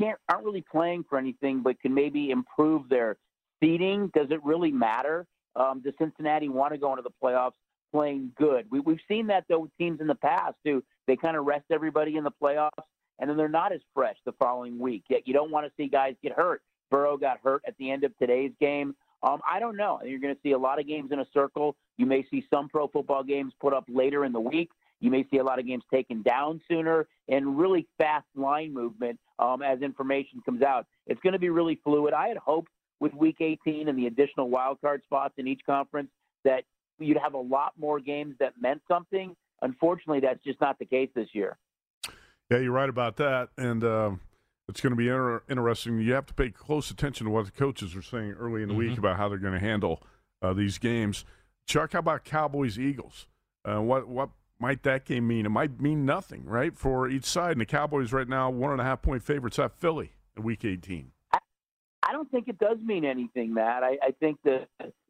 can't 0.00 0.18
aren't 0.28 0.44
really 0.44 0.64
playing 0.70 1.04
for 1.08 1.18
anything, 1.18 1.62
but 1.62 1.80
can 1.80 1.94
maybe 1.94 2.30
improve 2.30 2.88
their 2.88 3.16
seeding. 3.62 4.10
Does 4.14 4.28
it 4.30 4.44
really 4.44 4.70
matter? 4.70 5.26
Um, 5.54 5.80
does 5.82 5.94
Cincinnati 5.98 6.48
want 6.48 6.72
to 6.72 6.78
go 6.78 6.90
into 6.92 7.02
the 7.02 7.10
playoffs 7.22 7.52
playing 7.92 8.32
good? 8.36 8.66
We, 8.70 8.80
we've 8.80 9.00
seen 9.08 9.28
that 9.28 9.44
though 9.48 9.60
with 9.60 9.76
teams 9.78 10.00
in 10.00 10.06
the 10.06 10.14
past 10.14 10.56
too. 10.64 10.82
They 11.06 11.16
kind 11.16 11.36
of 11.36 11.46
rest 11.46 11.64
everybody 11.70 12.16
in 12.16 12.24
the 12.24 12.32
playoffs, 12.42 12.70
and 13.18 13.30
then 13.30 13.36
they're 13.36 13.48
not 13.48 13.72
as 13.72 13.80
fresh 13.94 14.16
the 14.24 14.32
following 14.32 14.78
week. 14.78 15.04
Yet 15.08 15.26
you 15.26 15.32
don't 15.32 15.50
want 15.50 15.66
to 15.66 15.72
see 15.76 15.88
guys 15.88 16.14
get 16.22 16.32
hurt. 16.32 16.62
Burrow 16.90 17.16
got 17.16 17.38
hurt 17.42 17.62
at 17.66 17.74
the 17.78 17.90
end 17.90 18.04
of 18.04 18.16
today's 18.18 18.52
game. 18.60 18.94
Um, 19.22 19.40
I 19.48 19.58
don't 19.58 19.76
know. 19.76 20.00
You're 20.04 20.20
going 20.20 20.34
to 20.34 20.40
see 20.42 20.52
a 20.52 20.58
lot 20.58 20.78
of 20.78 20.86
games 20.86 21.10
in 21.10 21.18
a 21.18 21.26
circle. 21.32 21.74
You 21.96 22.06
may 22.06 22.24
see 22.30 22.44
some 22.52 22.68
pro 22.68 22.86
football 22.86 23.24
games 23.24 23.52
put 23.60 23.72
up 23.72 23.84
later 23.88 24.24
in 24.24 24.32
the 24.32 24.40
week. 24.40 24.70
You 25.00 25.10
may 25.10 25.26
see 25.30 25.38
a 25.38 25.44
lot 25.44 25.58
of 25.58 25.66
games 25.66 25.84
taken 25.92 26.22
down 26.22 26.60
sooner 26.68 27.06
and 27.28 27.58
really 27.58 27.86
fast 27.98 28.26
line 28.34 28.72
movement 28.72 29.18
um, 29.38 29.62
as 29.62 29.82
information 29.82 30.40
comes 30.44 30.62
out. 30.62 30.86
It's 31.06 31.20
going 31.20 31.34
to 31.34 31.38
be 31.38 31.50
really 31.50 31.78
fluid. 31.84 32.14
I 32.14 32.28
had 32.28 32.38
hoped 32.38 32.70
with 33.00 33.12
Week 33.14 33.36
18 33.40 33.88
and 33.88 33.98
the 33.98 34.06
additional 34.06 34.48
wild 34.48 34.80
card 34.80 35.02
spots 35.04 35.34
in 35.36 35.46
each 35.46 35.60
conference 35.66 36.08
that 36.44 36.64
you'd 36.98 37.18
have 37.18 37.34
a 37.34 37.38
lot 37.40 37.72
more 37.78 38.00
games 38.00 38.36
that 38.40 38.54
meant 38.60 38.80
something. 38.88 39.36
Unfortunately, 39.62 40.20
that's 40.20 40.42
just 40.44 40.60
not 40.60 40.78
the 40.78 40.86
case 40.86 41.10
this 41.14 41.28
year. 41.32 41.58
Yeah, 42.50 42.58
you're 42.58 42.72
right 42.72 42.88
about 42.88 43.16
that. 43.16 43.48
And 43.58 43.84
um, 43.84 44.20
it's 44.68 44.80
going 44.80 44.92
to 44.92 44.96
be 44.96 45.08
inter- 45.08 45.42
interesting. 45.50 45.98
You 46.00 46.14
have 46.14 46.26
to 46.26 46.34
pay 46.34 46.50
close 46.50 46.90
attention 46.90 47.26
to 47.26 47.30
what 47.30 47.44
the 47.44 47.50
coaches 47.50 47.94
are 47.94 48.02
saying 48.02 48.32
early 48.38 48.62
in 48.62 48.68
the 48.68 48.74
Mm-hmm. 48.74 48.88
week 48.90 48.98
about 48.98 49.16
how 49.18 49.28
they're 49.28 49.38
going 49.38 49.52
to 49.52 49.60
handle 49.60 50.02
uh, 50.40 50.52
these 50.54 50.78
games. 50.78 51.24
Chuck, 51.66 51.92
how 51.92 51.98
about 51.98 52.24
Cowboys 52.24 52.78
Eagles? 52.78 53.26
Uh, 53.64 53.80
what 53.82 54.06
what 54.08 54.30
might 54.58 54.82
that 54.84 55.04
game 55.04 55.26
mean? 55.26 55.46
It 55.46 55.50
might 55.50 55.80
mean 55.80 56.04
nothing, 56.04 56.44
right, 56.44 56.76
for 56.76 57.08
each 57.08 57.24
side. 57.24 57.52
And 57.52 57.60
the 57.60 57.66
Cowboys 57.66 58.12
right 58.12 58.28
now 58.28 58.50
one 58.50 58.72
and 58.72 58.80
a 58.80 58.84
half 58.84 59.02
point 59.02 59.22
favorites 59.22 59.58
at 59.58 59.72
Philly 59.78 60.12
in 60.36 60.42
Week 60.42 60.64
18. 60.64 61.12
I 61.32 62.12
don't 62.12 62.30
think 62.30 62.46
it 62.48 62.58
does 62.58 62.78
mean 62.84 63.04
anything, 63.04 63.52
Matt. 63.52 63.82
I, 63.82 63.98
I 64.00 64.10
think 64.20 64.38
the 64.44 64.66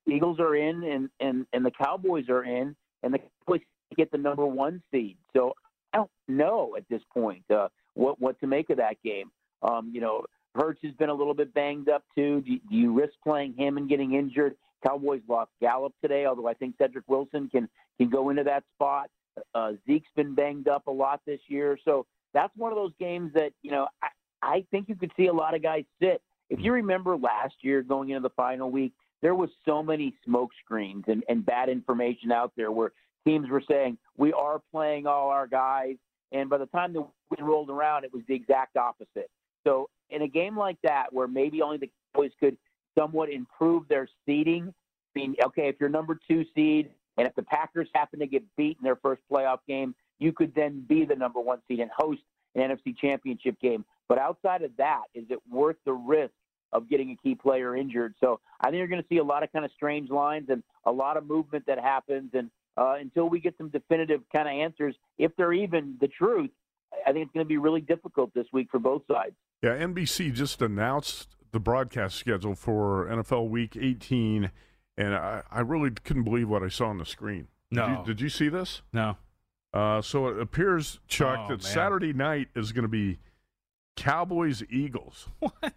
Eagles 0.07 0.41
are 0.41 0.57
in 0.57 0.83
and, 0.83 1.11
and, 1.21 1.47
and 1.53 1.65
the 1.65 1.71
Cowboys 1.71 2.29
are 2.31 2.43
in, 2.43 2.75
and 3.03 3.13
the 3.13 3.19
Cowboys 3.19 3.61
get 3.97 4.11
the 4.11 4.19
number 4.19 4.47
one 4.47 4.83
seed. 4.91 5.19
So 5.37 5.53
I 5.93 5.99
don't 5.99 6.11
know 6.27 6.75
at 6.77 6.85
this 6.89 7.03
point 7.13 7.45
uh, 7.51 7.69
what 7.95 8.21
what 8.21 8.41
to 8.41 8.47
make 8.47 8.71
of 8.71 8.79
that 8.79 8.97
game. 9.05 9.31
Um, 9.63 9.91
you 9.95 10.01
know, 10.01 10.25
Hurts 10.55 10.81
has 10.85 10.95
been 10.95 11.11
a 11.11 11.15
little 11.15 11.35
bit 11.35 11.53
banged 11.53 11.89
up 11.89 12.03
too. 12.15 12.41
Do, 12.41 12.59
do 12.71 12.77
you 12.77 12.93
risk 12.93 13.13
playing 13.23 13.55
him 13.55 13.77
and 13.77 13.89
getting 13.89 14.15
injured? 14.15 14.57
Cowboys 14.87 15.23
lost 15.29 15.51
Gallup 15.61 15.93
today, 16.03 16.27
although 16.27 16.49
I 16.49 16.55
think 16.55 16.77
Cedric 16.79 17.05
Wilson 17.09 17.49
can 17.51 17.69
can 17.99 18.11
go 18.11 18.31
into 18.31 18.45
that 18.45 18.65
spot. 18.75 19.11
Uh, 19.55 19.73
Zeke's 19.87 20.09
been 20.15 20.35
banged 20.35 20.69
up 20.69 20.87
a 20.87 20.91
lot 20.91 21.21
this 21.27 21.41
year, 21.49 21.79
so 21.85 22.07
that's 22.33 22.53
one 22.57 22.73
of 22.73 22.77
those 22.77 22.93
games 22.99 23.33
that 23.35 23.53
you 23.63 23.71
know 23.71 23.89
I, 24.03 24.09
I 24.43 24.65
think 24.71 24.89
you 24.89 24.95
could 24.95 25.13
see 25.17 25.27
a 25.27 25.33
lot 25.33 25.55
of 25.55 25.63
guys 25.63 25.85
sit. 26.01 26.23
If 26.49 26.61
you 26.61 26.73
remember 26.73 27.17
last 27.17 27.55
year 27.63 27.83
going 27.83 28.11
into 28.11 28.21
the 28.21 28.35
final 28.35 28.71
week, 28.71 28.93
there 29.23 29.35
was 29.35 29.51
so 29.65 29.83
many 29.83 30.15
smoke 30.25 30.51
screens 30.65 31.05
and, 31.09 31.25
and 31.29 31.45
bad 31.45 31.69
information 31.69 32.31
out 32.31 32.53
there 32.57 32.71
where 32.71 32.93
teams 33.27 33.49
were 33.49 33.63
saying 33.69 33.99
we 34.17 34.33
are 34.33 34.61
playing 34.71 35.07
all 35.07 35.31
our 35.31 35.47
guys, 35.47 35.97
and 36.33 36.49
by 36.49 36.59
the 36.59 36.67
time 36.67 36.93
the 36.93 37.01
week 37.03 37.41
rolled 37.41 37.71
around, 37.71 38.05
it 38.05 38.13
was 38.13 38.23
the 38.29 38.35
exact 38.35 38.77
opposite. 38.77 39.31
So 39.67 39.89
in 40.11 40.23
a 40.23 40.29
game 40.29 40.57
like 40.57 40.79
that, 40.83 41.13
where 41.13 41.27
maybe 41.27 41.63
only 41.63 41.79
the 41.79 41.91
Cowboys 42.15 42.31
could 42.39 42.57
somewhat 42.97 43.31
improve 43.31 43.89
their 43.89 44.09
seeding, 44.25 44.73
I 45.15 45.19
mean, 45.19 45.35
okay, 45.45 45.69
if 45.69 45.77
you're 45.81 45.89
number 45.89 46.19
two 46.29 46.45
seed, 46.55 46.91
and 47.17 47.27
if 47.27 47.35
the 47.35 47.43
Packers 47.43 47.89
happen 47.95 48.21
to 48.21 48.27
get 48.27 48.43
beat 48.57 48.77
in 48.79 48.85
their 48.85 48.97
first 48.97 49.23
playoff 49.31 49.59
game, 49.67 49.95
you 50.19 50.33
could 50.33 50.55
then 50.55 50.85
be 50.87 51.05
the 51.05 51.15
number 51.15 51.41
one 51.41 51.61
seed 51.69 51.81
and 51.81 51.91
host 51.97 52.21
an 52.55 52.71
NFC 52.71 52.97
championship 52.97 53.61
game. 53.61 53.85
But 54.09 54.19
outside 54.19 54.63
of 54.63 54.71
that, 54.79 55.05
is 55.15 55.25
it 55.31 55.39
worth 55.51 55.77
the 55.85 55.93
risk 55.93 56.33
of 56.73 56.89
getting 56.89 57.11
a 57.11 57.17
key 57.17 57.35
player 57.35 57.77
injured? 57.77 58.15
So 58.21 58.41
I 58.61 58.67
think 58.67 58.79
you're 58.79 58.87
going 58.87 59.03
to 59.03 59.09
see 59.09 59.19
a 59.19 59.25
lot 59.25 59.43
of 59.43 59.53
kind 59.53 59.65
of 59.65 59.71
strange 59.73 60.11
lines 60.11 60.49
and 60.49 60.63
a 60.85 60.93
lot 60.93 61.17
of 61.17 61.27
movement 61.27 61.67
that 61.67 61.79
happens. 61.79 62.31
And 62.35 62.51
uh, 62.77 62.97
until 63.01 63.29
we 63.29 63.41
get 63.41 63.57
some 63.59 63.69
definitive 63.69 64.21
kind 64.33 64.49
of 64.49 64.55
answers, 64.55 64.95
if 65.19 65.35
they're 65.37 65.53
even 65.53 65.97
the 66.01 66.09
truth, 66.09 66.51
I 67.07 67.13
think 67.13 67.25
it's 67.25 67.33
going 67.33 67.45
to 67.45 67.49
be 67.49 67.59
really 67.59 67.81
difficult 67.81 68.33
this 68.35 68.47
week 68.53 68.69
for 68.71 68.79
both 68.79 69.03
sides. 69.11 69.35
Yeah, 69.63 69.77
NBC 69.77 70.33
just 70.33 70.63
announced 70.63 71.29
the 71.53 71.61
broadcast 71.61 72.17
schedule 72.17 72.55
for 72.55 73.07
NFL 73.07 73.49
Week 73.49 73.77
18, 73.79 74.51
and 74.97 75.15
I, 75.15 75.43
I 75.51 75.61
really 75.61 75.91
couldn't 75.91 76.25
believe 76.25 76.49
what 76.49 76.63
I 76.63 76.69
saw 76.69 76.87
on 76.89 76.99
the 76.99 77.05
screen. 77.07 77.49
Did 77.71 77.77
No. 77.79 77.89
you, 78.01 78.05
did 78.07 78.21
you 78.21 78.29
see 78.29 78.49
this? 78.49 78.83
No. 78.93 79.17
Uh, 79.75 80.01
so 80.01 80.29
it 80.29 80.41
appears, 80.41 81.01
Chuck, 81.09 81.39
Oh, 81.41 81.49
that 81.49 81.63
man. 81.63 81.73
Saturday 81.73 82.13
night 82.13 82.49
is 82.55 82.73
going 82.73 82.85
to 82.85 82.89
be 82.89 83.19
Cowboys 83.97 84.63
Eagles. 84.71 85.29
What? 85.41 85.75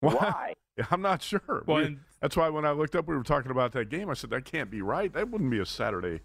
Why? 0.00 0.54
I'm 0.90 1.02
not 1.02 1.22
sure. 1.22 1.62
Well, 1.66 1.76
We- 1.78 1.84
and- 1.84 2.00
that's 2.22 2.36
why 2.36 2.48
when 2.50 2.64
I 2.66 2.70
looked 2.72 2.94
up, 2.96 3.06
we 3.08 3.16
were 3.16 3.22
talking 3.22 3.50
about 3.50 3.72
that 3.72 3.88
game. 3.88 4.10
I 4.10 4.14
said 4.14 4.28
that 4.30 4.44
can't 4.44 4.70
be 4.70 4.82
right. 4.82 5.10
That 5.12 5.30
wouldn't 5.30 5.50
be 5.50 5.58
a 5.58 5.64
Saturday, 5.66 6.20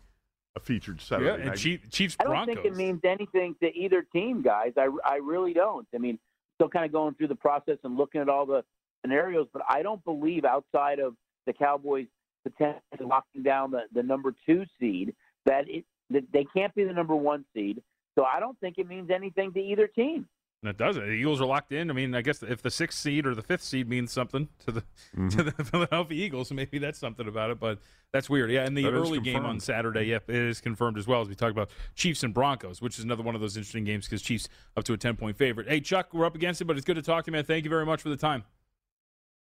a 0.56 0.60
featured 0.60 1.00
Saturday 1.00 1.30
Yeah, 1.30 1.36
and 1.36 1.46
night. 1.46 1.58
Chief, 1.58 1.90
Chiefs 1.90 2.18
I 2.20 2.24
don't 2.26 2.32
Broncos. 2.34 2.56
think 2.56 2.66
it 2.66 2.76
means 2.76 3.00
anything 3.06 3.56
to 3.64 3.74
either 3.74 4.02
team, 4.02 4.42
guys. 4.42 4.74
I, 4.78 4.90
I 5.06 5.16
really 5.24 5.54
don't. 5.54 5.88
I 5.96 6.00
mean, 6.00 6.20
still 6.58 6.68
kind 6.68 6.84
of 6.86 6.92
going 6.92 7.14
through 7.16 7.30
the 7.30 7.36
process 7.36 7.78
and 7.86 7.96
looking 7.96 8.20
at 8.20 8.28
all 8.28 8.46
the 8.46 8.66
scenarios, 9.06 9.48
but 9.54 9.62
I 9.70 9.84
don't 9.84 10.04
believe 10.04 10.44
outside 10.44 11.00
of 11.00 11.16
the 11.46 11.54
Cowboys 11.54 12.08
potentially 12.44 12.82
locking 13.02 13.44
down 13.44 13.72
the, 13.72 13.82
the 13.94 14.04
number 14.04 14.34
two 14.46 14.66
seed 14.80 15.16
that 15.46 15.68
it 15.68 15.86
that 16.12 16.24
they 16.32 16.46
can't 16.56 16.74
be 16.76 16.84
the 16.84 16.94
number 16.94 17.16
one 17.16 17.46
seed. 17.54 17.82
So 18.18 18.24
I 18.24 18.40
don't 18.40 18.58
think 18.60 18.78
it 18.78 18.88
means 18.88 19.10
anything 19.10 19.52
to 19.54 19.60
either 19.60 19.88
team. 19.88 20.28
And 20.62 20.70
it 20.70 20.78
doesn't. 20.78 21.04
The 21.04 21.12
Eagles 21.12 21.42
are 21.42 21.46
locked 21.46 21.72
in. 21.74 21.90
I 21.90 21.94
mean, 21.94 22.16
I 22.16 22.22
guess 22.22 22.42
if 22.42 22.62
the 22.62 22.72
sixth 22.72 22.98
seed 23.00 23.26
or 23.28 23.36
the 23.36 23.42
fifth 23.42 23.62
seed 23.64 23.90
means 23.90 24.12
something 24.12 24.48
to 24.66 24.72
the 24.72 24.82
Mm-hmm. 25.16 25.28
to 25.30 25.44
the 25.44 25.52
Philadelphia 25.64 26.26
Eagles, 26.26 26.52
maybe 26.52 26.78
that's 26.78 26.98
something 27.00 27.28
about 27.28 27.50
it. 27.52 27.60
But 27.60 27.80
that's 28.14 28.30
weird. 28.30 28.50
Yeah, 28.52 28.66
and 28.66 28.76
the 28.78 28.84
That 28.84 28.94
is 28.94 29.00
early 29.00 29.20
game 29.20 29.46
on. 29.46 29.60
Saturday, 29.60 30.04
yep, 30.06 30.30
it 30.30 30.36
is 30.36 30.62
confirmed 30.62 30.98
as 30.98 31.08
well 31.08 31.22
as 31.22 31.28
we 31.28 31.36
talked 31.36 31.52
about 31.52 31.70
Chiefs 31.96 32.24
and 32.24 32.34
Broncos, 32.34 32.82
which 32.82 32.98
is 32.98 33.04
another 33.04 33.24
one 33.24 33.36
of 33.36 33.42
those 33.42 33.58
interesting 33.58 33.84
games 33.84 34.06
because 34.06 34.22
Chiefs 34.22 34.48
up 34.78 34.84
to 34.86 34.94
a 34.94 34.98
ten 34.98 35.16
point 35.16 35.38
favorite. 35.38 35.68
Hey, 35.68 35.82
Chuck, 35.82 36.14
we're 36.14 36.26
up 36.26 36.36
against 36.36 36.62
it, 36.62 36.66
but 36.66 36.78
it's 36.78 36.86
good 36.86 36.96
to 36.96 37.02
talk 37.02 37.26
to 37.26 37.32
you, 37.32 37.34
man. 37.34 37.44
Thank 37.46 37.64
you 37.66 37.70
very 37.70 37.86
much 37.86 38.02
for 38.02 38.10
the 38.10 38.18
time. 38.18 38.44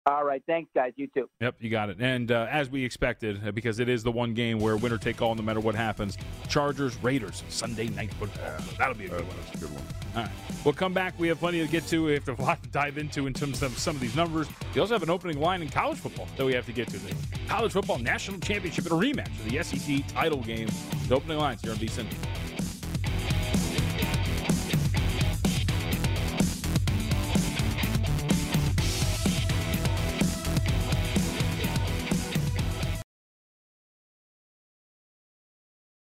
All 0.08 0.24
right, 0.24 0.43
thanks, 0.45 0.70
guys. 0.76 0.93
You 0.97 1.08
too. 1.08 1.28
Yep, 1.41 1.56
you 1.62 1.72
got 1.72 1.89
it. 1.89 1.97
And 1.99 2.32
uh, 2.32 2.45
as 2.51 2.70
we 2.70 2.84
expected, 2.86 3.41
uh, 3.47 3.51
because 3.51 3.80
it 3.80 3.89
is 3.89 4.03
the 4.03 4.12
one 4.12 4.36
game 4.36 4.60
where 4.60 4.78
winner 4.78 4.99
take 4.99 5.20
all, 5.20 5.34
no 5.34 5.41
matter 5.41 5.60
what 5.60 5.74
happens. 5.74 6.16
Chargers 6.47 6.95
Raiders 6.97 7.43
Sunday 7.49 7.88
night 7.89 8.14
football. 8.14 8.45
So 8.60 8.76
that'll 8.78 8.93
be 8.93 9.08
a 9.08 9.14
Uh, 9.16 9.18
good 9.18 9.28
one. 9.28 9.36
that's 9.38 9.56
a 9.56 9.58
good 9.66 9.74
one. 9.74 9.84
All 10.16 10.22
right. 10.22 10.32
We'll 10.64 10.76
come 10.76 10.93
back. 10.93 11.16
We 11.18 11.28
have 11.30 11.39
plenty 11.39 11.60
to 11.60 11.68
get 11.68 11.88
to. 11.88 12.06
We 12.06 12.14
have 12.14 12.30
a 12.30 12.34
lot 12.41 12.62
to 12.62 12.70
dive 12.70 12.99
into 12.99 13.26
in 13.26 13.34
terms 13.34 13.64
of 13.64 13.76
some 13.80 13.95
of 13.95 14.01
these 14.01 14.16
numbers. 14.16 14.47
We 14.76 14.82
also 14.82 14.93
have 14.93 15.01
an 15.01 15.10
opening 15.10 15.39
line 15.39 15.64
in 15.64 15.70
college 15.70 15.97
football 15.97 16.28
that 16.38 16.45
we 16.45 16.53
have 16.53 16.68
to 16.68 16.72
get 16.72 16.88
to. 16.89 16.99
The 16.99 17.16
college 17.47 17.72
football 17.72 17.97
national 17.97 18.39
championship 18.41 18.86
and 18.86 18.93
a 19.03 19.08
rematch 19.08 19.28
of 19.28 19.49
the 19.49 19.64
SEC 19.64 20.06
title 20.10 20.41
game. 20.43 20.70
The 21.08 21.16
opening 21.16 21.39
lines 21.39 21.62
here 21.64 21.72
on 21.72 21.78
VSIN. 21.78 22.06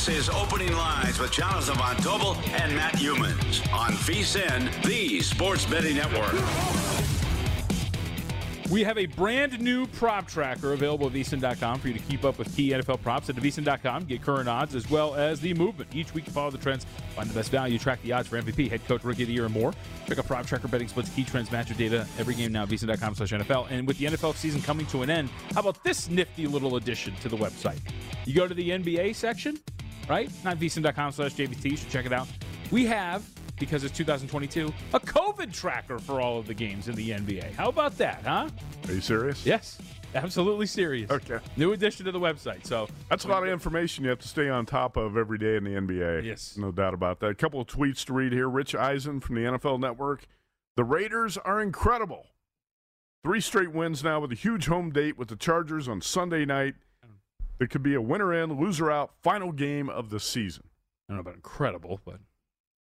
This 0.00 0.28
is 0.28 0.30
Opening 0.30 0.72
Lines 0.72 1.20
with 1.20 1.30
Jonathan 1.30 1.76
Von 1.76 1.94
Tobel 1.96 2.34
and 2.58 2.74
Matt 2.74 2.94
Youmans 2.94 3.70
on 3.70 3.92
VSIN, 3.92 4.82
the 4.82 5.20
Sports 5.20 5.66
Betting 5.66 5.96
Network. 5.96 6.32
We 8.70 8.82
have 8.82 8.96
a 8.96 9.04
brand 9.04 9.60
new 9.60 9.86
prop 9.88 10.26
tracker 10.26 10.72
available 10.72 11.08
at 11.08 11.12
VSIN.com 11.12 11.80
for 11.80 11.88
you 11.88 11.92
to 11.92 12.00
keep 12.00 12.24
up 12.24 12.38
with 12.38 12.56
key 12.56 12.70
NFL 12.70 13.02
props 13.02 13.28
at 13.28 13.36
VSIN.com. 13.36 14.04
Get 14.04 14.22
current 14.22 14.48
odds 14.48 14.74
as 14.74 14.88
well 14.88 15.16
as 15.16 15.38
the 15.38 15.52
movement. 15.52 15.94
Each 15.94 16.14
week, 16.14 16.26
you 16.26 16.32
follow 16.32 16.50
the 16.50 16.56
trends, 16.56 16.86
find 17.14 17.28
the 17.28 17.34
best 17.34 17.50
value, 17.50 17.78
track 17.78 18.00
the 18.02 18.12
odds 18.12 18.26
for 18.26 18.40
MVP, 18.40 18.70
head 18.70 18.82
coach, 18.86 19.04
rookie 19.04 19.24
of 19.24 19.28
the 19.28 19.34
year, 19.34 19.44
and 19.44 19.52
more. 19.52 19.74
Check 20.06 20.18
out 20.18 20.26
prop 20.26 20.46
tracker 20.46 20.68
betting 20.68 20.88
splits, 20.88 21.10
key 21.10 21.24
trends, 21.24 21.50
matchup 21.50 21.76
data 21.76 22.06
every 22.18 22.34
game 22.34 22.52
now 22.52 22.62
at 22.62 22.68
slash 22.70 22.80
NFL. 22.80 23.66
And 23.70 23.86
with 23.86 23.98
the 23.98 24.06
NFL 24.06 24.34
season 24.36 24.62
coming 24.62 24.86
to 24.86 25.02
an 25.02 25.10
end, 25.10 25.28
how 25.52 25.60
about 25.60 25.84
this 25.84 26.08
nifty 26.08 26.46
little 26.46 26.76
addition 26.76 27.14
to 27.16 27.28
the 27.28 27.36
website? 27.36 27.80
You 28.24 28.34
go 28.34 28.48
to 28.48 28.54
the 28.54 28.70
NBA 28.70 29.14
section, 29.14 29.58
right? 30.10 30.28
Not 30.44 30.58
VSIN.com 30.58 31.12
slash 31.12 31.34
JVT. 31.34 31.70
You 31.70 31.76
should 31.76 31.88
check 31.88 32.04
it 32.04 32.12
out. 32.12 32.26
We 32.72 32.84
have 32.86 33.26
because 33.60 33.84
it's 33.84 33.96
2022, 33.96 34.72
a 34.94 35.00
COVID 35.00 35.52
tracker 35.52 35.98
for 35.98 36.20
all 36.20 36.38
of 36.38 36.46
the 36.46 36.54
games 36.54 36.88
in 36.88 36.94
the 36.96 37.10
NBA. 37.10 37.52
How 37.52 37.68
about 37.68 37.96
that, 37.98 38.22
huh? 38.24 38.48
Are 38.88 38.92
you 38.92 39.02
serious? 39.02 39.44
Yes, 39.46 39.78
absolutely 40.14 40.66
serious. 40.66 41.10
Okay. 41.10 41.38
New 41.56 41.72
addition 41.72 42.06
to 42.06 42.12
the 42.12 42.18
website. 42.18 42.66
So 42.66 42.88
That's 43.08 43.26
a 43.26 43.28
lot 43.28 43.42
of 43.44 43.50
information 43.50 44.02
you 44.02 44.10
have 44.10 44.18
to 44.20 44.28
stay 44.28 44.48
on 44.48 44.66
top 44.66 44.96
of 44.96 45.16
every 45.16 45.38
day 45.38 45.56
in 45.56 45.64
the 45.64 45.70
NBA. 45.70 46.24
Yes. 46.24 46.56
No 46.56 46.72
doubt 46.72 46.94
about 46.94 47.20
that. 47.20 47.28
A 47.28 47.34
couple 47.34 47.60
of 47.60 47.66
tweets 47.68 48.04
to 48.06 48.14
read 48.14 48.32
here. 48.32 48.48
Rich 48.48 48.74
Eisen 48.74 49.20
from 49.20 49.36
the 49.36 49.42
NFL 49.42 49.78
Network. 49.78 50.26
The 50.76 50.84
Raiders 50.84 51.36
are 51.36 51.60
incredible. 51.60 52.26
Three 53.22 53.42
straight 53.42 53.72
wins 53.72 54.02
now 54.02 54.20
with 54.20 54.32
a 54.32 54.36
huge 54.36 54.66
home 54.66 54.90
date 54.90 55.18
with 55.18 55.28
the 55.28 55.36
Chargers 55.36 55.86
on 55.86 56.00
Sunday 56.00 56.46
night. 56.46 56.74
It 57.60 57.70
could 57.70 57.82
be 57.82 57.94
a 57.94 58.00
winner 58.00 58.32
in, 58.32 58.58
loser 58.58 58.90
out, 58.90 59.12
final 59.22 59.52
game 59.52 59.88
of 59.88 60.10
the 60.10 60.18
season. 60.18 60.64
I 61.08 61.12
don't 61.12 61.16
know 61.18 61.20
about 61.20 61.34
incredible, 61.34 62.00
but 62.04 62.20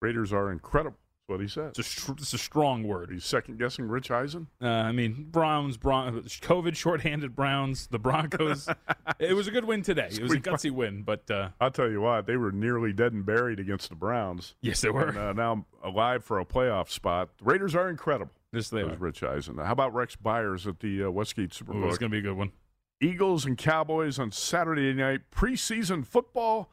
Raiders 0.02 0.32
are 0.32 0.50
incredible. 0.50 0.98
That's 1.28 1.38
what 1.38 1.40
he 1.40 1.48
says. 1.48 1.70
it's 1.70 1.78
a, 1.80 1.82
str- 1.82 2.12
it's 2.18 2.32
a 2.34 2.38
strong 2.38 2.82
word. 2.84 3.10
He's 3.10 3.24
second 3.24 3.58
guessing 3.58 3.86
Rich 3.88 4.10
Eisen. 4.10 4.46
Uh, 4.62 4.66
I 4.66 4.92
mean, 4.92 5.26
Browns, 5.30 5.76
Bron- 5.76 6.22
COVID 6.22 6.76
shorthanded 6.76 7.34
Browns, 7.34 7.88
the 7.88 7.98
Broncos. 7.98 8.68
it 9.18 9.34
was 9.34 9.48
a 9.48 9.50
good 9.50 9.64
win 9.64 9.82
today. 9.82 10.08
It 10.10 10.22
was 10.22 10.32
a 10.32 10.40
gutsy 10.40 10.70
win, 10.70 11.02
but 11.02 11.30
uh, 11.30 11.50
I'll 11.60 11.70
tell 11.70 11.90
you 11.90 12.00
what, 12.00 12.26
they 12.26 12.36
were 12.36 12.52
nearly 12.52 12.92
dead 12.92 13.12
and 13.12 13.24
buried 13.26 13.58
against 13.60 13.88
the 13.88 13.96
Browns. 13.96 14.54
yes, 14.62 14.80
they 14.80 14.90
were. 14.90 15.08
And, 15.08 15.18
uh, 15.18 15.32
now 15.32 15.66
alive 15.82 16.24
for 16.24 16.38
a 16.38 16.44
playoff 16.44 16.90
spot. 16.90 17.30
The 17.38 17.44
Raiders 17.44 17.74
are 17.74 17.88
incredible. 17.88 18.32
yes, 18.52 18.70
they 18.70 18.84
was 18.84 18.98
Rich 18.98 19.22
Eisen. 19.22 19.58
How 19.58 19.72
about 19.72 19.94
Rex 19.94 20.16
Beyers 20.16 20.66
at 20.66 20.80
the 20.80 21.04
uh, 21.04 21.10
Westgate 21.10 21.60
Ooh, 21.60 21.64
Superbook? 21.64 21.88
it's 21.88 21.98
going 21.98 22.10
to 22.10 22.14
be 22.14 22.18
a 22.18 22.22
good 22.22 22.36
one. 22.36 22.52
Eagles 23.00 23.44
and 23.44 23.58
Cowboys 23.58 24.18
on 24.18 24.32
Saturday 24.32 24.92
night. 24.92 25.22
Preseason 25.34 26.06
football. 26.06 26.70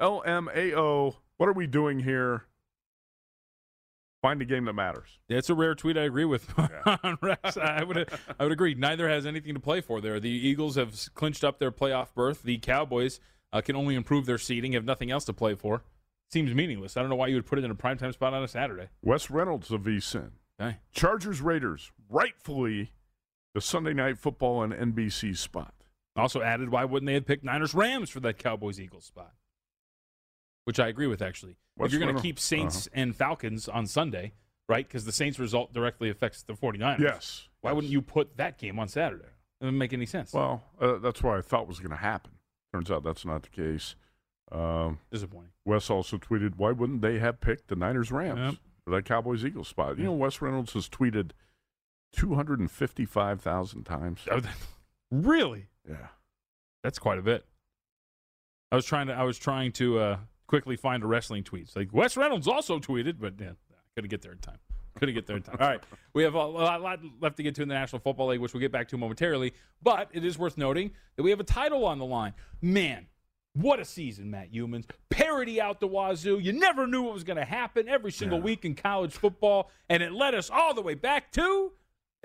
LMAO. 0.00 1.16
What 1.36 1.48
are 1.48 1.52
we 1.52 1.66
doing 1.66 2.00
here? 2.00 2.44
Find 4.22 4.40
a 4.42 4.44
game 4.44 4.64
that 4.64 4.72
matters. 4.72 5.18
Yeah, 5.28 5.38
it's 5.38 5.50
a 5.50 5.54
rare 5.54 5.74
tweet. 5.74 5.96
I 5.96 6.02
agree 6.02 6.24
with 6.24 6.52
Rex. 7.22 7.56
I 7.56 7.84
would 7.84 8.10
I 8.40 8.42
would 8.42 8.52
agree. 8.52 8.74
Neither 8.74 9.08
has 9.08 9.26
anything 9.26 9.54
to 9.54 9.60
play 9.60 9.80
for 9.80 10.00
there. 10.00 10.18
The 10.18 10.30
Eagles 10.30 10.76
have 10.76 11.14
clinched 11.14 11.44
up 11.44 11.58
their 11.58 11.70
playoff 11.70 12.14
berth. 12.14 12.42
The 12.42 12.58
Cowboys 12.58 13.20
uh, 13.52 13.60
can 13.60 13.76
only 13.76 13.94
improve 13.94 14.26
their 14.26 14.38
seeding. 14.38 14.72
Have 14.72 14.84
nothing 14.84 15.10
else 15.10 15.24
to 15.26 15.32
play 15.32 15.54
for. 15.54 15.84
Seems 16.32 16.52
meaningless. 16.54 16.96
I 16.96 17.00
don't 17.02 17.10
know 17.10 17.16
why 17.16 17.28
you 17.28 17.36
would 17.36 17.46
put 17.46 17.58
it 17.58 17.64
in 17.64 17.70
a 17.70 17.74
primetime 17.76 18.12
spot 18.12 18.34
on 18.34 18.42
a 18.42 18.48
Saturday. 18.48 18.88
Wes 19.02 19.30
Reynolds 19.30 19.70
of 19.70 19.82
VSIN. 19.82 20.30
Okay. 20.60 20.78
Chargers 20.90 21.40
Raiders. 21.40 21.92
Rightfully 22.08 22.90
the 23.56 23.60
Sunday 23.62 23.94
night 23.94 24.18
football 24.18 24.58
on 24.58 24.70
NBC 24.70 25.34
spot. 25.34 25.72
Also 26.14 26.42
added, 26.42 26.68
why 26.68 26.84
wouldn't 26.84 27.06
they 27.06 27.14
have 27.14 27.24
picked 27.24 27.42
Niners 27.42 27.72
Rams 27.72 28.10
for 28.10 28.20
that 28.20 28.36
Cowboys 28.36 28.78
Eagles 28.78 29.06
spot? 29.06 29.32
Which 30.66 30.78
I 30.78 30.88
agree 30.88 31.06
with 31.06 31.22
actually. 31.22 31.56
What's 31.74 31.94
if 31.94 31.98
you're 31.98 32.06
going 32.06 32.16
to 32.16 32.20
keep 32.22 32.38
Saints 32.38 32.86
and 32.92 33.16
Falcons 33.16 33.66
on 33.66 33.86
Sunday, 33.86 34.34
right? 34.68 34.86
Because 34.86 35.06
the 35.06 35.12
Saints 35.12 35.38
result 35.38 35.72
directly 35.72 36.10
affects 36.10 36.42
the 36.42 36.52
49ers. 36.52 36.98
Yes. 36.98 37.48
Why 37.62 37.72
wouldn't 37.72 37.90
you 37.90 38.02
put 38.02 38.36
that 38.36 38.58
game 38.58 38.78
on 38.78 38.88
Saturday? 38.88 39.24
It 39.24 39.64
doesn't 39.64 39.78
make 39.78 39.94
any 39.94 40.04
sense. 40.04 40.34
Well, 40.34 40.62
uh, 40.78 40.98
that's 40.98 41.22
what 41.22 41.38
I 41.38 41.40
thought 41.40 41.66
was 41.66 41.78
going 41.78 41.92
to 41.92 41.96
happen. 41.96 42.32
Turns 42.74 42.90
out 42.90 43.04
that's 43.04 43.24
not 43.24 43.42
the 43.42 43.48
case. 43.48 43.96
Um, 44.52 44.98
Disappointing. 45.10 45.52
Wes 45.64 45.88
also 45.88 46.18
tweeted, 46.18 46.56
why 46.56 46.72
wouldn't 46.72 47.00
they 47.00 47.20
have 47.20 47.40
picked 47.40 47.68
the 47.68 47.76
Niners 47.76 48.12
Rams 48.12 48.38
Yep. 48.38 48.54
for 48.84 48.90
that 48.90 49.06
Cowboys 49.06 49.46
Eagles 49.46 49.68
spot? 49.68 49.96
You 49.96 50.04
know, 50.04 50.12
Wes 50.12 50.42
Reynolds 50.42 50.74
has 50.74 50.90
tweeted 50.90 51.30
255,000 52.12 53.84
times. 53.84 54.20
Oh, 54.30 54.40
really? 55.10 55.66
Yeah. 55.88 56.08
That's 56.82 56.98
quite 56.98 57.18
a 57.18 57.22
bit. 57.22 57.44
I 58.72 58.76
was 58.76 58.84
trying 58.84 59.06
to 59.08 59.12
I 59.14 59.22
was 59.22 59.38
trying 59.38 59.72
to 59.72 59.98
uh, 59.98 60.16
quickly 60.46 60.76
find 60.76 61.02
a 61.02 61.06
wrestling 61.06 61.44
tweet. 61.44 61.62
It's 61.64 61.76
like 61.76 61.92
Wes 61.92 62.16
Reynolds 62.16 62.48
also 62.48 62.78
tweeted, 62.78 63.16
but 63.20 63.34
yeah, 63.40 63.50
couldn't 63.94 64.10
get 64.10 64.22
there 64.22 64.32
in 64.32 64.38
time. 64.38 64.58
Couldn't 64.98 65.14
get 65.14 65.26
there 65.26 65.36
in 65.36 65.42
time. 65.42 65.56
All 65.60 65.68
right, 65.68 65.80
we 66.14 66.22
have 66.22 66.34
a 66.34 66.44
lot, 66.44 66.80
lot 66.80 67.00
left 67.20 67.36
to 67.36 67.42
get 67.42 67.54
to 67.56 67.62
in 67.62 67.68
the 67.68 67.74
National 67.74 68.00
Football 68.00 68.28
League, 68.28 68.40
which 68.40 68.54
we'll 68.54 68.60
get 68.60 68.72
back 68.72 68.88
to 68.88 68.96
momentarily. 68.96 69.52
But 69.82 70.08
it 70.12 70.24
is 70.24 70.38
worth 70.38 70.56
noting 70.56 70.90
that 71.16 71.22
we 71.22 71.30
have 71.30 71.40
a 71.40 71.44
title 71.44 71.84
on 71.84 71.98
the 71.98 72.04
line. 72.04 72.32
Man, 72.62 73.06
what 73.52 73.78
a 73.78 73.84
season, 73.84 74.30
Matt 74.30 74.52
Youmans. 74.52 74.84
Parody 75.10 75.60
out 75.60 75.80
the 75.80 75.86
wazoo. 75.86 76.38
You 76.38 76.52
never 76.52 76.86
knew 76.86 77.02
what 77.02 77.14
was 77.14 77.24
going 77.24 77.36
to 77.36 77.44
happen 77.44 77.88
every 77.88 78.10
single 78.12 78.38
Yeah. 78.38 78.44
week 78.44 78.64
in 78.64 78.74
college 78.74 79.12
football, 79.12 79.70
and 79.88 80.02
it 80.02 80.12
led 80.12 80.34
us 80.34 80.50
all 80.50 80.72
the 80.74 80.82
way 80.82 80.94
back 80.94 81.30
to 81.32 81.72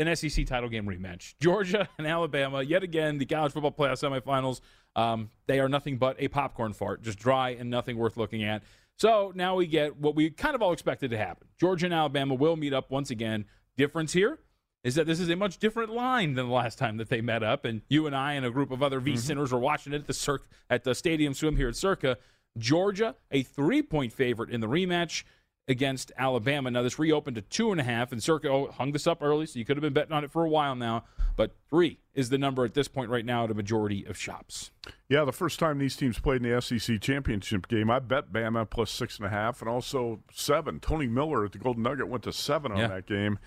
an 0.02 0.16
SEC 0.16 0.46
title 0.46 0.70
game 0.70 0.86
rematch. 0.86 1.36
Georgia 1.40 1.88
and 1.98 2.08
Alabama, 2.08 2.62
yet 2.62 2.84
again, 2.84 3.18
the 3.18 3.26
college 3.26 3.54
football 3.54 3.72
playoff 3.72 4.00
semifinals. 4.00 4.62
Um, 4.96 5.30
they 5.48 5.60
are 5.60 5.70
nothing 5.70 5.98
but 5.98 6.18
a 6.20 6.28
popcorn 6.28 6.74
fart, 6.74 7.02
just 7.02 7.18
dry 7.18 7.52
and 7.52 7.70
nothing 7.70 7.98
worth 7.98 8.18
looking 8.18 8.44
at. 8.44 8.64
So 8.98 9.32
now 9.36 9.56
we 9.56 9.68
get 9.68 9.98
what 9.98 10.16
we 10.16 10.30
kind 10.30 10.54
of 10.54 10.62
all 10.62 10.74
expected 10.74 11.12
to 11.12 11.18
happen. 11.18 11.48
Georgia 11.60 11.86
and 11.86 11.94
Alabama 11.94 12.36
will 12.36 12.56
meet 12.56 12.74
up 12.74 12.92
once 12.92 13.10
again. 13.10 13.46
Difference 13.78 14.14
here 14.14 14.40
is 14.84 14.96
that 14.96 15.08
this 15.08 15.20
is 15.20 15.30
a 15.30 15.36
much 15.36 15.60
different 15.60 15.92
line 15.92 16.34
than 16.34 16.48
the 16.48 16.54
last 16.54 16.78
time 16.78 16.98
that 16.98 17.10
they 17.10 17.22
met 17.22 17.44
up. 17.44 17.66
And 17.66 17.82
you 17.90 18.06
and 18.06 18.16
I 18.16 18.34
and 18.34 18.46
a 18.46 18.52
group 18.52 18.72
of 18.72 18.84
other 18.84 19.00
V 19.00 19.16
sinners 19.16 19.52
were 19.52 19.60
watching 19.60 19.94
it 19.94 20.02
at 20.02 20.08
the 20.08 20.14
Circ- 20.14 20.48
at 20.70 20.84
the 20.84 20.94
Stadium 20.94 21.34
Swim 21.34 21.56
here 21.56 21.70
at 21.70 21.76
Circa. 21.76 22.18
Georgia, 22.58 23.16
a 23.32 23.44
three 23.44 23.82
point 23.82 24.12
favorite 24.12 24.50
in 24.50 24.60
the 24.60 24.68
rematch 24.68 25.24
against 25.72 26.12
Alabama. 26.18 26.70
Now 26.70 26.84
this 26.84 27.00
reopened 27.00 27.36
to 27.36 27.42
two 27.42 27.72
and 27.72 27.80
a 27.80 27.84
half, 27.84 28.12
and 28.12 28.22
Circa 28.22 28.50
oh, 28.50 28.72
hung 28.72 28.92
this 28.92 29.08
up 29.08 29.24
early, 29.24 29.46
so 29.48 29.58
you 29.58 29.66
could 29.66 29.78
have 29.78 29.82
been 29.82 29.94
betting 29.94 30.12
on 30.14 30.24
it 30.24 30.32
for 30.32 30.46
a 30.46 30.50
while 30.50 30.76
now. 30.76 31.06
But 31.36 31.56
three 31.70 32.00
is 32.14 32.30
the 32.30 32.38
number 32.38 32.66
at 32.66 32.74
this 32.74 32.88
point 32.88 33.10
right 33.10 33.26
now 33.26 33.46
at 33.46 33.52
a 33.52 33.54
majority 33.54 34.06
of 34.06 34.18
shops. 34.18 34.72
Yeah, 35.10 35.24
the 35.26 35.32
first 35.32 35.60
time 35.60 35.80
these 35.80 35.96
teams 35.96 36.20
played 36.20 36.44
in 36.46 36.52
the 36.52 36.62
SEC 36.62 37.00
championship 37.02 37.68
game, 37.68 37.90
I 37.90 38.00
bet 38.00 38.32
Bama 38.32 38.70
plus 38.70 38.92
six 38.92 39.18
and 39.18 39.26
a 39.26 39.30
half, 39.30 39.62
and 39.62 39.70
also 39.70 40.20
seven. 40.32 40.80
Tony 40.80 41.08
Miller 41.08 41.46
at 41.46 41.54
the 41.54 41.58
Golden 41.58 41.84
Nugget 41.84 42.08
went 42.08 42.24
to 42.26 42.34
seven 42.34 42.72
on 42.72 42.78
Yeah. 42.78 42.88
that 42.88 43.08
game 43.08 43.40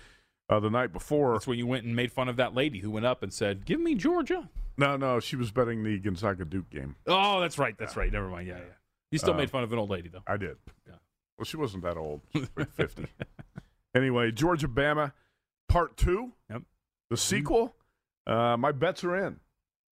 uh, 0.49 0.59
the 0.59 0.69
night 0.69 0.91
before. 0.91 1.33
That's 1.33 1.47
when 1.47 1.57
you 1.59 1.67
went 1.67 1.85
and 1.85 1.95
made 1.95 2.11
fun 2.11 2.27
of 2.27 2.35
that 2.37 2.53
lady 2.55 2.79
who 2.79 2.89
went 2.91 3.05
up 3.05 3.21
and 3.23 3.31
said, 3.31 3.65
"Give 3.65 3.79
me 3.79 3.95
Georgia." 3.95 4.49
No, 4.77 4.97
no, 4.97 5.19
she 5.21 5.35
was 5.37 5.51
betting 5.51 5.83
the 5.83 5.97
Gonzaga 5.99 6.43
Duke 6.43 6.69
game. 6.69 6.95
Oh, 7.07 7.39
that's 7.39 7.57
right. 7.57 7.77
That's 7.77 7.95
right. 7.95 8.11
Never 8.11 8.27
mind. 8.27 8.47
Yeah, 8.47 8.57
yeah. 8.57 8.63
You 9.11 9.19
still 9.19 9.33
Uh, 9.33 9.37
made 9.37 9.49
fun 9.49 9.63
of 9.63 9.71
an 9.71 9.79
old 9.79 9.89
lady 9.89 10.09
though. 10.09 10.23
I 10.27 10.35
did. 10.37 10.57
Yeah. 10.87 10.95
Well, 11.37 11.45
she 11.45 11.57
wasn't 11.57 11.83
that 11.83 11.97
old. 11.97 12.21
Like 12.55 12.71
50. 12.73 13.07
anyway, 13.95 14.31
Georgia 14.31 14.67
Bama, 14.67 15.13
part 15.67 15.97
two, 15.97 16.33
Yep. 16.49 16.63
the 17.09 17.17
sequel. 17.17 17.75
Uh, 18.27 18.57
my 18.57 18.71
bets 18.71 19.03
are 19.03 19.15
in. 19.15 19.39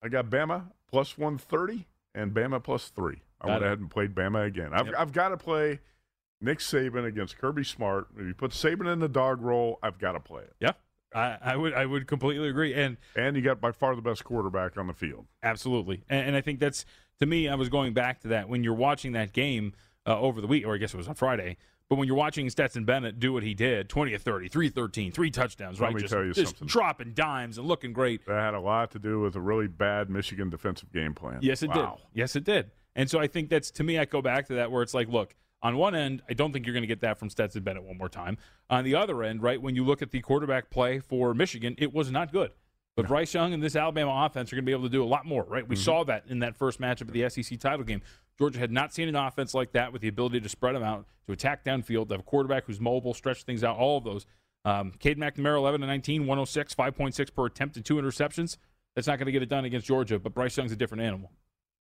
I 0.02 0.08
got 0.08 0.26
Bama 0.30 0.64
plus 0.90 1.16
130 1.18 1.86
and 2.14 2.32
Bama 2.32 2.62
plus 2.62 2.88
three. 2.88 3.22
I 3.40 3.46
went 3.48 3.62
ahead 3.64 3.78
and 3.78 3.90
played 3.90 4.14
Bama 4.14 4.46
again. 4.46 4.70
I've, 4.72 4.86
Yep. 4.86 4.94
I've 4.98 5.12
got 5.12 5.28
to 5.30 5.36
play 5.36 5.80
Nick 6.40 6.58
Saban 6.60 7.04
against 7.06 7.36
Kirby 7.38 7.64
Smart. 7.64 8.08
If 8.18 8.26
you 8.26 8.34
put 8.34 8.52
Saban 8.52 8.90
in 8.92 9.00
the 9.00 9.08
dog 9.08 9.42
roll, 9.42 9.78
I've 9.82 9.98
got 9.98 10.12
to 10.12 10.20
play 10.20 10.42
it. 10.42 10.54
Yeah, 10.60 10.72
I, 11.14 11.38
I 11.42 11.56
would. 11.56 11.74
I 11.74 11.84
would 11.86 12.06
completely 12.06 12.48
agree. 12.48 12.74
And 12.74 12.96
And 13.16 13.36
you 13.36 13.42
got 13.42 13.60
by 13.60 13.72
far 13.72 13.94
the 13.94 14.02
best 14.02 14.24
quarterback 14.24 14.76
on 14.78 14.86
the 14.86 14.92
field. 14.94 15.26
Absolutely, 15.42 16.02
and, 16.08 16.28
and 16.28 16.36
I 16.36 16.40
think 16.40 16.58
that's 16.60 16.84
to 17.20 17.26
me. 17.26 17.48
I 17.48 17.54
was 17.54 17.68
going 17.68 17.92
back 17.94 18.20
to 18.20 18.28
that 18.28 18.48
when 18.48 18.64
you're 18.64 18.74
watching 18.74 19.12
that 19.12 19.32
game 19.32 19.74
uh, 20.06 20.18
over 20.18 20.40
the 20.40 20.46
week, 20.46 20.66
or 20.66 20.74
I 20.74 20.78
guess 20.78 20.94
it 20.94 20.96
was 20.96 21.08
on 21.08 21.14
Friday. 21.14 21.56
But 21.88 21.96
when 21.96 22.08
you're 22.08 22.16
watching 22.16 22.48
Stetson 22.48 22.84
Bennett 22.86 23.20
do 23.20 23.32
what 23.32 23.42
he 23.42 23.52
did, 23.54 23.88
20 23.90 24.14
of 24.14 24.22
30, 24.22 24.48
313, 24.48 25.12
three 25.12 25.30
touchdowns, 25.30 25.80
Let 25.80 25.88
right? 25.88 25.94
me 25.96 26.00
just, 26.00 26.12
tell 26.14 26.24
you 26.24 26.32
just 26.32 26.52
something. 26.52 26.66
dropping 26.66 27.12
dimes 27.12 27.58
and 27.58 27.66
looking 27.68 27.92
great. 27.92 28.24
That 28.26 28.40
had 28.40 28.54
a 28.54 28.60
lot 28.60 28.90
to 28.92 28.98
do 28.98 29.20
with 29.20 29.36
a 29.36 29.40
really 29.40 29.66
bad 29.68 30.08
Michigan 30.08 30.48
defensive 30.48 30.90
game 30.92 31.12
plan. 31.14 31.40
Yes, 31.42 31.62
it 31.62 31.68
Wow. 31.68 31.98
did. 31.98 32.06
Yes, 32.18 32.36
it 32.36 32.44
did. 32.44 32.70
And 32.96 33.10
so 33.10 33.18
I 33.20 33.26
think 33.26 33.50
that's 33.50 33.70
to 33.72 33.84
me. 33.84 33.98
I 33.98 34.06
go 34.06 34.22
back 34.22 34.46
to 34.46 34.54
that 34.54 34.70
where 34.70 34.82
it's 34.82 34.94
like, 34.94 35.08
look, 35.08 35.34
on 35.62 35.76
one 35.76 35.94
end, 35.94 36.22
I 36.28 36.32
don't 36.34 36.52
think 36.52 36.64
you're 36.66 36.74
going 36.74 36.82
to 36.84 36.88
get 36.88 37.00
that 37.00 37.18
from 37.18 37.28
Stetson 37.28 37.62
Bennett 37.62 37.82
one 37.84 37.98
more 37.98 38.08
time. 38.08 38.38
On 38.70 38.84
the 38.84 38.94
other 38.94 39.22
end, 39.22 39.42
right, 39.42 39.60
when 39.60 39.74
you 39.74 39.84
look 39.84 40.00
at 40.00 40.10
the 40.10 40.20
quarterback 40.20 40.70
play 40.70 41.00
for 41.00 41.34
Michigan, 41.34 41.74
it 41.78 41.92
was 41.92 42.10
not 42.10 42.32
good. 42.32 42.52
But 42.96 43.08
Bryce 43.08 43.34
Young 43.34 43.52
and 43.52 43.62
this 43.62 43.74
Alabama 43.74 44.24
offense 44.24 44.52
are 44.52 44.56
going 44.56 44.64
to 44.64 44.66
be 44.66 44.72
able 44.72 44.84
to 44.84 44.88
do 44.88 45.02
a 45.02 45.06
lot 45.06 45.26
more, 45.26 45.42
right? 45.44 45.64
Mm-hmm. 45.64 45.70
We 45.70 45.76
saw 45.76 46.04
that 46.04 46.24
in 46.28 46.38
that 46.40 46.56
first 46.56 46.80
matchup 46.80 47.02
of 47.02 47.12
the 47.12 47.28
SEC 47.28 47.58
title 47.58 47.84
game. 47.84 48.02
Georgia 48.38 48.58
had 48.58 48.70
not 48.70 48.92
seen 48.92 49.08
an 49.08 49.16
offense 49.16 49.54
like 49.54 49.72
that 49.72 49.92
with 49.92 50.02
the 50.02 50.08
ability 50.08 50.40
to 50.40 50.48
spread 50.48 50.74
them 50.74 50.82
out, 50.82 51.06
to 51.26 51.32
attack 51.32 51.64
downfield, 51.64 52.08
to 52.08 52.14
have 52.14 52.20
a 52.20 52.24
quarterback 52.24 52.66
who's 52.66 52.80
mobile, 52.80 53.14
stretch 53.14 53.42
things 53.44 53.64
out, 53.64 53.76
all 53.76 53.98
of 53.98 54.04
those. 54.04 54.26
Um, 54.64 54.92
Cade 54.98 55.18
McNamara, 55.18 55.56
11 55.56 55.80
to 55.82 55.86
19, 55.86 56.22
106, 56.22 56.74
5.6 56.74 57.34
per 57.34 57.46
attempt 57.46 57.76
and 57.76 57.84
two 57.84 57.96
interceptions. 57.96 58.56
That's 58.94 59.06
not 59.06 59.18
going 59.18 59.26
to 59.26 59.32
get 59.32 59.42
it 59.42 59.48
done 59.48 59.64
against 59.64 59.86
Georgia, 59.86 60.18
but 60.18 60.34
Bryce 60.34 60.56
Young's 60.56 60.72
a 60.72 60.76
different 60.76 61.02
animal. 61.02 61.32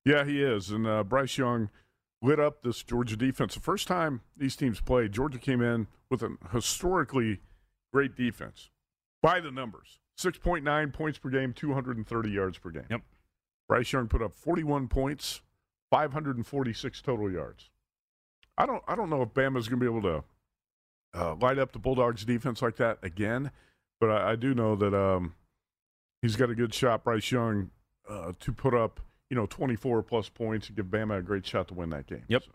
Yeah, 0.06 0.26
he 0.26 0.42
is. 0.42 0.72
And 0.72 0.86
uh, 0.86 1.04
Bryce 1.04 1.38
Young 1.38 1.70
lit 2.22 2.40
up 2.40 2.64
this 2.64 2.84
Georgia 2.84 3.16
defense. 3.16 3.54
The 3.54 3.60
first 3.60 3.88
time 3.88 4.22
these 4.36 4.56
teams 4.56 4.82
played, 4.82 5.12
Georgia 5.12 5.38
came 5.38 5.62
in 5.62 5.88
with 6.10 6.24
a 6.24 6.36
historically 6.52 7.40
great 7.94 8.16
defense 8.16 8.70
by 9.22 9.40
the 9.40 9.52
numbers 9.52 10.00
6.9 10.20 10.94
points 10.94 11.18
per 11.18 11.30
game, 11.30 11.54
230 11.54 12.30
yards 12.30 12.58
per 12.58 12.70
game. 12.70 12.86
Yep. 12.90 13.02
Bryce 13.68 13.92
Young 13.92 14.08
put 14.08 14.22
up 14.22 14.34
41 14.34 14.88
points, 14.88 15.42
546 15.90 17.02
total 17.02 17.32
yards. 17.32 17.70
I 18.58 18.66
don't, 18.66 18.84
I 18.88 18.96
don't 18.96 19.10
know 19.10 19.22
if 19.24 19.30
Bama's 19.30 19.68
going 19.68 19.80
to 19.80 19.90
be 19.90 19.98
able 19.98 20.02
to 20.04 20.24
uh, 21.20 21.36
light 21.36 21.58
up 21.58 21.72
the 21.72 21.80
Bulldogs 21.80 22.26
defense 22.26 22.62
like 22.62 22.76
that 22.78 23.00
again, 23.02 23.52
but 24.00 24.10
I, 24.10 24.32
I 24.32 24.36
do 24.36 24.54
know 24.54 24.76
that 24.76 24.94
um, 24.94 25.34
he's 26.22 26.36
got 26.36 26.50
a 26.50 26.56
good 26.56 26.74
shot, 26.74 27.04
Bryce 27.04 27.32
Young, 27.32 27.72
uh, 28.08 28.34
to 28.40 28.52
put 28.52 28.74
up 28.74 29.00
you 29.30 29.36
know 29.36 29.48
24 29.48 30.04
plus 30.04 30.30
points 30.30 30.68
and 30.68 30.76
give 30.76 30.86
Bama 30.88 31.18
a 31.18 31.22
great 31.22 31.46
shot 31.46 31.68
to 31.70 31.74
win 31.74 31.90
that 31.90 32.06
game. 32.06 32.24
Yep. 32.28 32.44
So, 32.44 32.52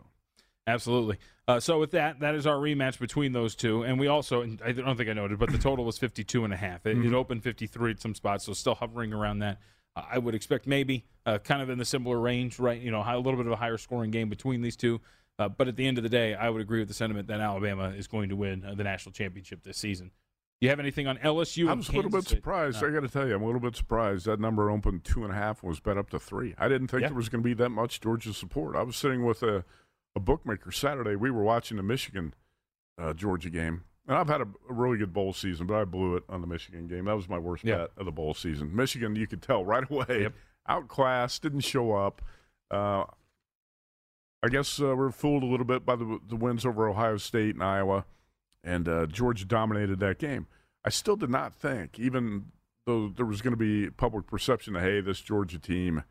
Absolutely. 0.69 1.17
Uh, 1.47 1.59
so 1.59 1.79
with 1.79 1.91
that, 1.91 2.19
that 2.19 2.35
is 2.35 2.45
our 2.45 2.55
rematch 2.57 2.99
between 2.99 3.31
those 3.33 3.55
two, 3.55 3.83
and 3.83 3.99
we 3.99 4.07
also 4.07 4.41
and 4.41 4.61
I 4.63 4.71
don't 4.71 4.95
think 4.97 5.09
I 5.09 5.13
noted, 5.13 5.39
but 5.39 5.51
the 5.51 5.57
total 5.57 5.83
was 5.83 5.97
52 5.97 6.43
and 6.45 6.53
a 6.53 6.57
half. 6.57 6.85
It, 6.85 6.97
it 7.03 7.13
opened 7.13 7.43
53 7.43 7.91
at 7.91 7.99
some 8.01 8.13
spots, 8.13 8.45
so 8.45 8.53
still 8.53 8.75
hovering 8.75 9.13
around 9.13 9.39
that. 9.39 9.59
Uh, 9.95 10.03
I 10.11 10.19
would 10.19 10.35
expect 10.35 10.67
maybe 10.67 11.05
uh, 11.25 11.39
kind 11.39 11.61
of 11.61 11.69
in 11.69 11.79
the 11.79 11.85
similar 11.85 12.19
range, 12.19 12.59
right? 12.59 12.79
You 12.79 12.91
know, 12.91 13.01
high, 13.01 13.15
a 13.15 13.19
little 13.19 13.37
bit 13.37 13.47
of 13.47 13.51
a 13.51 13.55
higher 13.55 13.77
scoring 13.77 14.11
game 14.11 14.29
between 14.29 14.61
these 14.61 14.75
two. 14.75 15.01
Uh, 15.39 15.47
but 15.49 15.67
at 15.67 15.75
the 15.77 15.87
end 15.87 15.97
of 15.97 16.03
the 16.03 16.09
day, 16.09 16.35
I 16.35 16.49
would 16.49 16.61
agree 16.61 16.79
with 16.79 16.89
the 16.89 16.93
sentiment 16.93 17.27
that 17.29 17.39
Alabama 17.39 17.93
is 17.97 18.07
going 18.07 18.29
to 18.29 18.35
win 18.35 18.63
uh, 18.65 18.75
the 18.75 18.83
national 18.83 19.13
championship 19.13 19.63
this 19.63 19.77
season. 19.77 20.11
Do 20.59 20.65
you 20.65 20.69
have 20.69 20.81
anything 20.81 21.07
on 21.07 21.17
LSU? 21.17 21.69
I'm 21.69 21.79
a 21.79 21.95
little 21.95 22.11
bit 22.11 22.27
surprised. 22.27 22.81
No. 22.81 22.89
I 22.89 22.91
got 22.91 22.99
to 22.99 23.07
tell 23.07 23.25
you, 23.25 23.33
I'm 23.33 23.41
a 23.41 23.45
little 23.45 23.61
bit 23.61 23.77
surprised 23.77 24.25
that 24.25 24.41
number 24.41 24.69
opened 24.69 25.05
two 25.05 25.23
and 25.23 25.31
a 25.31 25.35
half 25.35 25.63
was 25.63 25.79
bet 25.79 25.97
up 25.97 26.09
to 26.09 26.19
three. 26.19 26.53
I 26.57 26.67
didn't 26.67 26.89
think 26.89 27.01
Yeah. 27.03 27.07
there 27.07 27.15
was 27.15 27.29
going 27.29 27.41
to 27.41 27.47
be 27.47 27.53
that 27.53 27.69
much 27.69 28.01
Georgia 28.01 28.33
support. 28.33 28.75
I 28.75 28.83
was 28.83 28.97
sitting 28.97 29.25
with 29.25 29.41
a, 29.41 29.63
a 30.19 30.23
bookmaker 30.23 30.71
Saturday. 30.71 31.15
We 31.15 31.31
were 31.31 31.43
watching 31.43 31.77
the 31.77 31.83
Michigan 31.83 32.33
uh, 32.97 33.13
Georgia 33.13 33.49
game, 33.49 33.83
and 34.07 34.17
I've 34.17 34.27
had 34.27 34.41
a, 34.41 34.47
a 34.69 34.73
really 34.73 34.97
good 34.97 35.13
bowl 35.13 35.31
season, 35.33 35.65
but 35.67 35.75
I 35.75 35.85
blew 35.85 36.15
it 36.17 36.23
on 36.27 36.41
the 36.41 36.47
Michigan 36.47 36.87
game. 36.87 37.05
That 37.05 37.15
was 37.15 37.29
my 37.29 37.37
worst 37.39 37.63
Yeah. 37.63 37.77
bet 37.77 37.91
of 37.97 38.05
the 38.05 38.11
bowl 38.11 38.33
season. 38.33 38.75
Michigan, 38.75 39.15
you 39.15 39.27
could 39.27 39.41
tell 39.41 39.63
right 39.73 39.89
away, 39.89 40.23
Yep. 40.23 40.33
outclassed, 40.67 41.41
didn't 41.41 41.61
show 41.61 41.93
up. 41.93 42.21
Uh, 42.69 43.05
I 44.41 44.47
guess 44.49 44.79
uh, 44.81 44.95
we're 44.95 45.11
fooled 45.11 45.43
a 45.43 45.47
little 45.47 45.65
bit 45.65 45.85
by 45.85 45.95
the, 45.95 46.19
the 46.27 46.35
wins 46.35 46.65
over 46.65 46.87
Ohio 46.87 47.17
State 47.17 47.55
and 47.55 47.63
Iowa, 47.63 48.05
and 48.63 48.87
uh, 48.87 49.05
Georgia 49.05 49.45
dominated 49.45 49.99
that 49.99 50.17
game. 50.17 50.47
I 50.85 50.89
still 50.89 51.17
did 51.17 51.29
not 51.29 51.53
think, 51.53 51.99
even 51.99 52.45
though 52.85 53.09
there 53.09 53.25
was 53.25 53.41
going 53.41 53.51
to 53.51 53.57
be 53.57 53.89
public 53.89 54.27
perception 54.27 54.73
that 54.73 54.83
hey, 54.83 55.01
this 55.01 55.19
Georgia 55.19 55.59
team 55.59 56.03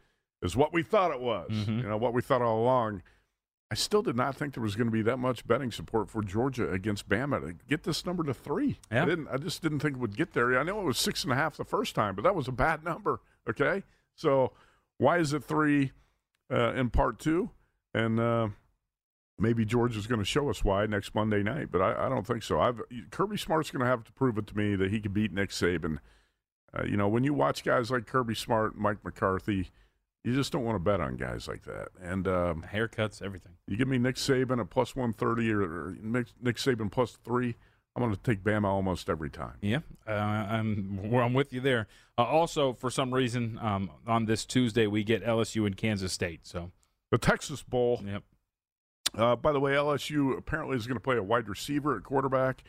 is 0.43 0.57
what 0.57 0.73
we 0.73 0.83
thought 0.83 1.11
it 1.11 1.21
was, 1.21 1.51
Mhm. 1.51 1.83
you 1.83 1.89
know, 1.89 1.97
what 1.97 2.13
we 2.13 2.21
thought 2.23 2.43
all 2.43 2.61
along. 2.63 3.03
I 3.71 3.75
still 3.75 4.03
did 4.03 4.17
not 4.17 4.35
think 4.35 4.55
there 4.55 4.63
was 4.63 4.77
going 4.77 4.87
to 4.87 4.93
be 4.93 5.03
that 5.03 5.19
much 5.19 5.47
betting 5.47 5.71
support 5.71 6.09
for 6.09 6.23
Georgia 6.23 6.71
against 6.71 7.09
Bama 7.09 7.41
to 7.47 7.55
get 7.69 7.83
this 7.83 8.07
number 8.07 8.25
to 8.25 8.33
three. 8.33 8.79
Yeah. 8.91 9.03
I 9.03 9.05
didn't. 9.05 9.29
I 9.29 9.37
just 9.37 9.63
didn't 9.63 9.81
think 9.81 9.97
it 9.97 10.01
would 10.01 10.17
get 10.17 10.33
there. 10.33 10.59
I 10.59 10.63
know 10.63 10.81
it 10.81 10.85
was 10.85 10.99
six 10.99 11.23
and 11.23 11.33
a 11.33 11.37
half 11.37 11.57
the 11.57 11.65
first 11.65 11.95
time, 11.95 12.15
but 12.15 12.23
that 12.23 12.35
was 12.35 12.49
a 12.49 12.53
bad 12.53 12.83
number. 12.83 13.21
Okay, 13.49 13.83
so 14.15 14.53
why 14.97 15.19
is 15.19 15.33
it 15.33 15.45
three 15.45 15.93
uh, 16.51 16.73
in 16.75 16.89
part 16.89 17.19
two? 17.19 17.51
And 17.93 18.19
uh, 18.19 18.49
maybe 19.39 19.65
Georgia's 19.65 20.07
going 20.07 20.21
to 20.21 20.25
show 20.25 20.49
us 20.49 20.65
why 20.65 20.87
next 20.87 21.15
Monday 21.15 21.43
night, 21.43 21.69
but 21.71 21.83
I, 21.83 22.07
I 22.07 22.09
don't 22.09 22.27
think 22.27 22.43
so. 22.43 22.61
I've 22.61 22.81
Kirby 23.11 23.37
Smart's 23.37 23.71
going 23.71 23.81
to 23.81 23.91
have 23.91 24.05
to 24.05 24.13
prove 24.13 24.39
it 24.39 24.47
to 24.49 24.57
me 24.57 24.77
that 24.77 24.91
he 24.91 25.01
can 25.01 25.13
beat 25.13 25.33
Nick 25.33 25.51
Saban. 25.51 25.99
Uh, 26.73 26.85
you 26.85 26.97
know, 26.97 27.09
when 27.09 27.25
you 27.25 27.35
watch 27.35 27.65
guys 27.65 27.91
like 27.91 28.07
Kirby 28.07 28.35
Smart, 28.35 28.77
Mike 28.77 29.05
McCarthy, 29.05 29.71
you 30.29 30.35
just 30.35 30.53
don't 30.53 30.65
want 30.65 30.77
to 30.77 30.79
bet 30.81 31.01
on 31.01 31.17
guys 31.17 31.49
like 31.49 31.63
that. 31.65 31.89
And 32.03 32.29
um, 32.29 32.65
Haircuts, 32.71 33.23
everything. 33.23 33.53
you 33.67 33.79
give 33.79 33.89
me 33.89 33.97
Nick 33.97 34.17
Saban 34.17 34.61
at 34.61 34.69
plus 34.69 34.95
130 34.95 35.51
or, 35.53 35.63
or 35.63 35.97
Nick, 36.03 36.27
Nick 36.43 36.57
Saban 36.57 36.91
plus 36.91 37.17
three, 37.25 37.57
I'm 37.97 38.03
going 38.03 38.15
to 38.15 38.23
take 38.23 38.45
Bama 38.45 38.67
almost 38.67 39.09
every 39.09 39.31
time. 39.31 39.55
Yeah, 39.63 39.79
uh, 40.07 40.13
I'm 40.13 41.11
well, 41.11 41.25
I'm 41.25 41.33
with 41.33 41.55
you 41.55 41.61
there. 41.61 41.89
Uh, 42.19 42.25
also, 42.25 42.75
for 42.75 42.91
some 42.91 43.13
reason, 43.15 43.59
um, 43.63 43.91
on 44.07 44.27
this 44.27 44.45
Tuesday 44.45 44.87
we 44.87 45.03
get 45.03 45.25
LSU 45.25 45.67
and 45.67 45.77
Kansas 45.77 46.13
State. 46.13 46.47
So, 46.47 46.73
The 47.11 47.19
Texas 47.19 47.63
Bowl, 47.63 48.03
yep. 48.05 48.23
uh, 49.17 49.35
by 49.37 49.53
the 49.53 49.61
way, 49.61 49.73
LSU 49.73 50.37
apparently 50.37 50.77
is 50.77 50.87
going 50.87 50.97
to 50.97 51.03
play 51.03 51.17
a 51.17 51.23
wide 51.23 51.49
receiver 51.49 51.97
at 51.97 52.05
quarterback 52.05 52.63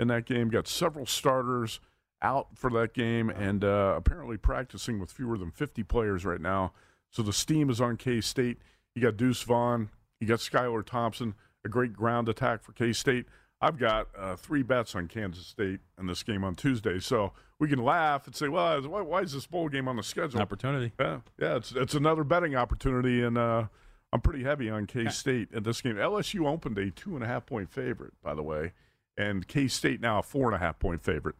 in 0.00 0.08
that 0.08 0.26
game. 0.26 0.48
Got 0.48 0.66
several 0.66 1.06
starters 1.06 1.78
out 2.20 2.48
for 2.56 2.70
that 2.70 2.92
game 2.92 3.30
and 3.30 3.62
uh, 3.62 3.94
apparently 3.96 4.36
practicing 4.36 4.98
with 4.98 5.12
fewer 5.12 5.38
than 5.38 5.52
50 5.52 5.84
players 5.84 6.24
right 6.24 6.40
now. 6.40 6.72
So 7.14 7.22
the 7.22 7.32
steam 7.32 7.70
is 7.70 7.80
on 7.80 7.96
K 7.96 8.20
State. 8.20 8.58
You 8.96 9.02
got 9.02 9.16
Deuce 9.16 9.42
Vaughn, 9.42 9.88
you 10.18 10.26
got 10.26 10.40
Skylar 10.40 10.84
Thompson, 10.84 11.34
a 11.64 11.68
great 11.68 11.92
ground 11.92 12.28
attack 12.28 12.64
for 12.64 12.72
K 12.72 12.92
State. 12.92 13.26
I've 13.60 13.78
got 13.78 14.08
uh, 14.18 14.34
three 14.34 14.64
bets 14.64 14.96
on 14.96 15.06
Kansas 15.06 15.46
State 15.46 15.78
in 15.96 16.06
this 16.08 16.24
game 16.24 16.42
on 16.42 16.56
Tuesday, 16.56 16.98
so 16.98 17.32
we 17.60 17.68
can 17.68 17.78
laugh 17.78 18.26
and 18.26 18.34
say, 18.34 18.48
"Well, 18.48 18.82
why, 18.82 19.00
why 19.00 19.20
is 19.20 19.32
this 19.32 19.46
bowl 19.46 19.68
game 19.68 19.86
on 19.86 19.94
the 19.94 20.02
schedule?" 20.02 20.40
Opportunity. 20.40 20.92
Yeah, 20.98 21.20
yeah, 21.38 21.56
it's 21.56 21.70
it's 21.70 21.94
another 21.94 22.24
betting 22.24 22.56
opportunity, 22.56 23.22
and 23.22 23.38
uh, 23.38 23.66
I'm 24.12 24.20
pretty 24.20 24.42
heavy 24.42 24.68
on 24.68 24.86
K 24.86 25.08
State 25.08 25.50
in 25.52 25.62
this 25.62 25.80
game. 25.80 25.94
LSU 25.94 26.48
opened 26.48 26.78
a 26.78 26.90
two 26.90 27.14
and 27.14 27.22
a 27.22 27.28
half 27.28 27.46
point 27.46 27.70
favorite, 27.70 28.14
by 28.24 28.34
the 28.34 28.42
way, 28.42 28.72
and 29.16 29.46
K 29.46 29.68
State 29.68 30.00
now 30.00 30.18
a 30.18 30.22
four 30.24 30.46
and 30.46 30.56
a 30.56 30.58
half 30.58 30.80
point 30.80 31.04
favorite. 31.04 31.36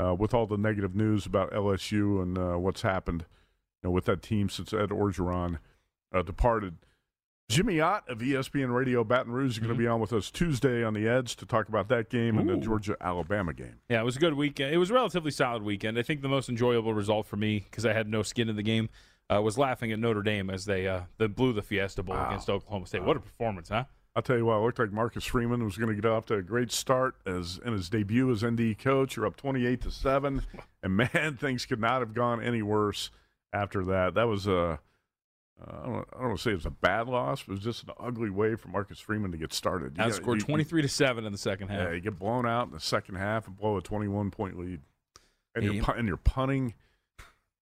Uh, 0.00 0.14
with 0.14 0.32
all 0.32 0.46
the 0.46 0.56
negative 0.56 0.94
news 0.94 1.26
about 1.26 1.52
LSU 1.52 2.22
and 2.22 2.38
uh, 2.38 2.56
what's 2.56 2.80
happened, 2.80 3.26
you 3.82 3.88
know, 3.88 3.90
with 3.92 4.04
that 4.06 4.22
team 4.22 4.48
since 4.48 4.72
Ed 4.72 4.90
Orgeron 4.90 5.58
uh, 6.14 6.22
departed. 6.22 6.76
Jimmy 7.48 7.80
Ott 7.80 8.08
of 8.08 8.18
ESPN 8.18 8.72
Radio 8.72 9.02
Baton 9.02 9.32
Rouge 9.32 9.52
is 9.54 9.58
going 9.58 9.72
to 9.72 9.78
be 9.78 9.88
on 9.88 10.00
with 10.00 10.12
us 10.12 10.30
Tuesday 10.30 10.84
on 10.84 10.94
the 10.94 11.08
Edge 11.08 11.34
to 11.36 11.44
talk 11.46 11.68
about 11.68 11.88
that 11.88 12.08
game 12.08 12.38
and 12.38 12.48
the 12.48 12.56
Georgia 12.56 12.96
Alabama 13.00 13.52
game. 13.52 13.80
Yeah, 13.88 14.00
it 14.00 14.04
was 14.04 14.14
a 14.16 14.20
good 14.20 14.34
weekend. 14.34 14.72
It 14.72 14.78
was 14.78 14.90
a 14.90 14.94
relatively 14.94 15.32
solid 15.32 15.64
weekend. 15.64 15.98
I 15.98 16.02
think 16.02 16.22
the 16.22 16.28
most 16.28 16.48
enjoyable 16.48 16.94
result 16.94 17.26
for 17.26 17.36
me, 17.36 17.66
because 17.68 17.84
I 17.84 17.92
had 17.92 18.06
no 18.08 18.22
skin 18.22 18.48
in 18.48 18.54
the 18.54 18.62
game, 18.62 18.88
uh, 19.34 19.42
was 19.42 19.58
laughing 19.58 19.90
at 19.90 19.98
Notre 19.98 20.22
Dame 20.22 20.48
as 20.48 20.64
they 20.64 20.86
uh, 20.86 21.02
they 21.18 21.26
blew 21.26 21.52
the 21.52 21.62
Fiesta 21.62 22.04
Bowl 22.04 22.14
Wow. 22.14 22.28
against 22.28 22.48
Oklahoma 22.48 22.86
State. 22.86 23.02
What 23.02 23.16
a 23.16 23.20
performance, 23.20 23.68
huh? 23.68 23.84
I'll 24.14 24.22
tell 24.22 24.36
you 24.36 24.44
what, 24.44 24.56
it 24.58 24.60
looked 24.62 24.78
like 24.78 24.92
Marcus 24.92 25.24
Freeman 25.24 25.64
was 25.64 25.76
going 25.76 25.88
to 25.88 25.94
get 26.00 26.04
off 26.08 26.26
to 26.26 26.34
a 26.34 26.42
great 26.42 26.70
start 26.70 27.16
as 27.26 27.58
in 27.64 27.72
his 27.72 27.88
debut 27.88 28.30
as 28.30 28.44
ND 28.44 28.76
coach. 28.78 29.16
You're 29.16 29.26
up 29.26 29.36
28 29.36 29.80
to 29.82 29.90
seven, 29.90 30.42
and 30.84 30.96
man, 30.96 31.36
things 31.40 31.66
could 31.66 31.80
not 31.80 32.00
have 32.00 32.14
gone 32.14 32.40
any 32.40 32.62
worse 32.62 33.10
after 33.52 33.84
that. 33.86 34.14
That 34.14 34.28
was 34.28 34.46
a 34.46 34.56
uh, 34.58 34.76
I 35.62 35.86
don't, 35.86 36.08
I 36.14 36.18
don't 36.20 36.28
want 36.28 36.36
to 36.38 36.42
say 36.42 36.50
it 36.52 36.54
was 36.54 36.64
a 36.66 36.70
bad 36.70 37.06
loss, 37.06 37.42
but 37.42 37.52
it 37.52 37.56
was 37.56 37.64
just 37.64 37.82
an 37.84 37.90
ugly 38.00 38.30
way 38.30 38.54
for 38.56 38.68
Marcus 38.68 38.98
Freeman 38.98 39.30
to 39.32 39.36
get 39.36 39.52
started. 39.52 39.92
You 39.98 40.04
got- 40.10 40.26
you- 40.26 40.40
23 40.40 40.82
to 40.82 40.88
7 40.88 41.24
in 41.26 41.32
the 41.32 41.38
second 41.38 41.68
half. 41.68 41.88
Yeah, 41.88 41.92
you 41.92 42.00
get 42.00 42.18
blown 42.18 42.46
out 42.46 42.66
in 42.68 42.72
the 42.72 42.80
second 42.80 43.16
half 43.16 43.46
and 43.46 43.56
blow 43.56 43.76
a 43.76 43.82
21 43.82 44.30
point 44.30 44.58
lead, 44.58 44.80
and 45.54 45.64
you're 45.64 45.90
and 45.96 46.08
you're 46.08 46.16
punting 46.16 46.72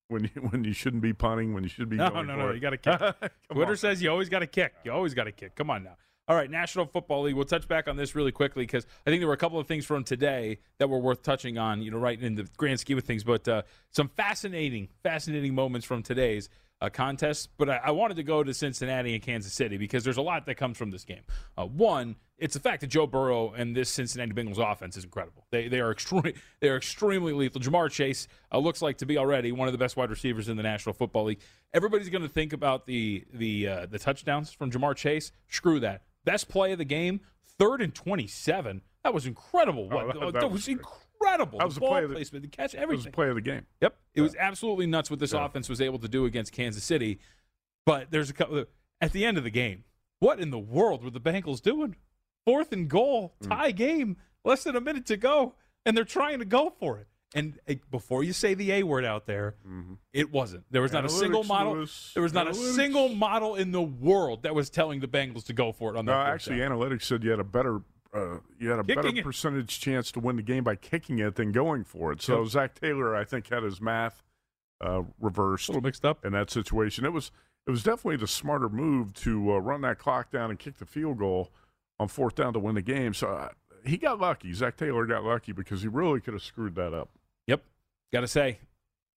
when 0.08 0.24
you 0.24 0.30
when 0.50 0.62
you 0.64 0.72
shouldn't 0.72 1.02
be 1.02 1.12
punting 1.12 1.54
when 1.54 1.64
you 1.64 1.68
should 1.68 1.88
be. 1.88 1.96
No, 1.96 2.10
going 2.10 2.26
no, 2.28 2.36
no, 2.36 2.48
it. 2.50 2.54
you 2.54 2.60
gotta 2.60 2.76
kick. 2.78 2.98
Come 3.00 3.30
Twitter 3.50 3.72
on. 3.72 3.76
says 3.76 4.00
you 4.02 4.10
always 4.10 4.28
got 4.28 4.38
to 4.40 4.46
kick. 4.46 4.74
You 4.84 4.92
always 4.92 5.14
got 5.14 5.24
to 5.24 5.32
kick. 5.32 5.54
Come 5.56 5.68
on 5.70 5.82
now. 5.84 5.96
All 6.28 6.36
right, 6.36 6.50
National 6.50 6.84
Football 6.84 7.22
League. 7.22 7.34
We'll 7.34 7.46
touch 7.46 7.66
back 7.66 7.88
on 7.88 7.96
this 7.96 8.14
really 8.14 8.32
quickly 8.32 8.64
because 8.64 8.86
I 9.06 9.10
think 9.10 9.22
there 9.22 9.28
were 9.28 9.34
a 9.34 9.38
couple 9.38 9.58
of 9.58 9.66
things 9.66 9.86
from 9.86 10.04
today 10.04 10.58
that 10.76 10.90
were 10.90 10.98
worth 10.98 11.22
touching 11.22 11.56
on. 11.56 11.80
You 11.80 11.90
know, 11.90 11.96
right 11.96 12.20
in 12.20 12.34
the 12.34 12.46
grand 12.58 12.80
scheme 12.80 12.98
of 12.98 13.04
things, 13.04 13.24
but 13.24 13.48
uh, 13.48 13.62
some 13.92 14.08
fascinating, 14.08 14.88
fascinating 15.02 15.54
moments 15.54 15.86
from 15.86 16.02
today's 16.02 16.50
uh, 16.80 16.88
contest. 16.88 17.50
But 17.58 17.70
I, 17.70 17.80
I 17.84 17.90
wanted 17.90 18.16
to 18.16 18.22
go 18.22 18.42
to 18.42 18.54
Cincinnati 18.54 19.14
and 19.14 19.22
Kansas 19.22 19.52
City 19.52 19.76
because 19.76 20.04
there's 20.04 20.16
a 20.16 20.22
lot 20.22 20.46
that 20.46 20.56
comes 20.56 20.76
from 20.78 20.90
this 20.90 21.04
game. 21.04 21.22
Uh, 21.56 21.66
one, 21.66 22.16
it's 22.38 22.54
the 22.54 22.60
fact 22.60 22.80
that 22.82 22.86
Joe 22.88 23.06
Burrow 23.06 23.52
and 23.52 23.74
this 23.74 23.88
Cincinnati 23.90 24.32
Bengals 24.32 24.58
offense 24.58 24.96
is 24.96 25.04
incredible. 25.04 25.46
They 25.50 25.68
they 25.68 25.80
are 25.80 25.90
extremely 25.90 26.34
they 26.60 26.68
are 26.68 26.76
extremely 26.76 27.32
lethal. 27.32 27.60
Ja'Marr 27.60 27.90
Chase 27.90 28.28
uh, 28.52 28.58
looks 28.58 28.80
like 28.82 28.98
to 28.98 29.06
be 29.06 29.18
already 29.18 29.52
one 29.52 29.68
of 29.68 29.72
the 29.72 29.78
best 29.78 29.96
wide 29.96 30.10
receivers 30.10 30.48
in 30.48 30.56
the 30.56 30.62
National 30.62 30.92
Football 30.92 31.24
League. 31.24 31.40
Everybody's 31.74 32.08
going 32.08 32.22
to 32.22 32.28
think 32.28 32.52
about 32.52 32.86
the 32.86 33.24
the 33.32 33.68
uh, 33.68 33.86
the 33.86 33.98
touchdowns 33.98 34.52
from 34.52 34.70
Ja'Marr 34.70 34.94
Chase. 34.96 35.32
Screw 35.48 35.80
that. 35.80 36.02
Best 36.24 36.48
play 36.48 36.72
of 36.72 36.78
the 36.78 36.84
game, 36.84 37.20
third 37.58 37.82
and 37.82 37.94
twenty 37.94 38.26
seven. 38.26 38.82
That 39.04 39.14
was 39.14 39.26
incredible. 39.26 39.88
What, 39.88 40.08
that- 40.08 40.20
that 40.20 40.32
that, 40.34 40.42
was 40.44 40.52
was 40.52 40.68
incredible. 40.68 41.02
That 41.20 41.64
was 41.64 41.74
the 41.74 41.80
ball 41.80 41.90
play 41.90 42.02
of 42.04 42.08
the- 42.10 42.14
placement, 42.14 42.42
the 42.42 42.48
catch, 42.48 42.72
That 42.72 42.78
was 42.78 42.82
everything. 42.82 43.04
the 43.04 43.10
play 43.14 43.28
of 43.28 43.34
the 43.34 43.40
game. 43.40 43.66
Yep, 43.80 43.96
it 44.14 44.20
was 44.22 44.34
absolutely 44.36 44.86
nuts 44.86 45.10
what 45.10 45.18
this 45.20 45.32
Yeah. 45.32 45.44
offense 45.44 45.68
was 45.68 45.80
able 45.80 45.98
to 46.00 46.08
do 46.08 46.24
against 46.24 46.52
Kansas 46.52 46.84
City. 46.84 47.20
But 47.86 48.10
there's 48.10 48.30
a 48.30 48.34
couple 48.34 48.64
at 49.00 49.12
the 49.12 49.24
end 49.24 49.38
of 49.38 49.44
the 49.44 49.50
game. 49.50 49.84
What 50.20 50.40
in 50.40 50.50
the 50.50 50.58
world 50.58 51.04
were 51.04 51.10
the 51.10 51.20
Bengals 51.20 51.62
doing? 51.62 51.96
Fourth 52.44 52.72
and 52.72 52.88
goal, 52.88 53.34
Mm. 53.42 53.48
tie 53.48 53.70
game, 53.72 54.16
less 54.44 54.64
than 54.64 54.74
a 54.76 54.80
minute 54.80 55.06
to 55.06 55.16
go, 55.16 55.54
and 55.86 55.96
they're 55.96 56.04
trying 56.04 56.38
to 56.38 56.44
go 56.44 56.70
for 56.70 56.98
it. 56.98 57.06
And 57.34 57.60
before 57.90 58.24
you 58.24 58.32
say 58.32 58.54
the 58.54 58.72
A 58.72 58.82
word 58.84 59.04
out 59.04 59.26
there, 59.26 59.56
it 60.14 60.32
wasn't. 60.32 60.64
There 60.70 60.80
was 60.80 60.92
not 60.92 61.04
a 61.04 61.10
single 61.10 61.44
model. 61.44 61.74
Lewis. 61.74 62.12
There 62.14 62.22
was 62.22 62.32
not 62.32 62.48
a 62.48 62.54
single 62.54 63.10
model 63.10 63.54
in 63.54 63.70
the 63.70 63.82
world 63.82 64.44
that 64.44 64.54
was 64.54 64.70
telling 64.70 65.00
the 65.00 65.08
Bengals 65.08 65.44
to 65.44 65.52
go 65.52 65.70
for 65.72 65.94
it 65.94 65.98
on 65.98 66.06
that. 66.06 66.12
No, 66.12 66.18
actually, 66.32 66.58
down. 66.58 66.72
analytics 66.72 67.02
said 67.02 67.22
you 67.22 67.30
had 67.30 67.38
a 67.38 67.44
better 67.44 67.82
uh, 68.14 68.38
you 68.58 68.70
had 68.70 68.78
a 68.78 68.84
Kicking 68.84 69.02
better 69.02 69.16
it. 69.18 69.24
percentage 69.24 69.80
chance 69.80 70.10
to 70.12 70.20
win 70.20 70.36
the 70.36 70.42
game 70.42 70.64
by 70.64 70.76
kicking 70.76 71.18
it 71.18 71.34
than 71.36 71.52
going 71.52 71.84
for 71.84 72.10
it. 72.12 72.22
So 72.22 72.40
Yep. 72.42 72.48
Zac 72.50 72.80
Taylor, 72.80 73.14
I 73.14 73.24
think, 73.24 73.48
had 73.48 73.62
his 73.62 73.80
math 73.80 74.22
uh, 74.80 75.02
reversed 75.20 75.68
a 75.68 75.72
little 75.72 75.82
mixed 75.82 76.04
up. 76.04 76.24
in 76.24 76.32
that 76.32 76.50
situation. 76.50 77.04
It 77.04 77.12
was 77.12 77.30
it 77.66 77.70
was 77.70 77.82
definitely 77.82 78.16
the 78.16 78.26
smarter 78.26 78.68
move 78.70 79.12
to 79.14 79.52
uh, 79.52 79.58
run 79.58 79.82
that 79.82 79.98
clock 79.98 80.30
down 80.30 80.48
and 80.50 80.58
kick 80.58 80.78
the 80.78 80.86
field 80.86 81.18
goal 81.18 81.50
on 82.00 82.08
fourth 82.08 82.34
down 82.34 82.52
to 82.54 82.58
win 82.58 82.74
the 82.76 82.82
game. 82.82 83.12
So 83.12 83.28
uh, 83.28 83.48
he 83.84 83.96
got 83.98 84.18
lucky. 84.18 84.52
Zac 84.54 84.76
Taylor 84.78 85.04
got 85.04 85.22
lucky 85.24 85.52
because 85.52 85.82
he 85.82 85.88
really 85.88 86.20
could 86.20 86.32
have 86.34 86.42
screwed 86.42 86.76
that 86.76 86.94
up. 86.94 87.10
Yep, 87.46 87.62
got 88.12 88.20
to 88.22 88.28
say, 88.28 88.60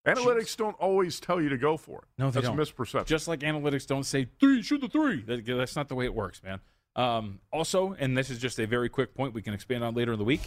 Analytics 0.07 0.57
don't 0.57 0.77
always 0.77 1.21
tell 1.21 1.41
you 1.43 1.51
to 1.51 1.59
go 1.59 1.77
for 1.77 1.99
it. 1.99 2.05
No, 2.17 2.31
they 2.31 2.41
That's 2.41 2.47
don't. 2.47 2.59
a 2.59 2.63
misperception. 2.63 3.05
Just 3.07 3.29
like 3.29 3.41
analytics 3.41 3.87
don't 3.87 4.05
say 4.05 4.29
three, 4.41 4.63
shoot 4.63 4.81
the 4.81 4.89
three. 4.89 5.21
That, 5.23 5.45
that's 5.45 5.77
not 5.77 5.89
the 5.89 5.95
way 5.95 6.07
it 6.07 6.15
works, 6.15 6.43
man. 6.43 6.61
Um, 6.99 7.39
also, 7.53 7.95
and 8.01 8.19
this 8.19 8.29
is 8.29 8.39
just 8.39 8.59
a 8.59 8.67
very 8.67 8.89
quick 8.89 9.15
point 9.15 9.33
we 9.33 9.41
can 9.41 9.55
expand 9.55 9.85
on 9.85 9.95
later 9.95 10.13
in 10.13 10.19
the 10.19 10.25
week. 10.25 10.41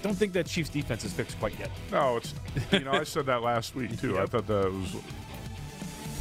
Don't 0.00 0.14
think 0.14 0.32
that 0.32 0.46
Chiefs 0.46 0.70
defense 0.70 1.04
is 1.04 1.12
fixed 1.12 1.38
quite 1.38 1.58
yet. 1.58 1.70
no, 1.92 2.16
it's 2.16 2.34
you 2.72 2.80
know 2.80 2.92
I 2.92 3.04
said 3.04 3.26
that 3.26 3.42
last 3.42 3.74
week 3.74 4.00
too. 4.00 4.18
I 4.18 4.24
thought 4.24 4.46
that 4.46 4.72
was 4.72 4.94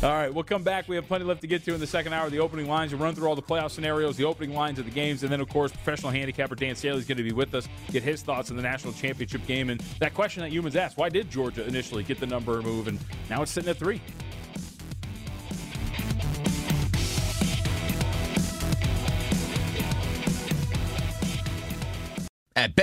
All 0.03 0.09
right, 0.09 0.33
we'll 0.33 0.43
come 0.43 0.63
back. 0.63 0.89
We 0.89 0.97
have 0.97 1.07
plenty 1.07 1.23
left 1.23 1.39
to 1.41 1.47
get 1.47 1.63
to 1.63 1.73
in 1.73 1.79
the 1.79 1.87
second 1.87 2.11
hour. 2.11 2.29
The 2.29 2.39
opening 2.39 2.67
lines. 2.67 2.91
We'll 2.91 3.01
run 3.01 3.15
through 3.15 3.29
all 3.29 3.35
the 3.37 3.41
playoff 3.41 3.71
scenarios, 3.71 4.17
the 4.17 4.25
opening 4.25 4.53
lines 4.53 4.77
of 4.77 4.83
the 4.83 4.91
games, 4.91 5.23
and 5.23 5.31
then, 5.31 5.39
of 5.39 5.47
course, 5.47 5.71
professional 5.71 6.11
handicapper 6.11 6.55
Dan 6.55 6.75
Staley 6.75 6.97
is 6.97 7.05
going 7.05 7.17
to 7.17 7.23
be 7.23 7.31
with 7.31 7.55
us, 7.55 7.69
get 7.91 8.03
his 8.03 8.21
thoughts 8.21 8.51
on 8.51 8.57
the 8.57 8.63
national 8.63 8.91
championship 8.91 9.47
game. 9.47 9.69
And 9.69 9.79
that 9.99 10.13
question 10.13 10.43
that 10.43 10.51
Youmans 10.51 10.75
asked 10.75 10.97
why 10.97 11.07
did 11.07 11.29
Georgia 11.29 11.65
initially 11.65 12.03
get 12.03 12.19
the 12.19 12.27
number 12.27 12.61
move? 12.61 12.89
And 12.89 12.99
now 13.29 13.41
it's 13.41 13.51
sitting 13.51 13.69
at 13.69 13.77
three. 13.77 14.01